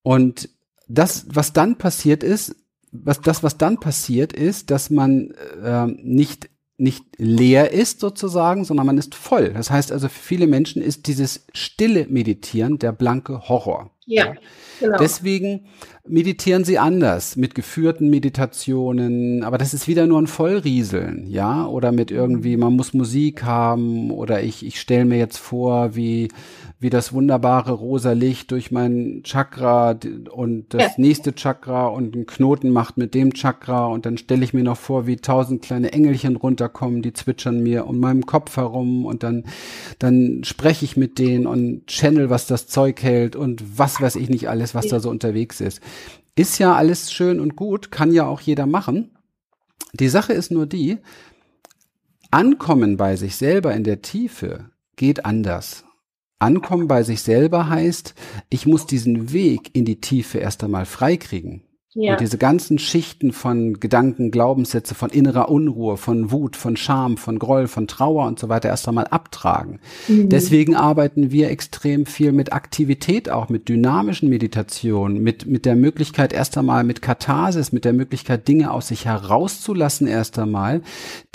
Und 0.03 0.49
das, 0.87 1.25
was 1.29 1.53
dann 1.53 1.77
passiert 1.77 2.23
ist, 2.23 2.55
was 2.91 3.21
das, 3.21 3.43
was 3.43 3.57
dann 3.57 3.79
passiert 3.79 4.33
ist, 4.33 4.69
dass 4.69 4.89
man 4.89 5.31
äh, 5.63 5.87
nicht 5.87 6.49
nicht 6.81 7.05
leer 7.17 7.71
ist 7.71 7.99
sozusagen, 7.99 8.65
sondern 8.65 8.87
man 8.87 8.97
ist 8.97 9.13
voll. 9.15 9.53
Das 9.53 9.69
heißt 9.69 9.91
also, 9.91 10.09
für 10.09 10.19
viele 10.19 10.47
Menschen 10.47 10.81
ist 10.81 11.07
dieses 11.07 11.45
stille 11.53 12.07
Meditieren 12.09 12.79
der 12.79 12.91
blanke 12.91 13.47
Horror. 13.47 13.91
Ja. 14.05 14.33
Genau. 14.79 14.97
Deswegen 14.97 15.67
meditieren 16.07 16.63
sie 16.63 16.79
anders, 16.79 17.35
mit 17.35 17.55
geführten 17.55 18.09
Meditationen, 18.09 19.43
aber 19.43 19.57
das 19.57 19.73
ist 19.73 19.87
wieder 19.87 20.07
nur 20.07 20.21
ein 20.21 20.27
Vollrieseln, 20.27 21.27
ja, 21.27 21.65
oder 21.65 21.91
mit 21.91 22.11
irgendwie, 22.11 22.57
man 22.57 22.75
muss 22.75 22.93
Musik 22.93 23.43
haben, 23.43 24.11
oder 24.11 24.41
ich, 24.41 24.65
ich 24.65 24.79
stelle 24.79 25.05
mir 25.05 25.17
jetzt 25.17 25.37
vor, 25.37 25.95
wie 25.95 26.29
wie 26.81 26.89
das 26.89 27.13
wunderbare 27.13 27.73
rosa 27.73 28.13
Licht 28.13 28.49
durch 28.49 28.71
mein 28.71 29.21
Chakra 29.23 29.95
und 30.31 30.73
das 30.73 30.81
ja. 30.81 30.89
nächste 30.97 31.35
Chakra 31.35 31.85
und 31.85 32.15
einen 32.15 32.25
Knoten 32.25 32.71
macht 32.71 32.97
mit 32.97 33.13
dem 33.13 33.35
Chakra 33.35 33.85
und 33.85 34.07
dann 34.07 34.17
stelle 34.17 34.43
ich 34.43 34.55
mir 34.55 34.63
noch 34.63 34.77
vor, 34.77 35.05
wie 35.05 35.17
tausend 35.17 35.61
kleine 35.61 35.93
Engelchen 35.93 36.35
runterkommen, 36.35 37.03
die 37.03 37.13
zwitschern 37.13 37.61
mir 37.61 37.85
um 37.85 37.99
meinem 37.99 38.25
Kopf 38.25 38.57
herum 38.57 39.05
und 39.05 39.21
dann, 39.21 39.43
dann 39.99 40.43
spreche 40.43 40.83
ich 40.83 40.97
mit 40.97 41.19
denen 41.19 41.45
und 41.45 41.85
channel, 41.85 42.31
was 42.31 42.47
das 42.47 42.65
Zeug 42.65 43.03
hält 43.03 43.35
und 43.35 43.77
was 43.77 44.01
weiß 44.01 44.15
ich 44.15 44.29
nicht 44.29 44.49
alles, 44.49 44.73
was 44.73 44.85
ja. 44.85 44.91
da 44.93 44.99
so 45.01 45.11
unterwegs 45.11 45.61
ist. 45.61 45.81
Ist 46.35 46.59
ja 46.59 46.75
alles 46.75 47.11
schön 47.11 47.39
und 47.39 47.55
gut, 47.55 47.91
kann 47.91 48.13
ja 48.13 48.25
auch 48.25 48.41
jeder 48.41 48.65
machen. 48.65 49.17
Die 49.93 50.09
Sache 50.09 50.33
ist 50.33 50.51
nur 50.51 50.65
die, 50.65 50.99
Ankommen 52.33 52.95
bei 52.95 53.17
sich 53.17 53.35
selber 53.35 53.73
in 53.73 53.83
der 53.83 54.01
Tiefe 54.01 54.69
geht 54.95 55.25
anders. 55.25 55.83
Ankommen 56.39 56.87
bei 56.87 57.03
sich 57.03 57.21
selber 57.23 57.67
heißt, 57.67 58.15
ich 58.49 58.65
muss 58.65 58.85
diesen 58.85 59.33
Weg 59.33 59.75
in 59.75 59.83
die 59.83 59.99
Tiefe 59.99 60.37
erst 60.37 60.63
einmal 60.63 60.85
freikriegen. 60.85 61.63
Ja. 61.93 62.13
Und 62.13 62.21
diese 62.21 62.37
ganzen 62.37 62.79
Schichten 62.79 63.33
von 63.33 63.81
Gedanken, 63.81 64.31
Glaubenssätze, 64.31 64.95
von 64.95 65.09
innerer 65.09 65.49
Unruhe, 65.49 65.97
von 65.97 66.31
Wut, 66.31 66.55
von 66.55 66.77
Scham, 66.77 67.17
von 67.17 67.37
Groll, 67.37 67.67
von 67.67 67.85
Trauer 67.85 68.27
und 68.27 68.39
so 68.39 68.47
weiter 68.47 68.69
erst 68.69 68.87
einmal 68.87 69.07
abtragen. 69.07 69.81
Mhm. 70.07 70.29
Deswegen 70.29 70.73
arbeiten 70.73 71.31
wir 71.31 71.49
extrem 71.49 72.05
viel 72.05 72.31
mit 72.31 72.53
Aktivität, 72.53 73.29
auch 73.29 73.49
mit 73.49 73.67
dynamischen 73.67 74.29
Meditationen, 74.29 75.21
mit, 75.21 75.47
mit 75.47 75.65
der 75.65 75.75
Möglichkeit 75.75 76.31
erst 76.31 76.57
einmal 76.57 76.85
mit 76.85 77.01
Katharsis, 77.01 77.73
mit 77.73 77.83
der 77.83 77.93
Möglichkeit 77.93 78.47
Dinge 78.47 78.71
aus 78.71 78.87
sich 78.87 79.03
herauszulassen 79.03 80.07
erst 80.07 80.39
einmal, 80.39 80.83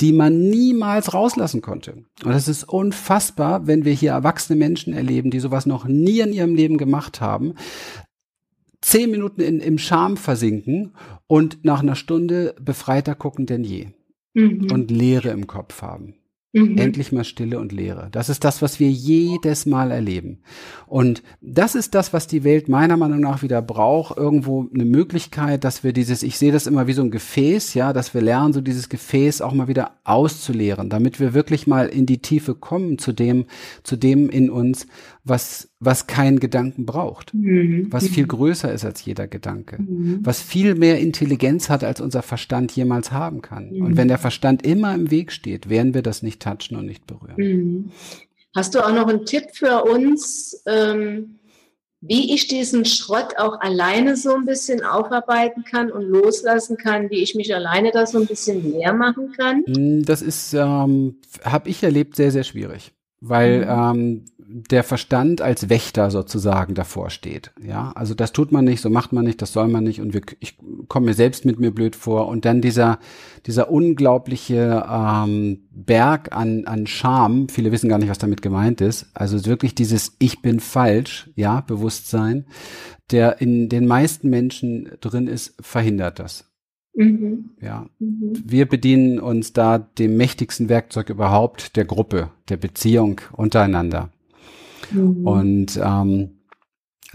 die 0.00 0.12
man 0.12 0.48
niemals 0.48 1.12
rauslassen 1.12 1.60
konnte. 1.60 2.04
Und 2.24 2.32
das 2.32 2.48
ist 2.48 2.64
unfassbar, 2.64 3.66
wenn 3.66 3.84
wir 3.84 3.92
hier 3.92 4.12
erwachsene 4.12 4.58
Menschen 4.58 4.94
erleben, 4.94 5.30
die 5.30 5.40
sowas 5.40 5.66
noch 5.66 5.84
nie 5.84 6.20
in 6.20 6.32
ihrem 6.32 6.54
Leben 6.54 6.78
gemacht 6.78 7.20
haben, 7.20 7.56
zehn 8.86 9.10
Minuten 9.10 9.40
in, 9.40 9.58
im 9.58 9.78
Scham 9.78 10.16
versinken 10.16 10.92
und 11.26 11.64
nach 11.64 11.80
einer 11.80 11.96
Stunde 11.96 12.54
befreiter 12.60 13.16
gucken 13.16 13.44
denn 13.44 13.64
je 13.64 13.88
mhm. 14.34 14.70
und 14.70 14.92
Leere 14.92 15.30
im 15.30 15.48
Kopf 15.48 15.82
haben. 15.82 16.14
Mhm. 16.52 16.78
Endlich 16.78 17.12
mal 17.12 17.24
Stille 17.24 17.58
und 17.58 17.72
Leere. 17.72 18.08
Das 18.12 18.28
ist 18.28 18.44
das, 18.44 18.62
was 18.62 18.78
wir 18.80 18.88
jedes 18.88 19.66
Mal 19.66 19.90
erleben. 19.90 20.38
Und 20.86 21.22
das 21.42 21.74
ist 21.74 21.94
das, 21.94 22.12
was 22.12 22.28
die 22.28 22.44
Welt 22.44 22.68
meiner 22.68 22.96
Meinung 22.96 23.20
nach 23.20 23.42
wieder 23.42 23.60
braucht. 23.60 24.16
Irgendwo 24.16 24.66
eine 24.72 24.86
Möglichkeit, 24.86 25.64
dass 25.64 25.84
wir 25.84 25.92
dieses, 25.92 26.22
ich 26.22 26.38
sehe 26.38 26.52
das 26.52 26.66
immer 26.66 26.86
wie 26.86 26.94
so 26.94 27.02
ein 27.02 27.10
Gefäß, 27.10 27.74
ja, 27.74 27.92
dass 27.92 28.14
wir 28.14 28.22
lernen, 28.22 28.54
so 28.54 28.60
dieses 28.60 28.88
Gefäß 28.88 29.42
auch 29.42 29.52
mal 29.52 29.68
wieder 29.68 29.96
auszuleeren, 30.04 30.88
damit 30.88 31.20
wir 31.20 31.34
wirklich 31.34 31.66
mal 31.66 31.88
in 31.88 32.06
die 32.06 32.22
Tiefe 32.22 32.54
kommen 32.54 32.98
zu 32.98 33.12
dem, 33.12 33.46
zu 33.82 33.96
dem 33.96 34.30
in 34.30 34.48
uns, 34.48 34.86
was, 35.28 35.68
was 35.80 36.06
keinen 36.06 36.38
Gedanken 36.38 36.86
braucht, 36.86 37.34
mhm. 37.34 37.88
was 37.90 38.06
viel 38.06 38.26
größer 38.26 38.72
ist 38.72 38.84
als 38.84 39.04
jeder 39.04 39.26
Gedanke, 39.26 39.82
mhm. 39.82 40.20
was 40.22 40.40
viel 40.40 40.76
mehr 40.76 41.00
Intelligenz 41.00 41.68
hat, 41.68 41.82
als 41.82 42.00
unser 42.00 42.22
Verstand 42.22 42.72
jemals 42.72 43.10
haben 43.10 43.42
kann. 43.42 43.72
Mhm. 43.72 43.84
Und 43.84 43.96
wenn 43.96 44.06
der 44.06 44.18
Verstand 44.18 44.64
immer 44.64 44.94
im 44.94 45.10
Weg 45.10 45.32
steht, 45.32 45.68
werden 45.68 45.94
wir 45.94 46.02
das 46.02 46.22
nicht 46.22 46.40
touchen 46.40 46.76
und 46.76 46.86
nicht 46.86 47.06
berühren. 47.08 47.34
Mhm. 47.36 47.90
Hast 48.54 48.74
du 48.74 48.86
auch 48.86 48.92
noch 48.92 49.08
einen 49.08 49.26
Tipp 49.26 49.46
für 49.52 49.82
uns, 49.84 50.62
ähm, 50.64 51.40
wie 52.00 52.32
ich 52.32 52.46
diesen 52.46 52.84
Schrott 52.84 53.36
auch 53.36 53.60
alleine 53.60 54.16
so 54.16 54.32
ein 54.34 54.44
bisschen 54.44 54.84
aufarbeiten 54.84 55.64
kann 55.64 55.90
und 55.90 56.04
loslassen 56.04 56.76
kann, 56.76 57.10
wie 57.10 57.22
ich 57.22 57.34
mich 57.34 57.52
alleine 57.52 57.90
da 57.90 58.06
so 58.06 58.18
ein 58.18 58.26
bisschen 58.26 58.62
leer 58.72 58.92
machen 58.92 59.32
kann? 59.32 59.64
Mm, 59.66 60.04
das 60.04 60.22
ist, 60.22 60.54
ähm, 60.54 61.16
habe 61.42 61.68
ich 61.68 61.82
erlebt, 61.82 62.14
sehr, 62.14 62.30
sehr 62.30 62.44
schwierig 62.44 62.92
weil 63.20 63.64
mhm. 63.64 63.70
ähm, 63.70 64.24
der 64.48 64.84
Verstand 64.84 65.40
als 65.40 65.68
Wächter 65.68 66.10
sozusagen 66.10 66.74
davor 66.74 67.10
steht. 67.10 67.52
Ja, 67.62 67.92
also 67.94 68.14
das 68.14 68.32
tut 68.32 68.52
man 68.52 68.64
nicht, 68.64 68.80
so 68.80 68.90
macht 68.90 69.12
man 69.12 69.24
nicht, 69.24 69.42
das 69.42 69.52
soll 69.52 69.68
man 69.68 69.84
nicht 69.84 70.00
und 70.00 70.14
wir, 70.14 70.22
ich 70.40 70.56
komme 70.88 71.06
mir 71.06 71.14
selbst 71.14 71.44
mit 71.44 71.58
mir 71.58 71.72
blöd 71.72 71.96
vor 71.96 72.28
und 72.28 72.44
dann 72.44 72.60
dieser 72.60 72.98
dieser 73.46 73.70
unglaubliche 73.70 74.84
ähm, 74.88 75.68
Berg 75.70 76.34
an 76.34 76.64
an 76.66 76.86
Scham. 76.86 77.48
Viele 77.48 77.72
wissen 77.72 77.88
gar 77.88 77.98
nicht, 77.98 78.10
was 78.10 78.18
damit 78.18 78.42
gemeint 78.42 78.80
ist. 78.80 79.06
Also 79.14 79.44
wirklich 79.46 79.74
dieses 79.74 80.16
Ich 80.18 80.42
bin 80.42 80.60
falsch, 80.60 81.30
ja, 81.34 81.60
Bewusstsein, 81.60 82.46
der 83.10 83.40
in 83.40 83.68
den 83.68 83.86
meisten 83.86 84.30
Menschen 84.30 84.90
drin 85.00 85.26
ist, 85.26 85.54
verhindert 85.60 86.18
das. 86.18 86.44
Mhm. 86.96 87.50
Ja. 87.60 87.86
Mhm. 87.98 88.32
Wir 88.44 88.66
bedienen 88.66 89.20
uns 89.20 89.52
da 89.52 89.78
dem 89.78 90.16
mächtigsten 90.16 90.68
Werkzeug 90.68 91.10
überhaupt, 91.10 91.76
der 91.76 91.84
Gruppe, 91.84 92.30
der 92.48 92.56
Beziehung 92.56 93.20
untereinander. 93.32 94.10
Mhm. 94.92 95.26
Und 95.26 95.80
ähm, 95.82 96.36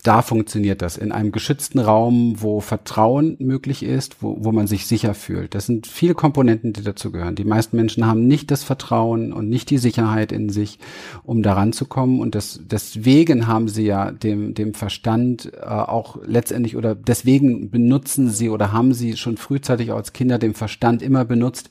da 0.04 0.24
funktioniert 0.24 0.82
das. 0.82 0.98
In 0.98 1.12
einem 1.12 1.32
geschützten 1.32 1.78
Raum, 1.78 2.36
wo 2.38 2.60
Vertrauen 2.60 3.36
möglich 3.40 3.84
ist, 3.84 4.24
wo, 4.24 4.38
wo 4.40 4.52
man 4.52 4.66
sich 4.66 4.88
sicher 4.88 5.14
fühlt. 5.14 5.54
Das 5.54 5.68
sind 5.68 5.86
viele 5.86 6.16
Komponenten, 6.16 6.74
die 6.74 6.82
dazu 6.82 7.12
gehören. 7.12 7.36
Die 7.36 7.46
meisten 7.46 7.76
Menschen 7.76 8.08
haben 8.08 8.26
nicht 8.26 8.50
das 8.50 8.64
Vertrauen 8.64 9.32
und 9.32 9.48
nicht 9.48 9.70
die 9.70 9.78
Sicherheit 9.78 10.32
in 10.32 10.50
sich, 10.50 10.80
um 11.24 11.44
daran 11.44 11.72
zu 11.72 11.86
kommen. 11.86 12.20
Und 12.20 12.34
das, 12.34 12.62
deswegen 12.64 13.48
haben 13.48 13.68
sie 13.68 13.86
ja 13.86 14.12
dem, 14.12 14.56
dem 14.56 14.74
Verstand 14.74 15.52
äh, 15.54 15.66
auch 15.66 16.18
letztendlich 16.26 16.76
oder 16.76 16.96
deswegen 16.96 17.70
benutzen 17.70 18.30
sie 18.30 18.50
oder 18.50 18.72
haben 18.72 18.94
sie 18.94 19.18
schon 19.18 19.38
frühzeitig 19.38 19.92
als 19.92 20.14
Kinder 20.14 20.40
den 20.40 20.56
Verstand 20.56 21.04
immer 21.04 21.26
benutzt, 21.26 21.70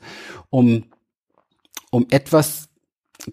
um, 0.50 0.84
um 1.90 2.06
etwas 2.10 2.69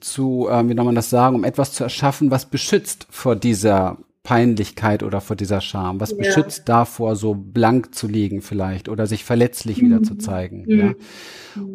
zu, 0.02 0.48
äh, 0.50 0.68
wie 0.68 0.76
soll 0.76 0.86
man 0.86 0.96
das 0.96 1.10
sagen, 1.10 1.36
um 1.36 1.44
etwas 1.44 1.74
zu 1.74 1.84
erschaffen, 1.84 2.32
was 2.32 2.50
beschützt 2.50 3.08
vor 3.10 3.36
dieser 3.36 3.98
Peinlichkeit 4.24 5.04
oder 5.04 5.22
vor 5.22 5.36
dieser 5.36 5.62
Scham? 5.62 6.02
Was 6.02 6.12
ja. 6.12 6.18
beschützt 6.18 6.68
davor, 6.68 7.16
so 7.16 7.34
blank 7.34 7.96
zu 7.96 8.08
liegen 8.08 8.42
vielleicht 8.42 8.90
oder 8.90 9.08
sich 9.08 9.24
verletzlich 9.24 9.82
mhm. 9.82 9.86
wieder 9.86 10.04
zu 10.04 10.16
mhm. 10.16 10.20
zeigen? 10.20 10.66
Mhm. 10.68 10.80
Ja? 10.80 10.94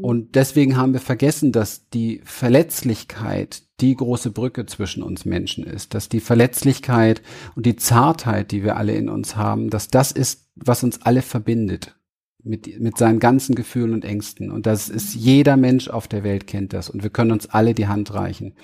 Und 0.02 0.34
deswegen 0.34 0.76
haben 0.76 0.92
wir 0.92 1.00
vergessen, 1.00 1.52
dass 1.52 1.88
die 1.88 2.20
Verletzlichkeit 2.24 3.62
die 3.80 3.96
große 3.96 4.30
Brücke 4.30 4.66
zwischen 4.66 5.02
uns 5.02 5.24
Menschen 5.24 5.64
ist, 5.64 5.94
dass 5.94 6.08
die 6.08 6.20
Verletzlichkeit 6.20 7.22
und 7.56 7.66
die 7.66 7.76
Zartheit, 7.76 8.52
die 8.52 8.62
wir 8.62 8.76
alle 8.76 8.94
in 8.94 9.08
uns 9.08 9.34
haben, 9.34 9.70
dass 9.70 9.88
das 9.88 10.12
ist, 10.12 10.48
was 10.54 10.84
uns 10.84 11.02
alle 11.02 11.22
verbindet 11.22 11.96
mit, 12.42 12.80
mit 12.80 12.98
seinen 12.98 13.20
ganzen 13.20 13.54
Gefühlen 13.54 13.92
und 13.92 14.04
Ängsten. 14.04 14.50
Und 14.50 14.66
das 14.66 14.88
ist 14.88 15.14
jeder 15.14 15.56
Mensch 15.56 15.88
auf 15.88 16.08
der 16.08 16.24
Welt 16.24 16.46
kennt 16.46 16.72
das 16.72 16.90
und 16.90 17.02
wir 17.02 17.10
können 17.10 17.32
uns 17.32 17.48
alle 17.48 17.74
die 17.74 17.88
Hand 17.88 18.12
reichen. 18.14 18.54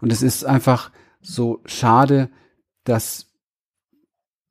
Und 0.00 0.12
es 0.12 0.22
ist 0.22 0.44
einfach 0.44 0.90
so 1.20 1.60
schade, 1.64 2.28
dass 2.84 3.26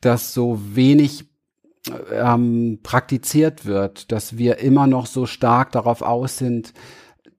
das 0.01 0.33
so 0.33 0.59
wenig 0.75 1.25
ähm, 2.11 2.79
praktiziert 2.83 3.65
wird, 3.65 4.11
dass 4.11 4.37
wir 4.37 4.59
immer 4.59 4.87
noch 4.87 5.05
so 5.05 5.25
stark 5.25 5.71
darauf 5.71 6.01
aus 6.01 6.37
sind, 6.37 6.73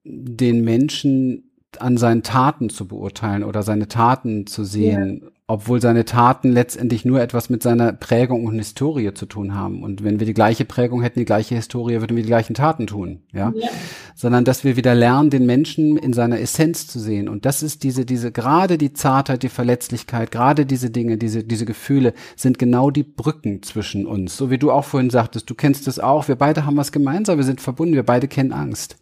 den 0.03 0.63
Menschen 0.63 1.51
an 1.79 1.97
seinen 1.97 2.23
Taten 2.23 2.69
zu 2.69 2.87
beurteilen 2.87 3.43
oder 3.43 3.63
seine 3.63 3.87
Taten 3.87 4.47
zu 4.47 4.63
sehen, 4.63 5.21
ja. 5.23 5.29
Obwohl 5.47 5.79
seine 5.79 6.05
Taten 6.05 6.51
letztendlich 6.51 7.05
nur 7.05 7.21
etwas 7.21 7.51
mit 7.51 7.61
seiner 7.61 7.93
Prägung 7.93 8.45
und 8.45 8.57
Historie 8.57 9.13
zu 9.13 9.27
tun 9.27 9.53
haben. 9.53 9.83
Und 9.83 10.03
wenn 10.03 10.19
wir 10.19 10.25
die 10.25 10.33
gleiche 10.33 10.65
Prägung 10.65 11.03
hätten, 11.03 11.19
die 11.19 11.25
gleiche 11.25 11.53
Historie, 11.53 12.01
würden 12.01 12.15
wir 12.15 12.23
die 12.23 12.29
gleichen 12.29 12.55
Taten 12.55 12.87
tun, 12.87 13.21
ja? 13.31 13.53
ja. 13.55 13.67
Sondern 14.15 14.43
dass 14.43 14.63
wir 14.63 14.75
wieder 14.75 14.95
lernen, 14.95 15.29
den 15.29 15.45
Menschen 15.45 15.97
in 15.97 16.13
seiner 16.13 16.39
Essenz 16.39 16.87
zu 16.87 16.99
sehen. 16.99 17.29
Und 17.29 17.45
das 17.45 17.61
ist 17.61 17.83
diese, 17.83 18.05
diese, 18.05 18.31
gerade 18.31 18.79
die 18.79 18.93
Zartheit, 18.93 19.43
die 19.43 19.49
Verletzlichkeit, 19.49 20.31
gerade 20.31 20.65
diese 20.65 20.89
Dinge, 20.89 21.17
diese, 21.17 21.43
diese 21.43 21.65
Gefühle 21.65 22.13
sind 22.35 22.57
genau 22.57 22.89
die 22.89 23.03
Brücken 23.03 23.61
zwischen 23.61 24.07
uns. 24.07 24.35
So 24.35 24.49
wie 24.49 24.57
du 24.57 24.71
auch 24.71 24.85
vorhin 24.85 25.11
sagtest, 25.11 25.47
du 25.47 25.53
kennst 25.53 25.87
es 25.87 25.99
auch, 25.99 26.27
wir 26.27 26.37
beide 26.37 26.65
haben 26.65 26.77
was 26.77 26.91
gemeinsam, 26.91 27.37
wir 27.37 27.45
sind 27.45 27.61
verbunden, 27.61 27.93
wir 27.93 28.03
beide 28.03 28.27
kennen 28.27 28.51
Angst. 28.51 28.97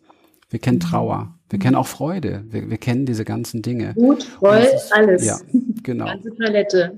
Wir 0.53 0.59
kennen 0.59 0.79
Trauer. 0.79 1.33
Wir 1.49 1.57
kennen 1.57 1.75
auch 1.75 1.87
Freude. 1.87 2.43
Wir, 2.47 2.69
wir 2.69 2.77
kennen 2.77 3.07
diese 3.07 3.25
ganzen 3.25 3.63
Dinge. 3.63 3.95
Gut, 3.95 4.21
Freude, 4.21 4.69
alles. 4.91 5.25
Ja, 5.25 5.39
genau. 5.81 6.05
Ganze 6.05 6.29
Palette. 6.29 6.95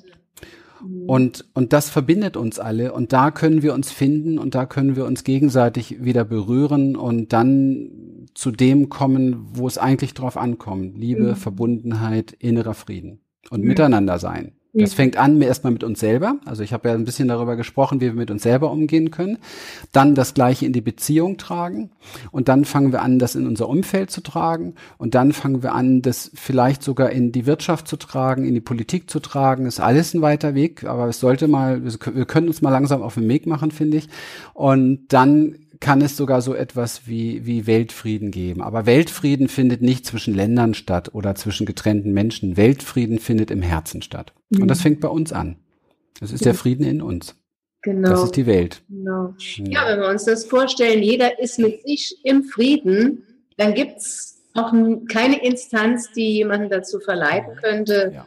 Und, 1.07 1.45
und 1.53 1.71
das 1.71 1.89
verbindet 1.89 2.35
uns 2.35 2.59
alle 2.59 2.91
und 2.91 3.13
da 3.13 3.31
können 3.31 3.61
wir 3.63 3.73
uns 3.73 3.93
finden 3.93 4.37
und 4.37 4.55
da 4.55 4.65
können 4.65 4.97
wir 4.97 5.05
uns 5.05 5.23
gegenseitig 5.23 6.03
wieder 6.03 6.25
berühren 6.25 6.97
und 6.97 7.31
dann 7.31 8.27
zu 8.33 8.51
dem 8.51 8.89
kommen, 8.89 9.47
wo 9.53 9.67
es 9.67 9.77
eigentlich 9.77 10.13
drauf 10.13 10.35
ankommt. 10.35 10.97
Liebe, 10.97 11.29
mhm. 11.29 11.35
Verbundenheit, 11.37 12.33
innerer 12.33 12.73
Frieden 12.73 13.21
und 13.49 13.61
mhm. 13.61 13.69
miteinander 13.69 14.19
sein. 14.19 14.54
Das 14.77 14.93
fängt 14.93 15.15
an 15.15 15.41
erstmal 15.41 15.71
mit 15.71 15.85
uns 15.85 16.01
selber. 16.01 16.35
Also 16.45 16.61
ich 16.61 16.73
habe 16.73 16.89
ja 16.89 16.95
ein 16.95 17.05
bisschen 17.05 17.29
darüber 17.29 17.55
gesprochen, 17.55 18.01
wie 18.01 18.07
wir 18.07 18.13
mit 18.13 18.29
uns 18.29 18.43
selber 18.43 18.71
umgehen 18.71 19.09
können. 19.09 19.37
Dann 19.93 20.15
das 20.15 20.33
Gleiche 20.33 20.65
in 20.65 20.73
die 20.73 20.81
Beziehung 20.81 21.37
tragen. 21.37 21.91
Und 22.31 22.49
dann 22.49 22.65
fangen 22.65 22.91
wir 22.91 23.01
an, 23.01 23.17
das 23.17 23.35
in 23.35 23.47
unser 23.47 23.69
Umfeld 23.69 24.11
zu 24.11 24.21
tragen. 24.21 24.75
Und 24.97 25.15
dann 25.15 25.31
fangen 25.31 25.63
wir 25.63 25.73
an, 25.73 26.01
das 26.01 26.29
vielleicht 26.33 26.83
sogar 26.83 27.09
in 27.11 27.31
die 27.31 27.45
Wirtschaft 27.45 27.87
zu 27.87 27.95
tragen, 27.95 28.43
in 28.43 28.53
die 28.53 28.61
Politik 28.61 29.09
zu 29.09 29.21
tragen. 29.21 29.65
Ist 29.65 29.79
alles 29.79 30.13
ein 30.13 30.21
weiter 30.21 30.55
Weg, 30.55 30.83
aber 30.83 31.07
es 31.07 31.21
sollte 31.21 31.47
mal, 31.47 31.81
wir 31.83 32.25
können 32.25 32.47
uns 32.47 32.61
mal 32.61 32.71
langsam 32.71 33.01
auf 33.01 33.13
den 33.13 33.29
Weg 33.29 33.47
machen, 33.47 33.71
finde 33.71 33.97
ich. 33.97 34.09
Und 34.53 35.05
dann 35.09 35.55
kann 35.79 36.01
es 36.01 36.17
sogar 36.17 36.41
so 36.41 36.53
etwas 36.53 37.07
wie, 37.07 37.45
wie 37.45 37.67
Weltfrieden 37.67 38.31
geben. 38.31 38.61
Aber 38.61 38.85
Weltfrieden 38.85 39.47
findet 39.47 39.81
nicht 39.81 40.05
zwischen 40.05 40.33
Ländern 40.33 40.73
statt 40.73 41.13
oder 41.13 41.35
zwischen 41.35 41.65
getrennten 41.65 42.13
Menschen. 42.13 42.57
Weltfrieden 42.57 43.19
findet 43.19 43.51
im 43.51 43.61
Herzen 43.61 44.01
statt. 44.01 44.33
Mhm. 44.49 44.63
Und 44.63 44.67
das 44.67 44.81
fängt 44.81 45.01
bei 45.01 45.07
uns 45.07 45.33
an. 45.33 45.57
Das 46.19 46.31
ist 46.31 46.45
der 46.45 46.53
Frieden 46.53 46.85
in 46.85 47.01
uns. 47.01 47.35
Genau. 47.81 48.09
Das 48.09 48.23
ist 48.23 48.35
die 48.35 48.45
Welt. 48.45 48.81
Genau. 48.89 49.35
Mhm. 49.57 49.65
Ja, 49.67 49.87
wenn 49.87 49.99
wir 49.99 50.09
uns 50.09 50.25
das 50.25 50.45
vorstellen, 50.45 51.03
jeder 51.03 51.39
ist 51.39 51.59
mit 51.59 51.83
sich 51.83 52.17
im 52.23 52.43
Frieden, 52.43 53.23
dann 53.57 53.73
gibt 53.73 53.97
es 53.97 54.41
auch 54.55 54.73
keine 55.09 55.45
Instanz, 55.45 56.11
die 56.11 56.33
jemanden 56.33 56.69
dazu 56.69 56.99
verleiten 56.99 57.55
könnte, 57.61 58.11
ja. 58.13 58.25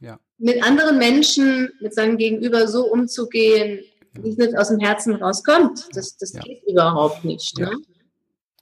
Ja. 0.00 0.20
mit 0.38 0.62
anderen 0.62 0.98
Menschen, 0.98 1.70
mit 1.80 1.94
seinem 1.94 2.18
Gegenüber 2.18 2.66
so 2.66 2.90
umzugehen, 2.90 3.80
es 4.22 4.36
nicht 4.36 4.56
aus 4.56 4.68
dem 4.68 4.80
Herzen 4.80 5.14
rauskommt. 5.14 5.88
Das, 5.92 6.16
das 6.16 6.32
ja. 6.32 6.40
geht 6.40 6.62
überhaupt 6.68 7.24
nicht. 7.24 7.58
Ne? 7.58 7.70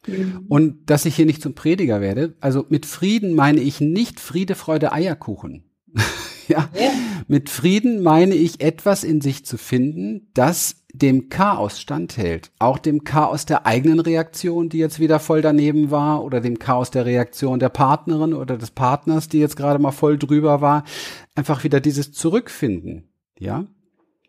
Mhm. 0.07 0.47
Und 0.49 0.91
dass 0.91 1.05
ich 1.05 1.17
hier 1.17 1.27
nicht 1.27 1.43
zum 1.43 1.55
Prediger 1.55 2.01
werde, 2.01 2.35
also 2.41 2.65
mit 2.69 2.87
Frieden 2.87 3.35
meine 3.35 3.61
ich 3.61 3.81
nicht 3.81 4.21
Friede, 4.21 4.55
Freude, 4.55 4.93
Eierkuchen. 4.93 5.65
ja. 6.49 6.69
ja. 6.75 6.91
Mit 7.29 7.51
Frieden 7.51 8.03
meine 8.03 8.35
ich 8.35 8.61
etwas 8.61 9.05
in 9.05 9.21
sich 9.21 9.45
zu 9.45 9.59
finden, 9.59 10.31
das 10.35 10.77
dem 10.93 11.29
Chaos 11.29 11.81
standhält. 11.81 12.51
Auch 12.59 12.79
dem 12.79 13.05
Chaos 13.05 13.47
der 13.47 13.65
eigenen 13.67 14.01
Reaktion, 14.01 14.69
die 14.69 14.79
jetzt 14.79 15.01
wieder 15.01 15.21
voll 15.21 15.41
daneben 15.41 15.91
war, 15.91 16.23
oder 16.25 16.41
dem 16.41 16.59
Chaos 16.59 16.91
der 16.91 17.07
Reaktion 17.07 17.59
der 17.59 17.71
Partnerin 17.71 18.35
oder 18.35 18.59
des 18.59 18.73
Partners, 18.73 19.29
die 19.29 19.39
jetzt 19.39 19.57
gerade 19.57 19.79
mal 19.79 19.93
voll 19.93 20.19
drüber 20.19 20.61
war. 20.61 20.85
Einfach 21.35 21.65
wieder 21.65 21.81
dieses 21.81 22.13
Zurückfinden. 22.13 23.09
Ja. 23.39 23.67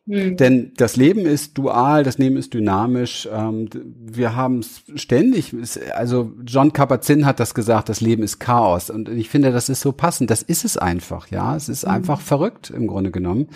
Hm. 0.05 0.35
Denn 0.35 0.73
das 0.75 0.97
Leben 0.97 1.25
ist 1.25 1.57
dual, 1.57 2.03
das 2.03 2.17
Leben 2.17 2.35
ist 2.35 2.53
dynamisch. 2.53 3.27
Ähm, 3.31 3.69
wir 3.73 4.35
haben 4.35 4.59
es 4.59 4.83
ständig, 4.95 5.55
also 5.95 6.33
John 6.45 6.73
Kabat-Zinn 6.73 7.25
hat 7.25 7.39
das 7.39 7.53
gesagt, 7.53 7.87
das 7.87 8.01
Leben 8.01 8.21
ist 8.21 8.39
Chaos. 8.39 8.89
Und 8.89 9.07
ich 9.07 9.29
finde, 9.29 9.51
das 9.51 9.69
ist 9.69 9.79
so 9.79 9.93
passend. 9.93 10.29
Das 10.29 10.41
ist 10.41 10.65
es 10.65 10.77
einfach, 10.77 11.27
ja. 11.31 11.55
Es 11.55 11.69
ist 11.69 11.83
hm. 11.83 11.91
einfach 11.91 12.19
verrückt 12.19 12.69
im 12.69 12.87
Grunde 12.87 13.11
genommen. 13.11 13.47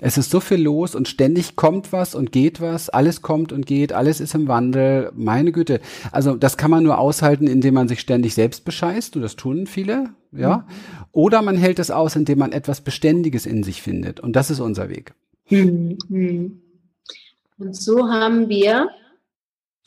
Es 0.00 0.18
ist 0.18 0.30
so 0.30 0.40
viel 0.40 0.62
los 0.62 0.94
und 0.94 1.08
ständig 1.08 1.56
kommt 1.56 1.92
was 1.92 2.14
und 2.14 2.32
geht 2.32 2.60
was. 2.60 2.88
Alles 2.88 3.22
kommt 3.22 3.50
und 3.50 3.66
geht, 3.66 3.92
alles 3.92 4.20
ist 4.20 4.34
im 4.34 4.46
Wandel. 4.46 5.10
Meine 5.16 5.52
Güte. 5.52 5.80
Also 6.12 6.36
das 6.36 6.56
kann 6.56 6.70
man 6.70 6.84
nur 6.84 6.98
aushalten, 6.98 7.46
indem 7.46 7.74
man 7.74 7.88
sich 7.88 8.00
ständig 8.00 8.34
selbst 8.34 8.64
bescheißt. 8.64 9.16
Und 9.16 9.22
das 9.22 9.36
tun 9.36 9.66
viele, 9.66 10.10
ja. 10.32 10.58
Mhm. 10.58 10.62
Oder 11.12 11.42
man 11.42 11.56
hält 11.56 11.78
es 11.78 11.90
aus, 11.90 12.14
indem 12.14 12.38
man 12.38 12.52
etwas 12.52 12.82
Beständiges 12.82 13.46
in 13.46 13.62
sich 13.62 13.82
findet. 13.82 14.20
Und 14.20 14.36
das 14.36 14.50
ist 14.50 14.60
unser 14.60 14.88
Weg. 14.88 15.14
Mhm. 15.50 16.62
Und 17.58 17.76
so 17.76 18.08
haben 18.08 18.48
wir 18.48 18.90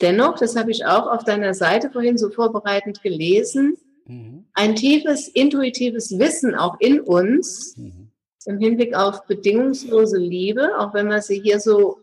dennoch, 0.00 0.38
das 0.38 0.56
habe 0.56 0.70
ich 0.70 0.84
auch 0.84 1.06
auf 1.06 1.24
deiner 1.24 1.54
Seite 1.54 1.90
vorhin 1.90 2.18
so 2.18 2.30
vorbereitend 2.30 3.02
gelesen, 3.02 3.76
mhm. 4.06 4.44
ein 4.54 4.74
tiefes 4.74 5.28
intuitives 5.28 6.18
Wissen 6.18 6.54
auch 6.54 6.78
in 6.80 7.00
uns 7.00 7.76
mhm. 7.76 8.10
im 8.46 8.58
Hinblick 8.58 8.94
auf 8.94 9.26
bedingungslose 9.26 10.18
Liebe, 10.18 10.78
auch 10.78 10.92
wenn 10.94 11.08
wir 11.08 11.22
sie 11.22 11.40
hier 11.40 11.60
so 11.60 12.00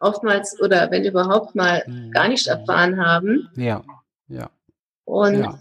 oftmals 0.00 0.60
oder 0.60 0.90
wenn 0.90 1.04
überhaupt 1.04 1.54
mal 1.54 1.82
mhm. 1.86 2.10
gar 2.10 2.28
nicht 2.28 2.46
erfahren 2.46 3.04
haben. 3.04 3.48
Ja, 3.56 3.82
ja. 4.28 4.50
Und 5.04 5.40
ja. 5.40 5.58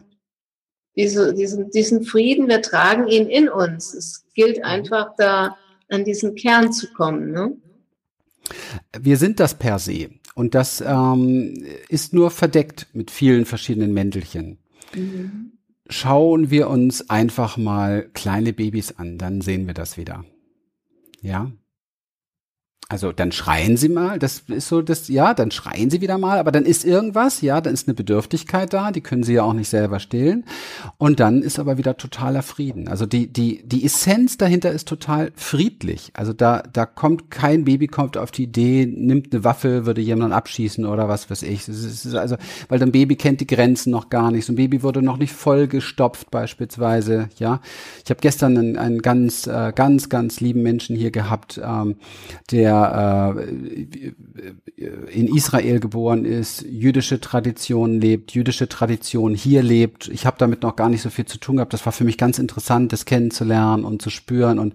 Diese, 0.98 1.34
diesen, 1.34 1.70
diesen 1.72 2.04
Frieden, 2.04 2.48
wir 2.48 2.62
tragen 2.62 3.08
ihn 3.08 3.28
in 3.28 3.50
uns. 3.50 3.94
Es 3.94 4.26
gilt 4.34 4.60
mhm. 4.60 4.64
einfach 4.64 5.14
da 5.18 5.58
an 5.90 6.06
diesen 6.06 6.36
Kern 6.36 6.72
zu 6.72 6.92
kommen. 6.94 7.32
Ne? 7.32 7.58
Wir 9.00 9.18
sind 9.18 9.40
das 9.40 9.56
per 9.56 9.80
se. 9.80 10.10
Und 10.36 10.54
das 10.54 10.84
ähm, 10.86 11.66
ist 11.88 12.14
nur 12.14 12.30
verdeckt 12.30 12.88
mit 12.94 13.10
vielen 13.10 13.46
verschiedenen 13.46 13.94
Mäntelchen. 13.94 14.58
Mhm. 14.94 15.54
Schauen 15.88 16.50
wir 16.50 16.70
uns 16.70 17.10
einfach 17.10 17.58
mal 17.58 18.10
kleine 18.14 18.54
Babys 18.54 18.94
an, 18.98 19.18
dann 19.18 19.42
sehen 19.42 19.68
wir 19.68 19.74
das 19.74 19.98
wieder. 19.98 20.26
Ja, 21.22 21.52
also 22.88 23.12
dann 23.12 23.32
schreien 23.32 23.78
sie 23.78 23.90
mal, 23.90 24.20
das 24.20 24.44
ist 24.48 24.68
so 24.68 24.84
das, 24.84 25.08
ja, 25.08 25.34
dann 25.34 25.50
schreien 25.50 25.90
sie 25.90 26.02
wieder 26.02 26.20
mal, 26.20 26.38
aber 26.38 26.52
dann 26.52 26.66
ist 26.66 26.86
irgendwas, 26.86 27.42
ja, 27.42 27.60
dann 27.60 27.74
ist 27.74 27.88
eine 27.88 27.96
Bedürftigkeit 27.96 28.74
da, 28.74 28.92
die 28.92 29.02
können 29.02 29.24
sie 29.24 29.34
ja 29.34 29.44
auch 29.44 29.54
nicht 29.54 29.70
selber 29.70 30.00
stillen. 30.00 30.46
Und 30.98 31.20
dann 31.20 31.42
ist 31.42 31.58
aber 31.58 31.80
wieder 31.80 31.98
totaler 31.98 32.44
Frieden. 32.44 32.88
Also 32.88 33.08
die, 33.08 33.26
die, 33.26 33.68
die 33.68 33.84
Essenz 33.84 34.38
dahinter 34.38 34.72
ist 34.72 34.88
total 34.88 35.32
friedlich. 35.36 36.12
Also 36.14 36.32
da, 36.32 36.62
da 36.62 36.86
kommt 36.86 37.32
kein 37.32 37.66
Baby 37.66 37.88
kommt 37.88 38.18
auf 38.18 38.30
die 38.30 38.44
Idee, 38.44 38.86
nimmt 38.86 39.34
eine 39.34 39.44
Waffe, 39.44 39.88
würde 39.88 40.02
jemanden 40.02 40.34
abschießen 40.34 40.86
oder 40.86 41.10
was 41.10 41.32
weiß 41.32 41.42
ich. 41.42 41.68
also, 42.16 42.36
weil 42.70 42.84
ein 42.84 42.92
Baby 42.92 43.16
kennt 43.16 43.42
die 43.42 43.48
Grenzen 43.48 43.90
noch 43.90 44.12
gar 44.12 44.30
nicht. 44.30 44.46
So 44.46 44.54
ein 44.54 44.58
Baby 44.58 44.84
wurde 44.84 45.02
noch 45.02 45.18
nicht 45.18 45.34
vollgestopft 45.34 46.30
beispielsweise, 46.30 47.30
ja. 47.38 47.62
Ich 48.04 48.12
habe 48.12 48.22
gestern 48.22 48.58
einen, 48.58 48.78
einen 48.78 49.02
ganz, 49.02 49.48
äh, 49.48 49.74
ganz, 49.74 50.10
ganz 50.10 50.40
lieben 50.40 50.62
Menschen 50.62 50.96
hier 50.96 51.10
gehabt, 51.10 51.60
ähm, 51.64 51.96
der 52.52 52.76
äh, 52.86 54.14
in 55.12 55.28
Israel 55.34 55.80
geboren 55.80 56.26
ist, 56.26 56.64
jüdische 56.64 57.20
Tradition 57.20 58.00
lebt, 58.00 58.34
jüdische 58.34 58.68
Tradition 58.68 59.34
hier 59.36 59.64
lebt. 59.64 60.08
Ich 60.10 60.26
habe 60.26 60.38
damit 60.38 60.64
noch 60.64 60.76
gar 60.76 60.90
nicht 60.90 61.02
so 61.02 61.10
viel 61.10 61.26
zu 61.26 61.38
tun 61.38 61.58
gehabt. 61.58 61.74
Das 61.74 61.86
war 61.86 61.94
für 61.94 62.04
mich 62.04 62.18
ganz 62.18 62.40
interessant, 62.40 62.92
das 62.92 63.06
kennenzulernen 63.06 63.86
und 63.86 64.02
zu 64.02 64.10
spüren. 64.10 64.60
Und, 64.60 64.74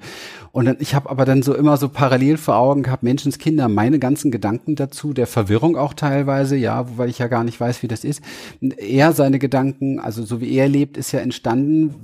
und 0.53 0.65
dann, 0.65 0.77
ich 0.81 0.95
habe 0.95 1.11
aber 1.11 1.25
dann 1.25 1.43
so 1.43 1.55
immer 1.55 1.77
so 1.77 1.89
parallel 1.89 2.37
vor 2.37 2.57
Augen 2.57 2.83
gehabt, 2.83 3.03
Menschenskinder, 3.03 3.69
meine 3.69 3.99
ganzen 3.99 4.31
Gedanken 4.31 4.77
dazu, 4.77 5.13
der 5.13 5.27
Verwirrung 5.27 5.77
auch 5.77 5.95
teilweise, 5.95 6.57
ja, 6.57 6.87
weil 6.97 7.11
ich 7.11 7.19
ja 7.19 7.29
gar 7.29 7.45
nicht 7.45 7.61
weiß, 7.61 7.83
wie 7.83 7.89
das 7.89 8.05
ist. 8.05 8.23
Er 8.61 9.13
seine 9.13 9.39
Gedanken, 9.39 9.99
also 9.99 10.25
so 10.25 10.41
wie 10.41 10.53
er 10.55 10.69
lebt, 10.69 10.97
ist 10.97 11.13
ja 11.13 11.21
entstanden. 11.21 11.95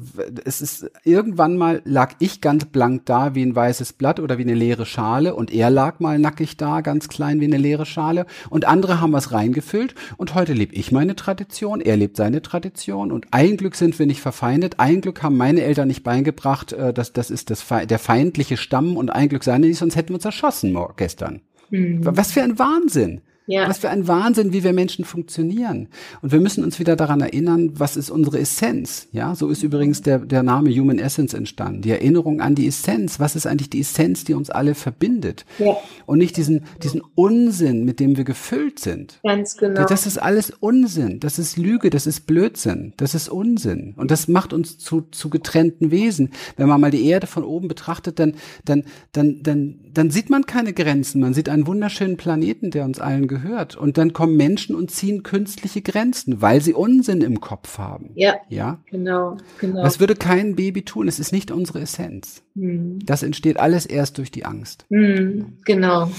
Es 0.45 0.61
ist 0.61 0.91
irgendwann 1.05 1.57
mal 1.57 1.83
lag 1.85 2.15
ich 2.19 2.41
ganz 2.41 2.65
blank 2.67 3.07
da 3.07 3.35
wie 3.35 3.43
ein 3.43 3.55
weißes 3.55 3.95
Blatt 3.95 4.21
oder 4.21 4.39
wie 4.39 4.43
eine 4.43 4.55
leere 4.55 4.87
Schale 4.87 5.35
und 5.35 5.53
er 5.53 5.71
lag 5.71 5.86
mal 6.01 6.19
nackig 6.19 6.57
da, 6.57 6.83
ganz 6.83 7.09
klein 7.09 7.41
wie 7.41 7.47
eine 7.47 7.57
leere 7.57 7.87
Schale 7.87 8.27
und 8.51 8.67
andere 8.67 9.01
haben 9.01 9.13
was 9.13 9.33
reingefüllt 9.33 9.95
und 10.19 10.35
heute 10.35 10.53
lebe 10.53 10.75
ich 10.75 10.93
meine 10.93 11.17
Tradition, 11.17 11.81
er 11.81 11.97
lebt 11.97 12.17
seine 12.17 12.43
Tradition 12.43 13.11
und 13.13 13.29
ein 13.31 13.57
Glück 13.57 13.77
sind 13.77 13.99
wir 13.99 14.07
nicht 14.07 14.21
verfeindet, 14.21 14.79
ein 14.79 15.01
Glück 15.01 15.23
haben 15.23 15.37
meine 15.37 15.63
Eltern 15.63 15.89
nicht 15.89 16.03
beigebracht, 16.03 16.73
äh, 16.73 16.93
dass 16.93 17.13
das 17.13 17.31
ist 17.31 17.51
das 17.51 17.65
der 17.67 17.99
Feind 17.99 18.27
feindliche 18.27 18.57
Stamm 18.57 18.97
und 18.97 19.11
ein 19.11 19.29
Glück 19.29 19.45
seine 19.45 19.67
nicht, 19.67 19.79
sonst 19.79 19.97
hätten 19.97 20.11
wir 20.11 20.17
uns 20.17 20.25
erschossen 20.25 20.77
gestern. 20.97 21.41
Mhm. 21.71 22.01
Was 22.03 22.33
für 22.33 22.43
ein 22.43 22.59
Wahnsinn. 22.59 23.21
Ja. 23.47 23.69
Was 23.69 23.79
für 23.79 23.91
ein 23.91 24.09
Wahnsinn, 24.09 24.53
wie 24.53 24.65
wir 24.65 24.73
Menschen 24.73 25.05
funktionieren. 25.05 25.89
Und 26.21 26.33
wir 26.33 26.41
müssen 26.41 26.65
uns 26.65 26.81
wieder 26.81 26.97
daran 26.97 27.21
erinnern, 27.21 27.71
was 27.75 27.97
ist 27.97 28.11
unsere 28.11 28.41
Essenz. 28.41 29.07
Ja, 29.13 29.37
so 29.37 29.49
ist 29.49 29.63
übrigens 29.63 30.03
der, 30.03 30.19
der 30.19 30.43
Name 30.43 30.71
Human 30.71 30.99
Essence 30.99 31.33
entstanden. 31.33 31.83
Die 31.83 31.91
Erinnerung 31.91 32.41
an 32.41 32.57
die 32.57 32.67
Essenz. 32.67 33.21
Was 33.21 33.37
ist 33.37 33.47
eigentlich 33.47 33.71
die 33.71 33.81
Essenz, 33.81 34.25
die 34.25 34.35
uns 34.35 34.51
alle 34.51 34.75
verbindet? 34.75 35.45
Ja. 35.61 35.77
Und 36.07 36.19
nicht 36.19 36.37
diesen, 36.37 36.65
diesen 36.83 37.03
Unsinn, 37.15 37.85
mit 37.85 38.01
dem 38.01 38.17
wir 38.17 38.25
gefüllt 38.25 38.81
sind. 38.81 39.21
Ganz 39.23 39.57
genau. 39.57 39.85
Das 39.87 40.07
ist 40.07 40.19
alles 40.19 40.51
Unsinn. 40.51 41.21
Das 41.21 41.39
ist 41.39 41.57
Lüge. 41.57 41.91
Das 41.91 42.09
ist 42.09 42.27
Blödsinn. 42.27 42.95
Das 42.97 43.15
ist 43.15 43.29
Unsinn. 43.29 43.95
Und 43.97 44.11
das 44.11 44.27
macht 44.27 44.53
uns 44.53 44.77
zu, 44.79 45.03
zu 45.13 45.31
getrennten 45.31 45.93
Wesen. 45.93 46.31
Wenn 46.57 46.69
man 46.69 46.81
mal 46.81 46.91
die 46.91 47.07
Erde 47.07 47.29
von 47.29 47.45
oben 47.45 47.69
betrachtet, 47.69 48.19
dann, 48.19 48.35
dann, 48.65 48.83
dann, 49.13 49.43
dann, 49.45 49.79
dann 49.95 50.11
sieht 50.11 50.31
man 50.31 50.47
keine 50.47 50.73
Grenzen. 50.73 51.21
Man 51.21 51.33
sieht 51.33 51.49
einen 51.49 51.69
wunderschönen 51.69 52.17
Planeten, 52.17 52.73
der 52.73 52.85
uns 52.85 52.99
allen 52.99 53.29
gehört 53.29 53.36
gehört. 53.37 53.77
Und 53.77 53.99
dann 53.99 54.13
kommen 54.13 54.37
Menschen 54.37 54.75
und 54.75 54.91
ziehen 54.91 55.23
künstliche 55.23 55.83
Grenzen, 55.83 56.41
weil 56.43 56.61
sie 56.61 56.75
Unsinn 56.75 57.21
im 57.21 57.41
Kopf 57.41 57.79
haben. 57.79 58.11
Ja. 58.15 58.37
Ja. 58.49 58.81
Genau, 58.91 59.37
genau. 59.61 59.83
Das 59.83 60.01
würde 60.01 60.15
kein 60.15 60.57
Baby 60.57 60.83
tun. 60.85 61.09
Es 61.09 61.19
ist 61.19 61.33
nicht 61.33 61.51
unsere 61.51 61.81
Essenz. 61.81 62.43
Hm. 62.55 62.99
Das 63.05 63.23
entsteht 63.23 63.59
alles 63.59 63.87
erst 63.87 64.19
durch 64.19 64.31
die 64.31 64.45
Angst. 64.45 64.87
Hm, 64.91 65.59
genau. 65.65 66.11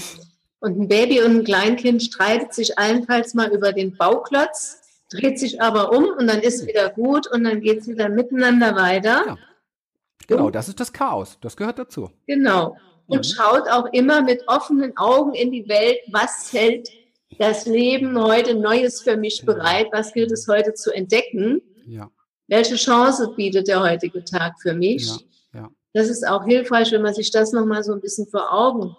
Und 0.60 0.80
ein 0.80 0.88
Baby 0.88 1.22
und 1.22 1.36
ein 1.36 1.44
Kleinkind 1.44 2.02
streitet 2.02 2.52
sich 2.52 2.78
allenfalls 2.78 3.34
mal 3.34 3.50
über 3.50 3.72
den 3.72 3.96
Bauklotz, 3.96 4.80
dreht 5.10 5.38
sich 5.38 5.62
aber 5.62 5.92
um 5.92 6.04
und 6.18 6.26
dann 6.26 6.40
ist 6.40 6.66
wieder 6.66 6.90
gut 6.90 7.30
und 7.30 7.44
dann 7.44 7.60
geht 7.60 7.80
es 7.80 7.88
wieder 7.88 8.08
miteinander 8.08 8.74
weiter. 8.74 9.22
Ja. 9.26 9.38
Genau, 10.26 10.50
das 10.50 10.68
ist 10.68 10.78
das 10.78 10.92
Chaos. 10.92 11.38
Das 11.40 11.56
gehört 11.56 11.78
dazu. 11.78 12.10
Genau. 12.26 12.76
Und 13.06 13.18
mhm. 13.18 13.24
schaut 13.24 13.68
auch 13.70 13.86
immer 13.92 14.20
mit 14.22 14.42
offenen 14.46 14.96
Augen 14.96 15.32
in 15.32 15.50
die 15.50 15.68
Welt, 15.68 15.98
was 16.10 16.52
hält 16.52 16.90
das 17.36 17.66
Leben 17.66 18.20
heute 18.20 18.54
Neues 18.54 19.02
für 19.02 19.16
mich 19.16 19.44
bereit, 19.44 19.88
was 19.92 20.12
gilt 20.12 20.32
es 20.32 20.48
heute 20.48 20.74
zu 20.74 20.92
entdecken. 20.92 21.60
Ja. 21.86 22.10
Welche 22.46 22.76
Chance 22.76 23.34
bietet 23.36 23.68
der 23.68 23.82
heutige 23.82 24.24
Tag 24.24 24.54
für 24.60 24.72
mich? 24.72 25.06
Ja. 25.06 25.60
Ja. 25.60 25.68
Das 25.92 26.08
ist 26.08 26.26
auch 26.26 26.44
hilfreich, 26.44 26.90
wenn 26.92 27.02
man 27.02 27.14
sich 27.14 27.30
das 27.30 27.52
nochmal 27.52 27.84
so 27.84 27.92
ein 27.92 28.00
bisschen 28.00 28.26
vor 28.26 28.52
Augen 28.52 28.96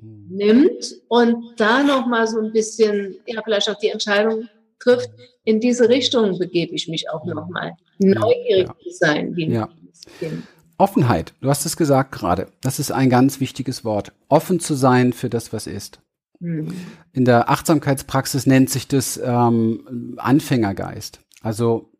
mhm. 0.00 0.26
nimmt 0.28 0.96
und 1.08 1.54
da 1.56 1.82
nochmal 1.82 2.26
so 2.28 2.40
ein 2.40 2.52
bisschen, 2.52 3.16
ja, 3.26 3.42
vielleicht 3.42 3.68
auch 3.68 3.78
die 3.78 3.88
Entscheidung 3.88 4.48
trifft, 4.78 5.10
in 5.44 5.60
diese 5.60 5.88
Richtung 5.88 6.38
begebe 6.38 6.74
ich 6.74 6.88
mich 6.88 7.10
auch 7.10 7.24
nochmal. 7.24 7.72
Neugierig 7.98 8.68
zu 8.82 8.90
sein, 8.90 9.34
Kind. 9.34 10.44
Offenheit, 10.78 11.32
du 11.40 11.48
hast 11.48 11.64
es 11.64 11.76
gesagt 11.76 12.12
gerade, 12.12 12.48
das 12.60 12.78
ist 12.78 12.92
ein 12.92 13.08
ganz 13.08 13.40
wichtiges 13.40 13.84
Wort. 13.84 14.12
Offen 14.28 14.60
zu 14.60 14.74
sein 14.74 15.14
für 15.14 15.30
das, 15.30 15.52
was 15.52 15.66
ist. 15.66 16.00
Mhm. 16.40 16.72
In 17.12 17.24
der 17.24 17.48
Achtsamkeitspraxis 17.48 18.46
nennt 18.46 18.70
sich 18.70 18.88
das 18.88 19.20
ähm, 19.22 20.16
Anfängergeist. 20.18 21.20
Also 21.42 21.92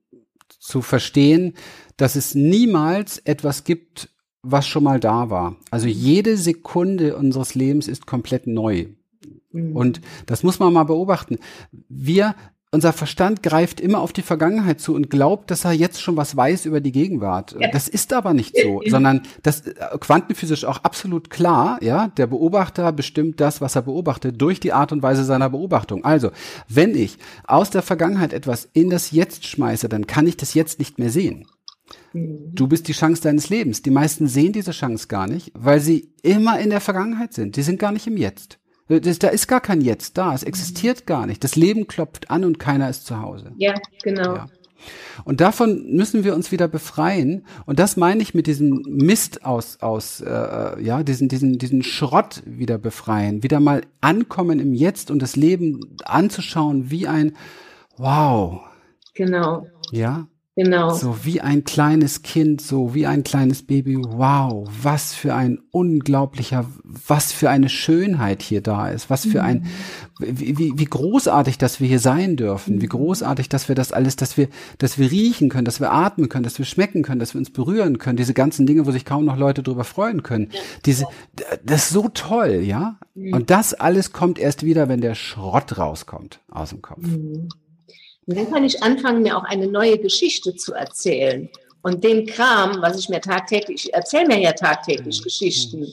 zu 0.59 0.83
verstehen, 0.83 1.55
dass 1.97 2.17
es 2.17 2.35
niemals 2.35 3.19
etwas 3.19 3.65
gibt, 3.65 4.11
was 4.43 4.67
schon 4.67 4.85
mal 4.85 5.01
da 5.01 5.31
war. 5.31 5.57
Also 5.71 5.87
jede 5.89 6.37
Sekunde 6.37 7.17
unseres 7.17 7.55
Lebens 7.55 7.89
ist 7.89 8.07
komplett 8.07 8.47
neu. 8.47 8.87
Mhm. 9.53 9.77
Und 9.77 10.01
das 10.27 10.43
muss 10.43 10.59
man 10.59 10.73
mal 10.73 10.85
beobachten. 10.85 11.39
Wir 11.89 12.35
unser 12.77 12.93
Verstand 12.93 13.43
greift 13.43 13.81
immer 13.81 14.01
auf 14.01 14.13
die 14.13 14.21
Vergangenheit 14.21 14.83
zu 14.83 14.95
und 14.95 15.09
glaubt, 15.09 15.51
dass 15.51 15.65
er 15.65 15.73
jetzt 15.73 16.03
schon 16.03 16.19
was 16.19 16.37
weiß 16.37 16.67
über 16.67 16.83
die 16.83 16.93
Gegenwart. 16.93 17.57
Ja. 17.59 17.71
Das 17.71 17.89
ist 17.89 18.13
aber 18.13 18.35
nicht 18.35 18.55
so, 18.55 18.83
sondern 18.87 19.23
das 19.43 19.67
äh, 19.67 19.75
quantenphysisch 19.99 20.67
auch 20.67 20.85
absolut 20.85 21.31
klar, 21.31 21.83
ja, 21.83 22.09
der 22.09 22.27
Beobachter 22.27 22.93
bestimmt 22.93 23.41
das, 23.41 23.63
was 23.63 23.77
er 23.77 23.83
beobachtet 23.83 24.39
durch 24.43 24.61
die 24.61 24.75
Art 24.75 24.93
und 24.93 25.03
Weise 25.03 25.25
seiner 25.25 25.49
Beobachtung. 25.49 26.05
Also, 26.05 26.33
wenn 26.69 26.95
ich 26.95 27.17
aus 27.47 27.71
der 27.71 27.81
Vergangenheit 27.81 28.35
etwas 28.35 28.69
in 28.75 28.91
das 28.91 29.11
Jetzt 29.11 29.47
schmeiße, 29.47 29.89
dann 29.89 30.07
kann 30.07 30.27
ich 30.27 30.37
das 30.37 30.53
jetzt 30.53 30.79
nicht 30.79 30.99
mehr 30.99 31.09
sehen. 31.09 31.47
Mhm. 32.13 32.51
Du 32.53 32.67
bist 32.67 32.89
die 32.89 32.93
Chance 32.93 33.23
deines 33.23 33.49
Lebens. 33.49 33.81
Die 33.81 33.91
meisten 33.91 34.27
sehen 34.27 34.53
diese 34.53 34.73
Chance 34.73 35.09
gar 35.09 35.27
nicht, 35.27 35.51
weil 35.55 35.81
sie 35.81 36.13
immer 36.23 36.61
in 36.61 36.69
der 36.69 36.83
Vergangenheit 36.83 37.33
sind. 37.33 37.57
Die 37.57 37.63
sind 37.63 37.79
gar 37.79 37.93
nicht 37.93 38.07
im 38.07 38.19
Jetzt. 38.19 38.59
Das, 38.89 39.19
da 39.19 39.29
ist 39.29 39.49
gar 39.49 39.61
kein 39.61 39.81
Jetzt 39.81 40.17
da. 40.17 40.33
Es 40.35 40.43
existiert 40.43 41.07
gar 41.07 41.27
nicht. 41.27 41.43
Das 41.43 41.57
Leben 41.57 41.87
klopft 41.87 42.31
an 42.31 42.45
und 42.45 42.59
keiner 42.59 42.89
ist 42.89 43.07
zu 43.07 43.21
Hause. 43.21 43.53
Ja, 43.57 43.75
genau. 44.03 44.37
Ja. 44.37 44.47
Und 45.25 45.41
davon 45.41 45.95
müssen 45.95 46.25
wir 46.25 46.35
uns 46.35 46.53
wieder 46.53 46.69
befreien. 46.69 47.45
Und 47.65 47.79
das 47.79 47.97
meine 47.97 48.23
ich 48.23 48.35
mit 48.35 48.47
diesem 48.47 48.83
Mist 48.87 49.45
aus, 49.45 49.79
aus 49.81 50.21
äh, 50.21 50.83
ja, 50.83 51.03
diesen, 51.03 51.29
diesen, 51.29 51.59
diesen 51.59 51.83
Schrott 51.83 52.43
wieder 52.45 52.79
befreien. 52.79 53.43
Wieder 53.43 53.61
mal 53.61 53.83
ankommen 54.01 54.61
im 54.61 54.75
Jetzt 54.75 55.11
und 55.11 55.21
das 55.21 55.37
Leben 55.37 55.97
anzuschauen 56.05 56.91
wie 56.91 57.09
ein 57.09 57.37
Wow. 57.97 58.61
Genau. 59.15 59.67
Ja. 59.91 60.29
Genau. 60.57 60.89
So 60.95 61.19
wie 61.23 61.43
ein 61.43 61.65
kleines 61.65 62.23
Kind, 62.23 62.63
so 62.63 62.95
wie 62.95 63.07
ein 63.07 63.25
kleines 63.25 63.63
Baby. 63.63 63.99
Wow, 63.99 64.67
was 64.83 65.13
für 65.13 65.35
ein 65.35 65.59
unglaublicher, 65.71 66.65
was 66.83 67.31
für 67.31 67.51
eine 67.51 67.69
Schönheit 67.69 68.41
hier 68.41 68.63
da 68.63 68.89
ist. 68.89 69.11
Was 69.11 69.27
für 69.27 69.43
ein, 69.43 69.67
wie, 70.19 70.57
wie, 70.57 70.73
wie 70.79 70.85
großartig, 70.87 71.59
dass 71.59 71.79
wir 71.79 71.89
hier 71.89 72.01
sein 72.01 72.37
dürfen. 72.37 72.81
Wie 72.81 72.87
großartig, 72.87 73.51
dass 73.51 73.69
wir 73.69 73.75
das 73.75 73.93
alles, 73.93 74.17
dass 74.17 74.39
wir, 74.39 74.49
dass 74.79 74.97
wir 74.97 75.11
riechen 75.11 75.51
können, 75.51 75.67
dass 75.67 75.79
wir 75.79 75.93
atmen 75.93 76.31
können, 76.31 76.45
dass 76.45 76.57
wir 76.59 76.65
schmecken 76.65 77.03
können, 77.03 77.21
dass 77.21 77.35
wir 77.35 77.39
uns 77.39 77.51
berühren 77.51 77.99
können. 77.99 78.17
Diese 78.17 78.33
ganzen 78.33 78.65
Dinge, 78.65 78.87
wo 78.87 78.93
sich 78.93 79.05
kaum 79.05 79.27
noch 79.27 79.37
Leute 79.37 79.63
drüber 79.63 79.85
freuen 79.85 80.23
können. 80.23 80.49
Diese, 80.87 81.05
das 81.67 81.85
ist 81.85 81.91
so 81.91 82.09
toll, 82.09 82.63
ja? 82.65 82.99
Mhm. 83.15 83.35
Und 83.35 83.51
das 83.51 83.75
alles 83.75 84.13
kommt 84.13 84.39
erst 84.39 84.63
wieder, 84.63 84.89
wenn 84.89 85.03
der 85.03 85.17
Schrott 85.17 85.77
rauskommt 85.77 86.41
aus 86.49 86.71
dem 86.71 86.81
Kopf. 86.81 87.03
Mhm. 87.03 87.51
Und 88.27 88.37
dann 88.37 88.51
kann 88.51 88.65
ich 88.65 88.83
anfangen, 88.83 89.23
mir 89.23 89.37
auch 89.37 89.45
eine 89.45 89.67
neue 89.67 89.99
Geschichte 89.99 90.55
zu 90.57 90.75
erzählen. 90.75 91.49
Und 91.83 92.03
den 92.03 92.27
Kram, 92.27 92.83
was 92.83 92.99
ich 92.99 93.09
mir 93.09 93.21
tagtäglich, 93.21 93.87
ich 93.87 93.95
erzähle 93.95 94.27
mir 94.27 94.41
ja 94.41 94.53
tagtäglich 94.53 95.23
Geschichten 95.23 95.87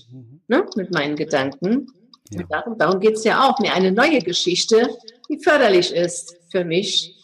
ne, 0.48 0.66
mit 0.76 0.92
meinen 0.92 1.16
Gedanken. 1.16 1.88
Ja. 2.32 2.42
darum, 2.50 2.78
darum 2.78 3.00
geht 3.00 3.14
es 3.14 3.24
ja 3.24 3.48
auch, 3.48 3.60
mir 3.60 3.74
eine 3.74 3.92
neue 3.92 4.20
Geschichte, 4.20 4.90
die 5.30 5.38
förderlich 5.38 5.94
ist 5.94 6.36
für 6.50 6.66
mich, 6.66 7.16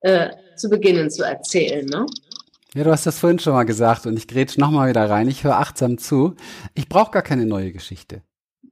äh, 0.00 0.30
zu 0.56 0.70
beginnen 0.70 1.10
zu 1.10 1.22
erzählen. 1.22 1.84
Ne? 1.84 2.06
Ja, 2.74 2.84
du 2.84 2.90
hast 2.90 3.06
das 3.06 3.18
vorhin 3.18 3.38
schon 3.38 3.52
mal 3.52 3.64
gesagt 3.64 4.06
und 4.06 4.16
ich 4.16 4.26
grätsch 4.26 4.56
nochmal 4.56 4.88
wieder 4.88 5.08
rein. 5.08 5.28
Ich 5.28 5.44
höre 5.44 5.58
achtsam 5.58 5.98
zu. 5.98 6.34
Ich 6.74 6.88
brauche 6.88 7.10
gar 7.10 7.22
keine 7.22 7.46
neue 7.46 7.72
Geschichte. 7.72 8.22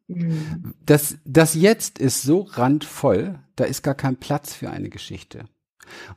Mhm. 0.08 0.74
Das, 0.84 1.16
das 1.24 1.54
Jetzt 1.54 1.98
ist 1.98 2.22
so 2.22 2.46
randvoll, 2.50 3.38
da 3.56 3.64
ist 3.64 3.82
gar 3.82 3.94
kein 3.94 4.16
Platz 4.16 4.54
für 4.54 4.70
eine 4.70 4.88
Geschichte. 4.88 5.44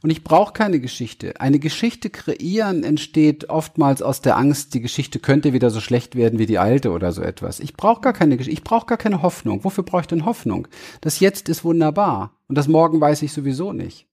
Und 0.02 0.10
ich 0.10 0.24
brauche 0.24 0.54
keine 0.54 0.80
Geschichte. 0.80 1.40
Eine 1.40 1.60
Geschichte 1.60 2.10
kreieren 2.10 2.84
entsteht 2.84 3.50
oftmals 3.50 4.02
aus 4.02 4.22
der 4.22 4.38
Angst, 4.38 4.74
die 4.74 4.82
Geschichte 4.82 5.20
könnte 5.20 5.54
wieder 5.54 5.70
so 5.70 5.82
schlecht 5.82 6.16
werden 6.16 6.40
wie 6.40 6.46
die 6.46 6.60
alte 6.60 6.92
oder 6.92 7.12
so 7.12 7.22
etwas. 7.22 7.60
Ich 7.60 7.74
brauche 7.74 8.02
gar 8.02 8.14
keine 8.14 8.38
Geschichte, 8.38 8.58
ich 8.60 8.64
brauche 8.64 8.86
gar 8.86 8.98
keine 8.98 9.22
Hoffnung. 9.22 9.64
Wofür 9.64 9.84
brauche 9.84 10.02
ich 10.02 10.08
denn 10.08 10.26
Hoffnung? 10.26 10.68
Das 11.02 11.20
Jetzt 11.20 11.50
ist 11.50 11.64
wunderbar 11.64 12.36
und 12.48 12.58
das 12.58 12.68
Morgen 12.68 13.02
weiß 13.02 13.22
ich 13.22 13.34
sowieso 13.34 13.74
nicht. 13.74 14.08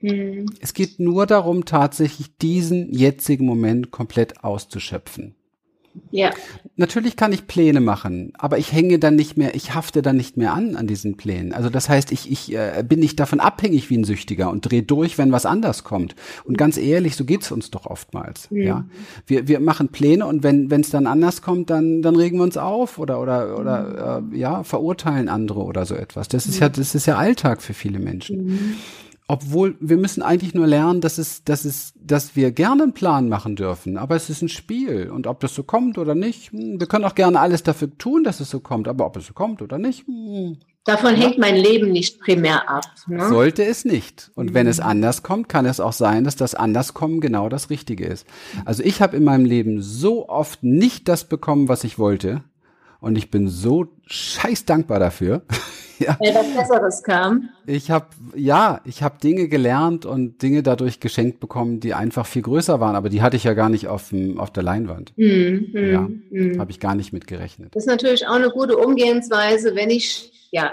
Mhm. 0.00 0.46
Es 0.60 0.74
geht 0.74 1.00
nur 1.00 1.26
darum, 1.26 1.64
tatsächlich 1.64 2.36
diesen 2.36 2.92
jetzigen 2.92 3.46
Moment 3.46 3.90
komplett 3.90 4.44
auszuschöpfen. 4.44 5.34
Ja. 6.10 6.30
Natürlich 6.76 7.16
kann 7.16 7.32
ich 7.32 7.46
Pläne 7.46 7.80
machen, 7.80 8.32
aber 8.36 8.58
ich 8.58 8.72
hänge 8.72 8.98
dann 8.98 9.14
nicht 9.14 9.36
mehr, 9.36 9.54
ich 9.54 9.74
hafte 9.74 10.02
dann 10.02 10.16
nicht 10.16 10.36
mehr 10.36 10.52
an 10.52 10.74
an 10.76 10.86
diesen 10.86 11.16
Plänen. 11.16 11.52
Also 11.52 11.70
das 11.70 11.88
heißt, 11.88 12.10
ich, 12.10 12.30
ich 12.30 12.52
äh, 12.52 12.84
bin 12.86 13.00
nicht 13.00 13.20
davon 13.20 13.40
abhängig 13.40 13.90
wie 13.90 13.98
ein 13.98 14.04
Süchtiger 14.04 14.50
und 14.50 14.62
drehe 14.62 14.82
durch, 14.82 15.18
wenn 15.18 15.30
was 15.30 15.46
anders 15.46 15.84
kommt. 15.84 16.16
Und 16.44 16.58
ganz 16.58 16.76
ehrlich, 16.76 17.14
so 17.16 17.24
geht's 17.24 17.52
uns 17.52 17.70
doch 17.70 17.86
oftmals. 17.86 18.50
Mhm. 18.50 18.62
Ja, 18.62 18.84
wir, 19.26 19.46
wir 19.46 19.60
machen 19.60 19.88
Pläne 19.88 20.26
und 20.26 20.42
wenn 20.42 20.70
wenn 20.70 20.80
es 20.80 20.90
dann 20.90 21.06
anders 21.06 21.42
kommt, 21.42 21.70
dann 21.70 22.02
dann 22.02 22.16
regen 22.16 22.38
wir 22.38 22.44
uns 22.44 22.56
auf 22.56 22.98
oder 22.98 23.20
oder 23.20 23.58
oder 23.58 24.20
mhm. 24.22 24.32
äh, 24.32 24.38
ja 24.38 24.64
verurteilen 24.64 25.28
andere 25.28 25.60
oder 25.62 25.86
so 25.86 25.94
etwas. 25.94 26.28
Das 26.28 26.46
ist 26.46 26.58
ja 26.58 26.68
das 26.68 26.94
ist 26.94 27.06
ja 27.06 27.16
Alltag 27.16 27.62
für 27.62 27.74
viele 27.74 27.98
Menschen. 27.98 28.46
Mhm 28.46 28.74
obwohl 29.26 29.76
wir 29.80 29.96
müssen 29.96 30.22
eigentlich 30.22 30.54
nur 30.54 30.66
lernen, 30.66 31.00
dass 31.00 31.18
es, 31.18 31.44
dass 31.44 31.64
es, 31.64 31.94
dass 31.96 32.36
wir 32.36 32.52
gerne 32.52 32.82
einen 32.82 32.92
Plan 32.92 33.28
machen 33.28 33.56
dürfen, 33.56 33.96
aber 33.96 34.16
es 34.16 34.28
ist 34.28 34.42
ein 34.42 34.48
Spiel 34.48 35.10
und 35.10 35.26
ob 35.26 35.40
das 35.40 35.54
so 35.54 35.62
kommt 35.62 35.96
oder 35.96 36.14
nicht, 36.14 36.52
hm, 36.52 36.78
wir 36.78 36.86
können 36.86 37.04
auch 37.04 37.14
gerne 37.14 37.40
alles 37.40 37.62
dafür 37.62 37.96
tun, 37.96 38.24
dass 38.24 38.40
es 38.40 38.50
so 38.50 38.60
kommt, 38.60 38.86
aber 38.86 39.06
ob 39.06 39.16
es 39.16 39.26
so 39.26 39.32
kommt 39.32 39.62
oder 39.62 39.78
nicht. 39.78 40.06
Hm. 40.06 40.58
Davon 40.84 41.14
hängt 41.14 41.38
mein 41.38 41.56
Leben 41.56 41.92
nicht 41.92 42.20
primär 42.20 42.68
ab. 42.68 42.84
Ne? 43.06 43.26
Sollte 43.26 43.64
es 43.64 43.86
nicht. 43.86 44.30
Und 44.34 44.50
mhm. 44.50 44.54
wenn 44.54 44.66
es 44.66 44.80
anders 44.80 45.22
kommt, 45.22 45.48
kann 45.48 45.64
es 45.64 45.80
auch 45.80 45.94
sein, 45.94 46.24
dass 46.24 46.36
das 46.36 46.54
Anderskommen 46.54 47.22
genau 47.22 47.48
das 47.48 47.70
Richtige 47.70 48.04
ist. 48.04 48.26
Also 48.66 48.82
ich 48.82 49.00
habe 49.00 49.16
in 49.16 49.24
meinem 49.24 49.46
Leben 49.46 49.80
so 49.80 50.28
oft 50.28 50.62
nicht 50.62 51.08
das 51.08 51.24
bekommen, 51.24 51.68
was 51.68 51.84
ich 51.84 51.98
wollte. 51.98 52.44
Und 53.00 53.16
ich 53.16 53.30
bin 53.30 53.48
so 53.48 53.86
scheiß 54.06 54.66
dankbar 54.66 54.98
dafür. 54.98 55.42
ja. 56.04 56.16
Weil 56.20 56.34
was 56.34 56.54
Besseres 56.54 57.02
kam. 57.02 57.50
Ich 57.66 57.90
habe, 57.90 58.06
ja, 58.34 58.80
ich 58.84 59.02
habe 59.02 59.18
Dinge 59.22 59.48
gelernt 59.48 60.06
und 60.06 60.42
Dinge 60.42 60.62
dadurch 60.62 61.00
geschenkt 61.00 61.40
bekommen, 61.40 61.80
die 61.80 61.94
einfach 61.94 62.26
viel 62.26 62.42
größer 62.42 62.80
waren, 62.80 62.96
aber 62.96 63.08
die 63.08 63.22
hatte 63.22 63.36
ich 63.36 63.44
ja 63.44 63.54
gar 63.54 63.68
nicht 63.68 63.88
auf, 63.88 64.10
dem, 64.10 64.38
auf 64.38 64.50
der 64.50 64.62
Leinwand. 64.62 65.12
Mm, 65.16 65.24
mm, 65.24 65.92
ja, 65.92 66.00
mm. 66.30 66.60
habe 66.60 66.70
ich 66.70 66.80
gar 66.80 66.94
nicht 66.94 67.12
mit 67.12 67.26
gerechnet. 67.26 67.74
Das 67.74 67.84
ist 67.84 67.88
natürlich 67.88 68.26
auch 68.26 68.34
eine 68.34 68.50
gute 68.50 68.76
Umgehensweise, 68.76 69.74
wenn 69.74 69.90
ich, 69.90 70.48
ja, 70.50 70.72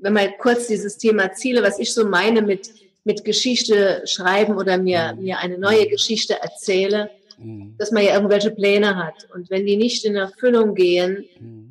wenn 0.00 0.12
mal 0.12 0.32
kurz 0.38 0.68
dieses 0.68 0.98
Thema 0.98 1.32
Ziele, 1.32 1.62
was 1.62 1.78
ich 1.78 1.92
so 1.92 2.08
meine 2.08 2.42
mit, 2.42 2.70
mit 3.04 3.24
Geschichte 3.24 4.02
schreiben 4.04 4.56
oder 4.56 4.78
mir, 4.78 5.14
mhm. 5.14 5.24
mir 5.24 5.38
eine 5.38 5.58
neue 5.58 5.88
Geschichte 5.88 6.40
erzähle, 6.40 7.10
mhm. 7.38 7.74
dass 7.78 7.90
man 7.90 8.04
ja 8.04 8.14
irgendwelche 8.14 8.50
Pläne 8.50 8.96
hat. 8.96 9.28
Und 9.34 9.50
wenn 9.50 9.66
die 9.66 9.76
nicht 9.76 10.04
in 10.04 10.14
Erfüllung 10.14 10.74
gehen, 10.74 11.24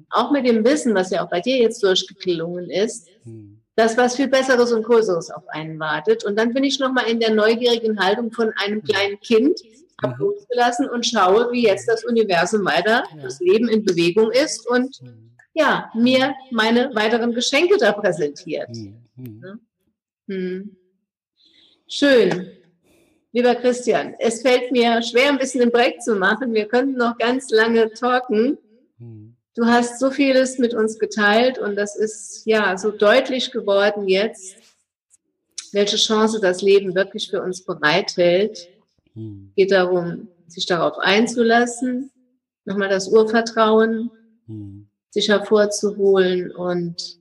auch 0.10 0.32
mit 0.32 0.48
dem 0.48 0.64
Wissen, 0.66 0.96
was 0.96 1.10
ja 1.10 1.24
auch 1.24 1.30
bei 1.30 1.42
dir 1.42 1.58
jetzt 1.58 1.84
durchgeklungen 1.84 2.70
ist, 2.70 3.10
hm. 3.24 3.60
dass 3.76 3.98
was 3.98 4.16
viel 4.16 4.28
Besseres 4.28 4.72
und 4.72 4.84
Größeres 4.84 5.32
auf 5.32 5.48
einen 5.50 5.80
wartet. 5.80 6.24
Und 6.24 6.38
dann 6.38 6.54
bin 6.54 6.64
ich 6.64 6.80
nochmal 6.80 7.10
in 7.10 7.20
der 7.20 7.34
neugierigen 7.34 8.00
Haltung 8.00 8.32
von 8.32 8.52
einem 8.58 8.84
kleinen 8.84 9.20
Kind, 9.20 9.60
habe 10.02 10.14
mhm. 10.14 10.20
losgelassen 10.20 10.90
und 10.90 11.06
schaue, 11.06 11.52
wie 11.52 11.64
jetzt 11.64 11.88
das 11.88 12.06
Universum 12.06 12.64
weiter, 12.66 13.04
ja. 13.16 13.22
das 13.22 13.40
Leben 13.40 13.68
in 13.68 13.84
Bewegung 13.84 14.32
ist 14.32 14.68
und 14.70 15.02
mhm. 15.02 15.32
ja, 15.54 15.90
mir 15.96 16.36
meine 16.52 16.94
weiteren 16.94 17.34
Geschenke 17.34 17.78
da 17.78 17.94
präsentiert. 17.94 18.70
Mhm. 19.16 19.60
Hm. 20.28 20.76
Schön. 21.88 22.52
Lieber 23.32 23.56
Christian, 23.56 24.16
es 24.20 24.42
fällt 24.42 24.72
mir 24.72 25.02
schwer, 25.02 25.30
ein 25.30 25.38
bisschen 25.38 25.62
den 25.62 25.72
Break 25.72 26.02
zu 26.02 26.16
machen. 26.16 26.54
Wir 26.54 26.68
könnten 26.68 26.98
noch 26.98 27.18
ganz 27.18 27.50
lange 27.50 27.92
talken. 27.92 28.58
Du 29.58 29.66
hast 29.66 30.00
so 30.00 30.12
vieles 30.12 30.60
mit 30.60 30.76
uns 30.76 31.00
geteilt 31.00 31.58
und 31.58 31.76
das 31.76 31.96
ist 31.96 32.44
ja 32.46 32.78
so 32.78 32.92
deutlich 32.92 33.52
geworden 33.52 34.08
jetzt, 34.08 34.56
welche 35.72 35.98
Chance 35.98 36.40
das 36.40 36.62
Leben 36.62 36.94
wirklich 36.94 37.28
für 37.32 37.42
uns 37.42 37.66
bereithält. 37.66 38.70
Hm. 39.14 39.52
Geht 39.56 39.72
darum, 39.72 40.28
sich 40.46 40.68
darauf 40.68 41.00
einzulassen, 41.00 42.12
nochmal 42.66 42.90
das 42.90 43.08
Urvertrauen, 43.08 44.12
hm. 44.46 44.90
sich 45.10 45.30
hervorzuholen 45.30 46.52
und 46.52 47.18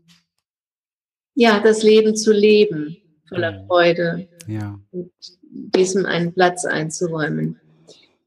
ja, 1.34 1.58
das 1.60 1.82
Leben 1.82 2.16
zu 2.16 2.34
leben, 2.34 2.98
voller 3.30 3.60
hm. 3.60 3.66
Freude. 3.66 4.28
Ja. 4.46 4.78
Und 4.90 5.10
diesem 5.50 6.04
einen 6.04 6.34
Platz 6.34 6.66
einzuräumen. 6.66 7.58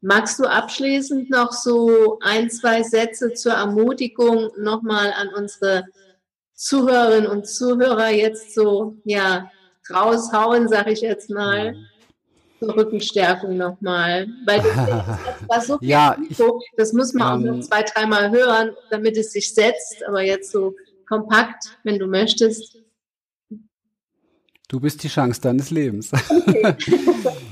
Magst 0.01 0.39
du 0.39 0.45
abschließend 0.45 1.29
noch 1.29 1.51
so 1.51 2.19
ein, 2.21 2.49
zwei 2.49 2.83
Sätze 2.83 3.33
zur 3.33 3.53
Ermutigung 3.53 4.49
nochmal 4.57 5.13
an 5.13 5.29
unsere 5.35 5.85
Zuhörerinnen 6.53 7.29
und 7.29 7.47
Zuhörer 7.47 8.09
jetzt 8.09 8.53
so, 8.53 8.95
ja, 9.03 9.51
raushauen, 9.93 10.69
sag 10.69 10.87
ich 10.87 11.01
jetzt 11.01 11.29
mal? 11.29 11.73
Mhm. 11.73 11.85
Zur 12.59 12.75
Rückenstärkung 12.75 13.57
nochmal. 13.57 14.27
Weil 14.45 14.61
das 14.61 14.75
war 15.47 15.61
so 15.61 15.77
viel 15.79 15.89
ja, 15.89 16.17
ich, 16.29 16.37
das 16.77 16.93
muss 16.93 17.13
man 17.13 17.41
ähm, 17.41 17.49
auch 17.49 17.55
noch 17.55 17.63
zwei, 17.63 17.83
dreimal 17.83 18.31
hören, 18.31 18.71
damit 18.89 19.17
es 19.17 19.31
sich 19.31 19.53
setzt, 19.53 20.03
aber 20.05 20.21
jetzt 20.21 20.51
so 20.51 20.75
kompakt, 21.07 21.77
wenn 21.83 21.99
du 21.99 22.07
möchtest. 22.07 22.77
Du 24.67 24.79
bist 24.79 25.03
die 25.03 25.07
Chance 25.07 25.41
deines 25.41 25.71
Lebens. 25.71 26.11
Okay. 26.13 26.75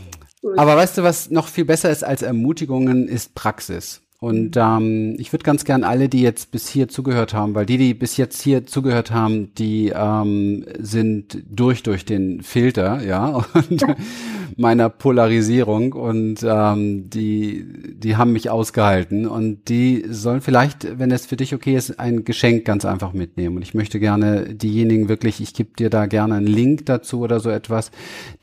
Aber 0.56 0.78
weißt 0.78 0.98
du, 1.00 1.04
was 1.04 1.30
noch 1.30 1.48
viel 1.48 1.66
besser 1.66 1.90
ist 1.90 2.04
als 2.04 2.22
Ermutigungen, 2.22 3.08
ist 3.08 3.34
Praxis. 3.36 4.02
Und 4.20 4.56
mhm. 4.56 4.62
ähm, 4.62 5.16
ich 5.20 5.32
würde 5.32 5.44
ganz 5.44 5.64
gern 5.64 5.84
alle, 5.84 6.10
die 6.10 6.22
jetzt 6.22 6.52
bis 6.52 6.68
hier 6.68 6.88
zugehört 6.88 7.34
haben, 7.34 7.54
weil 7.54 7.68
die, 7.68 7.78
die 7.78 7.94
bis 7.94 8.18
jetzt 8.18 8.42
hier 8.42 8.66
zugehört 8.66 9.12
haben, 9.12 9.54
die 9.56 9.92
ähm, 9.96 10.66
sind 10.80 11.44
durch 11.50 11.84
durch 11.84 12.04
den 12.04 12.42
Filter, 12.42 13.04
ja, 13.04 13.28
und 13.54 13.84
meiner 14.58 14.90
Polarisierung 14.90 15.94
und 15.94 16.38
ähm, 16.44 17.10
die, 17.12 17.64
die 17.94 18.16
haben 18.16 18.34
mich 18.34 18.50
ausgehalten 18.50 19.28
und 19.28 19.70
die 19.70 20.04
sollen 20.10 20.42
vielleicht, 20.42 20.98
wenn 20.98 21.12
es 21.12 21.28
für 21.28 21.38
dich 21.38 21.54
okay 21.54 21.76
ist, 21.76 22.00
ein 22.00 22.26
Geschenk 22.26 22.66
ganz 22.66 22.84
einfach 22.84 23.14
mitnehmen. 23.14 23.58
Und 23.58 23.62
ich 23.62 23.76
möchte 23.76 24.00
gerne 24.00 24.56
diejenigen 24.56 25.10
wirklich, 25.10 25.42
ich 25.42 25.54
gebe 25.54 25.76
dir 25.78 25.92
da 25.92 26.08
gerne 26.08 26.36
einen 26.36 26.48
Link 26.48 26.88
dazu 26.88 27.20
oder 27.20 27.40
so 27.40 27.52
etwas, 27.52 27.92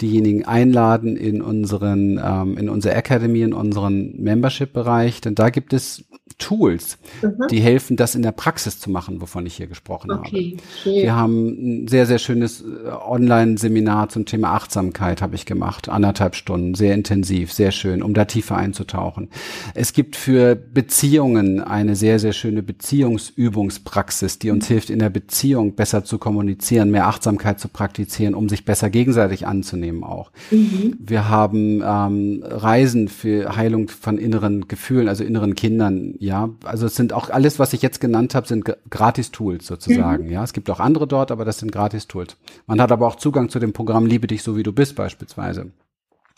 diejenigen 0.00 0.44
einladen 0.44 1.16
in 1.16 1.42
unseren, 1.42 2.20
ähm, 2.24 2.56
in 2.58 2.68
unsere 2.68 2.94
Academy, 2.94 3.42
in 3.42 3.52
unseren 3.52 4.14
Membership-Bereich, 4.22 5.20
denn 5.20 5.34
da 5.34 5.50
gibt 5.50 5.63
gibt 5.64 5.72
es 5.72 6.04
Tools, 6.38 6.98
mhm. 7.22 7.46
die 7.50 7.60
helfen, 7.60 7.96
das 7.96 8.14
in 8.14 8.22
der 8.22 8.32
Praxis 8.32 8.80
zu 8.80 8.90
machen, 8.90 9.20
wovon 9.20 9.46
ich 9.46 9.54
hier 9.54 9.66
gesprochen 9.66 10.10
okay. 10.10 10.56
habe. 10.84 10.94
Wir 10.96 11.14
haben 11.14 11.84
ein 11.84 11.88
sehr, 11.88 12.06
sehr 12.06 12.18
schönes 12.18 12.62
äh, 12.62 12.88
Online-Seminar 12.88 14.08
zum 14.08 14.26
Thema 14.26 14.52
Achtsamkeit 14.52 15.22
habe 15.22 15.36
ich 15.36 15.46
gemacht. 15.46 15.88
Anderthalb 15.88 16.34
Stunden, 16.34 16.74
sehr 16.74 16.94
intensiv, 16.94 17.52
sehr 17.52 17.70
schön, 17.70 18.02
um 18.02 18.14
da 18.14 18.24
tiefer 18.24 18.56
einzutauchen. 18.56 19.28
Es 19.74 19.92
gibt 19.92 20.16
für 20.16 20.56
Beziehungen 20.56 21.60
eine 21.60 21.94
sehr, 21.94 22.18
sehr 22.18 22.32
schöne 22.32 22.62
Beziehungsübungspraxis, 22.62 24.38
die 24.38 24.50
uns 24.50 24.64
mhm. 24.64 24.72
hilft, 24.72 24.90
in 24.90 24.98
der 24.98 25.10
Beziehung 25.10 25.76
besser 25.76 26.04
zu 26.04 26.18
kommunizieren, 26.18 26.90
mehr 26.90 27.06
Achtsamkeit 27.06 27.60
zu 27.60 27.68
praktizieren, 27.68 28.34
um 28.34 28.48
sich 28.48 28.64
besser 28.64 28.90
gegenseitig 28.90 29.46
anzunehmen 29.46 30.02
auch. 30.02 30.32
Mhm. 30.50 30.96
Wir 30.98 31.28
haben 31.28 31.82
ähm, 31.84 32.42
Reisen 32.44 33.08
für 33.08 33.56
Heilung 33.56 33.88
von 33.88 34.18
inneren 34.18 34.66
Gefühlen, 34.66 35.08
also 35.08 35.22
inneren 35.22 35.53
Kindern 35.54 36.14
ja, 36.18 36.50
also 36.64 36.86
es 36.86 36.94
sind 36.94 37.12
auch 37.12 37.30
alles, 37.30 37.58
was 37.58 37.72
ich 37.72 37.82
jetzt 37.82 38.00
genannt 38.00 38.34
habe, 38.34 38.46
sind 38.46 38.64
Gratis-Tools 38.90 39.66
sozusagen. 39.66 40.24
Mhm. 40.26 40.30
Ja, 40.30 40.44
es 40.44 40.52
gibt 40.52 40.70
auch 40.70 40.80
andere 40.80 41.06
dort, 41.06 41.30
aber 41.30 41.44
das 41.44 41.58
sind 41.58 41.72
Gratis-Tools. 41.72 42.36
Man 42.66 42.80
hat 42.80 42.92
aber 42.92 43.06
auch 43.06 43.16
Zugang 43.16 43.48
zu 43.48 43.58
dem 43.58 43.72
Programm 43.72 44.06
Liebe 44.06 44.26
dich 44.26 44.42
so 44.42 44.56
wie 44.56 44.62
du 44.62 44.72
bist 44.72 44.96
beispielsweise 44.96 45.72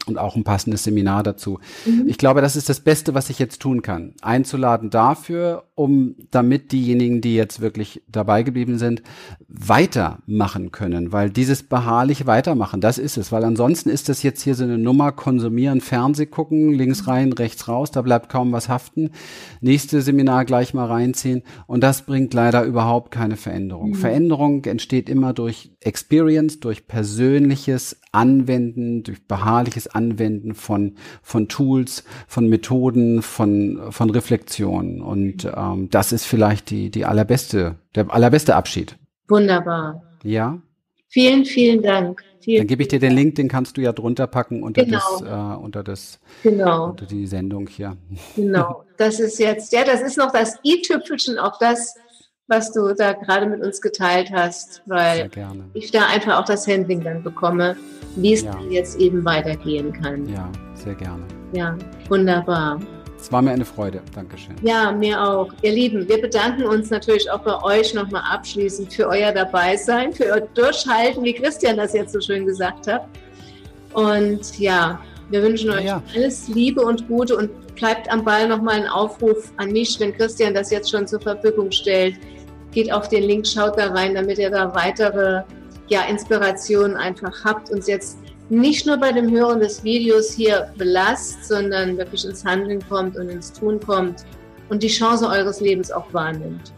und 0.07 0.19
auch 0.19 0.37
ein 0.37 0.45
passendes 0.45 0.85
Seminar 0.85 1.23
dazu. 1.23 1.59
Mhm. 1.85 2.09
Ich 2.09 2.19
glaube, 2.19 2.41
das 2.41 2.57
ist 2.57 2.69
das 2.69 2.81
Beste, 2.81 3.15
was 3.15 3.31
ich 3.31 3.39
jetzt 3.39 3.61
tun 3.61 3.83
kann. 3.83 4.15
Einzuladen 4.23 4.91
dafür, 4.91 5.65
um 5.77 6.17
damit 6.31 6.73
diejenigen, 6.73 7.21
die 7.21 7.37
jetzt 7.37 7.61
wirklich 7.61 8.03
dabei 8.09 8.43
geblieben 8.43 8.79
sind, 8.79 9.03
weitermachen 9.47 10.73
können, 10.73 11.13
weil 11.13 11.29
dieses 11.29 11.63
beharrlich 11.63 12.27
weitermachen, 12.27 12.81
das 12.81 12.97
ist 12.97 13.19
es, 13.19 13.31
weil 13.31 13.45
ansonsten 13.45 13.91
ist 13.91 14.09
das 14.09 14.23
jetzt 14.23 14.41
hier 14.41 14.55
so 14.55 14.65
eine 14.65 14.79
Nummer, 14.79 15.13
konsumieren, 15.13 15.83
Fernseh 15.83 16.25
gucken, 16.25 16.73
links 16.73 17.07
rein, 17.07 17.35
rechts 17.35 17.69
raus, 17.69 17.91
da 17.91 18.01
bleibt 18.01 18.31
kaum 18.31 18.53
was 18.53 18.71
haften. 18.71 19.11
Nächste 19.61 20.01
Seminar 20.01 20.47
gleich 20.47 20.73
mal 20.73 20.87
reinziehen 20.87 21.43
und 21.67 21.83
das 21.83 22.03
bringt 22.03 22.33
leider 22.33 22.65
überhaupt 22.65 23.11
keine 23.11 23.37
Veränderung. 23.37 23.91
Mhm. 23.91 23.95
Veränderung 23.97 24.65
entsteht 24.65 25.11
immer 25.11 25.35
durch 25.35 25.73
Experience, 25.81 26.59
durch 26.61 26.89
persönliches 26.89 28.01
Anwenden, 28.13 29.03
durch 29.03 29.27
beharrliches 29.27 29.89
Anwenden 29.89 30.55
von, 30.55 30.95
von 31.23 31.49
Tools, 31.49 32.03
von 32.27 32.49
Methoden, 32.49 33.21
von, 33.21 33.79
von 33.91 34.09
Reflexionen. 34.09 35.03
Und 35.03 35.45
ähm, 35.73 35.91
das 35.91 36.13
ist 36.13 36.25
vielleicht 36.25 36.71
die, 36.71 36.91
die 36.91 37.05
allerbeste, 37.05 37.77
der 37.95 38.13
allerbeste 38.13 38.55
Abschied. 38.55 38.97
Wunderbar. 39.29 40.03
Ja. 40.23 40.59
Vielen, 41.09 41.45
vielen 41.45 41.83
Dank. 41.83 42.23
Vielen, 42.41 42.59
Dann 42.59 42.67
gebe 42.67 42.83
ich 42.83 42.89
dir 42.89 43.01
den 43.01 43.13
Link, 43.13 43.35
den 43.37 43.49
kannst 43.49 43.77
du 43.77 43.81
ja 43.81 43.93
drunter 43.93 44.27
packen 44.27 44.63
unter 44.63 44.85
genau. 44.85 45.01
das, 45.19 45.23
äh, 45.23 45.57
unter 45.61 45.83
das, 45.83 46.21
genau. 46.43 46.91
unter 46.91 47.07
die 47.07 47.27
Sendung 47.27 47.67
hier. 47.67 47.97
Genau. 48.37 48.85
Das 48.99 49.19
ist 49.19 49.39
jetzt, 49.39 49.73
ja, 49.73 49.85
das 49.85 50.01
ist 50.01 50.17
noch 50.17 50.31
das 50.31 50.57
i-Tüpfelchen 50.65 51.39
auf 51.39 51.59
das, 51.59 51.95
was 52.49 52.73
du 52.73 52.95
da 52.95 53.15
gerade 53.15 53.47
mit 53.47 53.63
uns 53.63 53.81
geteilt 53.81 54.31
hast, 54.33 54.83
weil 54.87 55.29
ich 55.75 55.91
da 55.91 56.07
einfach 56.07 56.39
auch 56.39 56.45
das 56.45 56.69
Handling 56.69 57.03
dann 57.03 57.23
bekomme, 57.23 57.77
wie 58.15 58.35
es 58.35 58.43
ja. 58.43 58.57
jetzt 58.71 59.01
eben 59.01 59.25
weitergehen 59.25 59.93
kann. 59.93 60.29
Ja, 60.29 60.49
sehr 60.75 60.95
gerne. 60.95 61.25
Ja, 61.53 61.77
wunderbar. 62.09 62.81
Es 63.27 63.33
war 63.33 63.43
mir 63.43 63.51
eine 63.51 63.65
Freude. 63.65 64.03
Dankeschön. 64.15 64.55
Ja, 64.63 64.93
mir 64.93 65.21
auch. 65.21 65.49
Ihr 65.63 65.73
Lieben, 65.73 66.09
wir 66.09 66.21
bedanken 66.21 66.63
uns 66.63 66.91
natürlich 66.91 67.29
auch 67.29 67.41
bei 67.41 67.61
euch 67.65 67.93
nochmal 67.93 68.23
abschließend 68.31 68.95
für 68.95 69.09
euer 69.09 69.33
Dabeisein, 69.33 70.13
für 70.13 70.27
euer 70.27 70.43
Durchhalten, 70.55 71.25
wie 71.25 71.35
Christian 71.35 71.77
das 71.77 71.93
jetzt 71.93 72.13
so 72.13 72.21
schön 72.21 72.47
gesagt 72.47 72.87
hat. 72.87 73.09
Und 73.95 74.57
ja, 74.61 75.01
wir 75.31 75.43
wünschen 75.43 75.71
euch 75.71 75.87
ja. 75.87 76.01
alles 76.15 76.47
Liebe 76.47 76.81
und 76.83 77.09
Gute 77.09 77.37
und 77.37 77.51
bleibt 77.75 78.09
am 78.13 78.25
Ball 78.25 78.47
nochmal 78.47 78.77
ein 78.77 78.87
Aufruf 78.87 79.51
an 79.57 79.73
mich, 79.73 79.99
wenn 79.99 80.17
Christian 80.17 80.55
das 80.55 80.71
jetzt 80.71 80.89
schon 80.89 81.09
zur 81.09 81.21
Verfügung 81.21 81.73
stellt 81.73 82.15
geht 82.71 82.93
auf 82.93 83.09
den 83.09 83.25
Link, 83.25 83.45
schaut 83.45 83.77
da 83.77 83.89
rein, 83.89 84.15
damit 84.15 84.39
ihr 84.39 84.51
da 84.51 84.73
weitere 84.73 85.43
ja, 85.89 86.03
Inspirationen 86.03 86.97
einfach 86.97 87.45
habt 87.45 87.71
und 87.71 87.89
jetzt 87.89 88.19
nicht 88.49 88.87
nur 88.87 88.97
bei 88.97 89.13
dem 89.13 89.31
Hören 89.31 89.61
des 89.61 89.83
Videos 89.83 90.33
hier 90.33 90.71
belasst, 90.77 91.47
sondern 91.47 91.97
wirklich 91.99 92.25
ins 92.25 92.45
Handeln 92.45 92.81
kommt 92.89 93.17
und 93.17 93.29
ins 93.29 93.53
Tun 93.53 93.81
kommt 93.81 94.25
und 94.69 94.83
die 94.83 94.89
Chance 94.89 95.27
eures 95.29 95.61
Lebens 95.61 95.91
auch 95.91 96.13
wahrnimmt. 96.13 96.73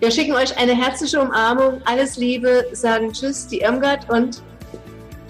Wir 0.00 0.10
schicken 0.10 0.32
euch 0.32 0.56
eine 0.56 0.76
herzliche 0.76 1.20
Umarmung, 1.20 1.80
alles 1.84 2.16
Liebe, 2.16 2.66
sagen 2.72 3.12
Tschüss, 3.12 3.48
die 3.48 3.60
Irmgard 3.60 4.08
und 4.10 4.42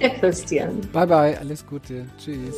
der 0.01 0.11
Christian. 0.11 0.81
Bye 0.93 1.07
bye, 1.07 1.39
alles 1.39 1.67
Gute, 1.67 2.05
Tschüss. 2.19 2.55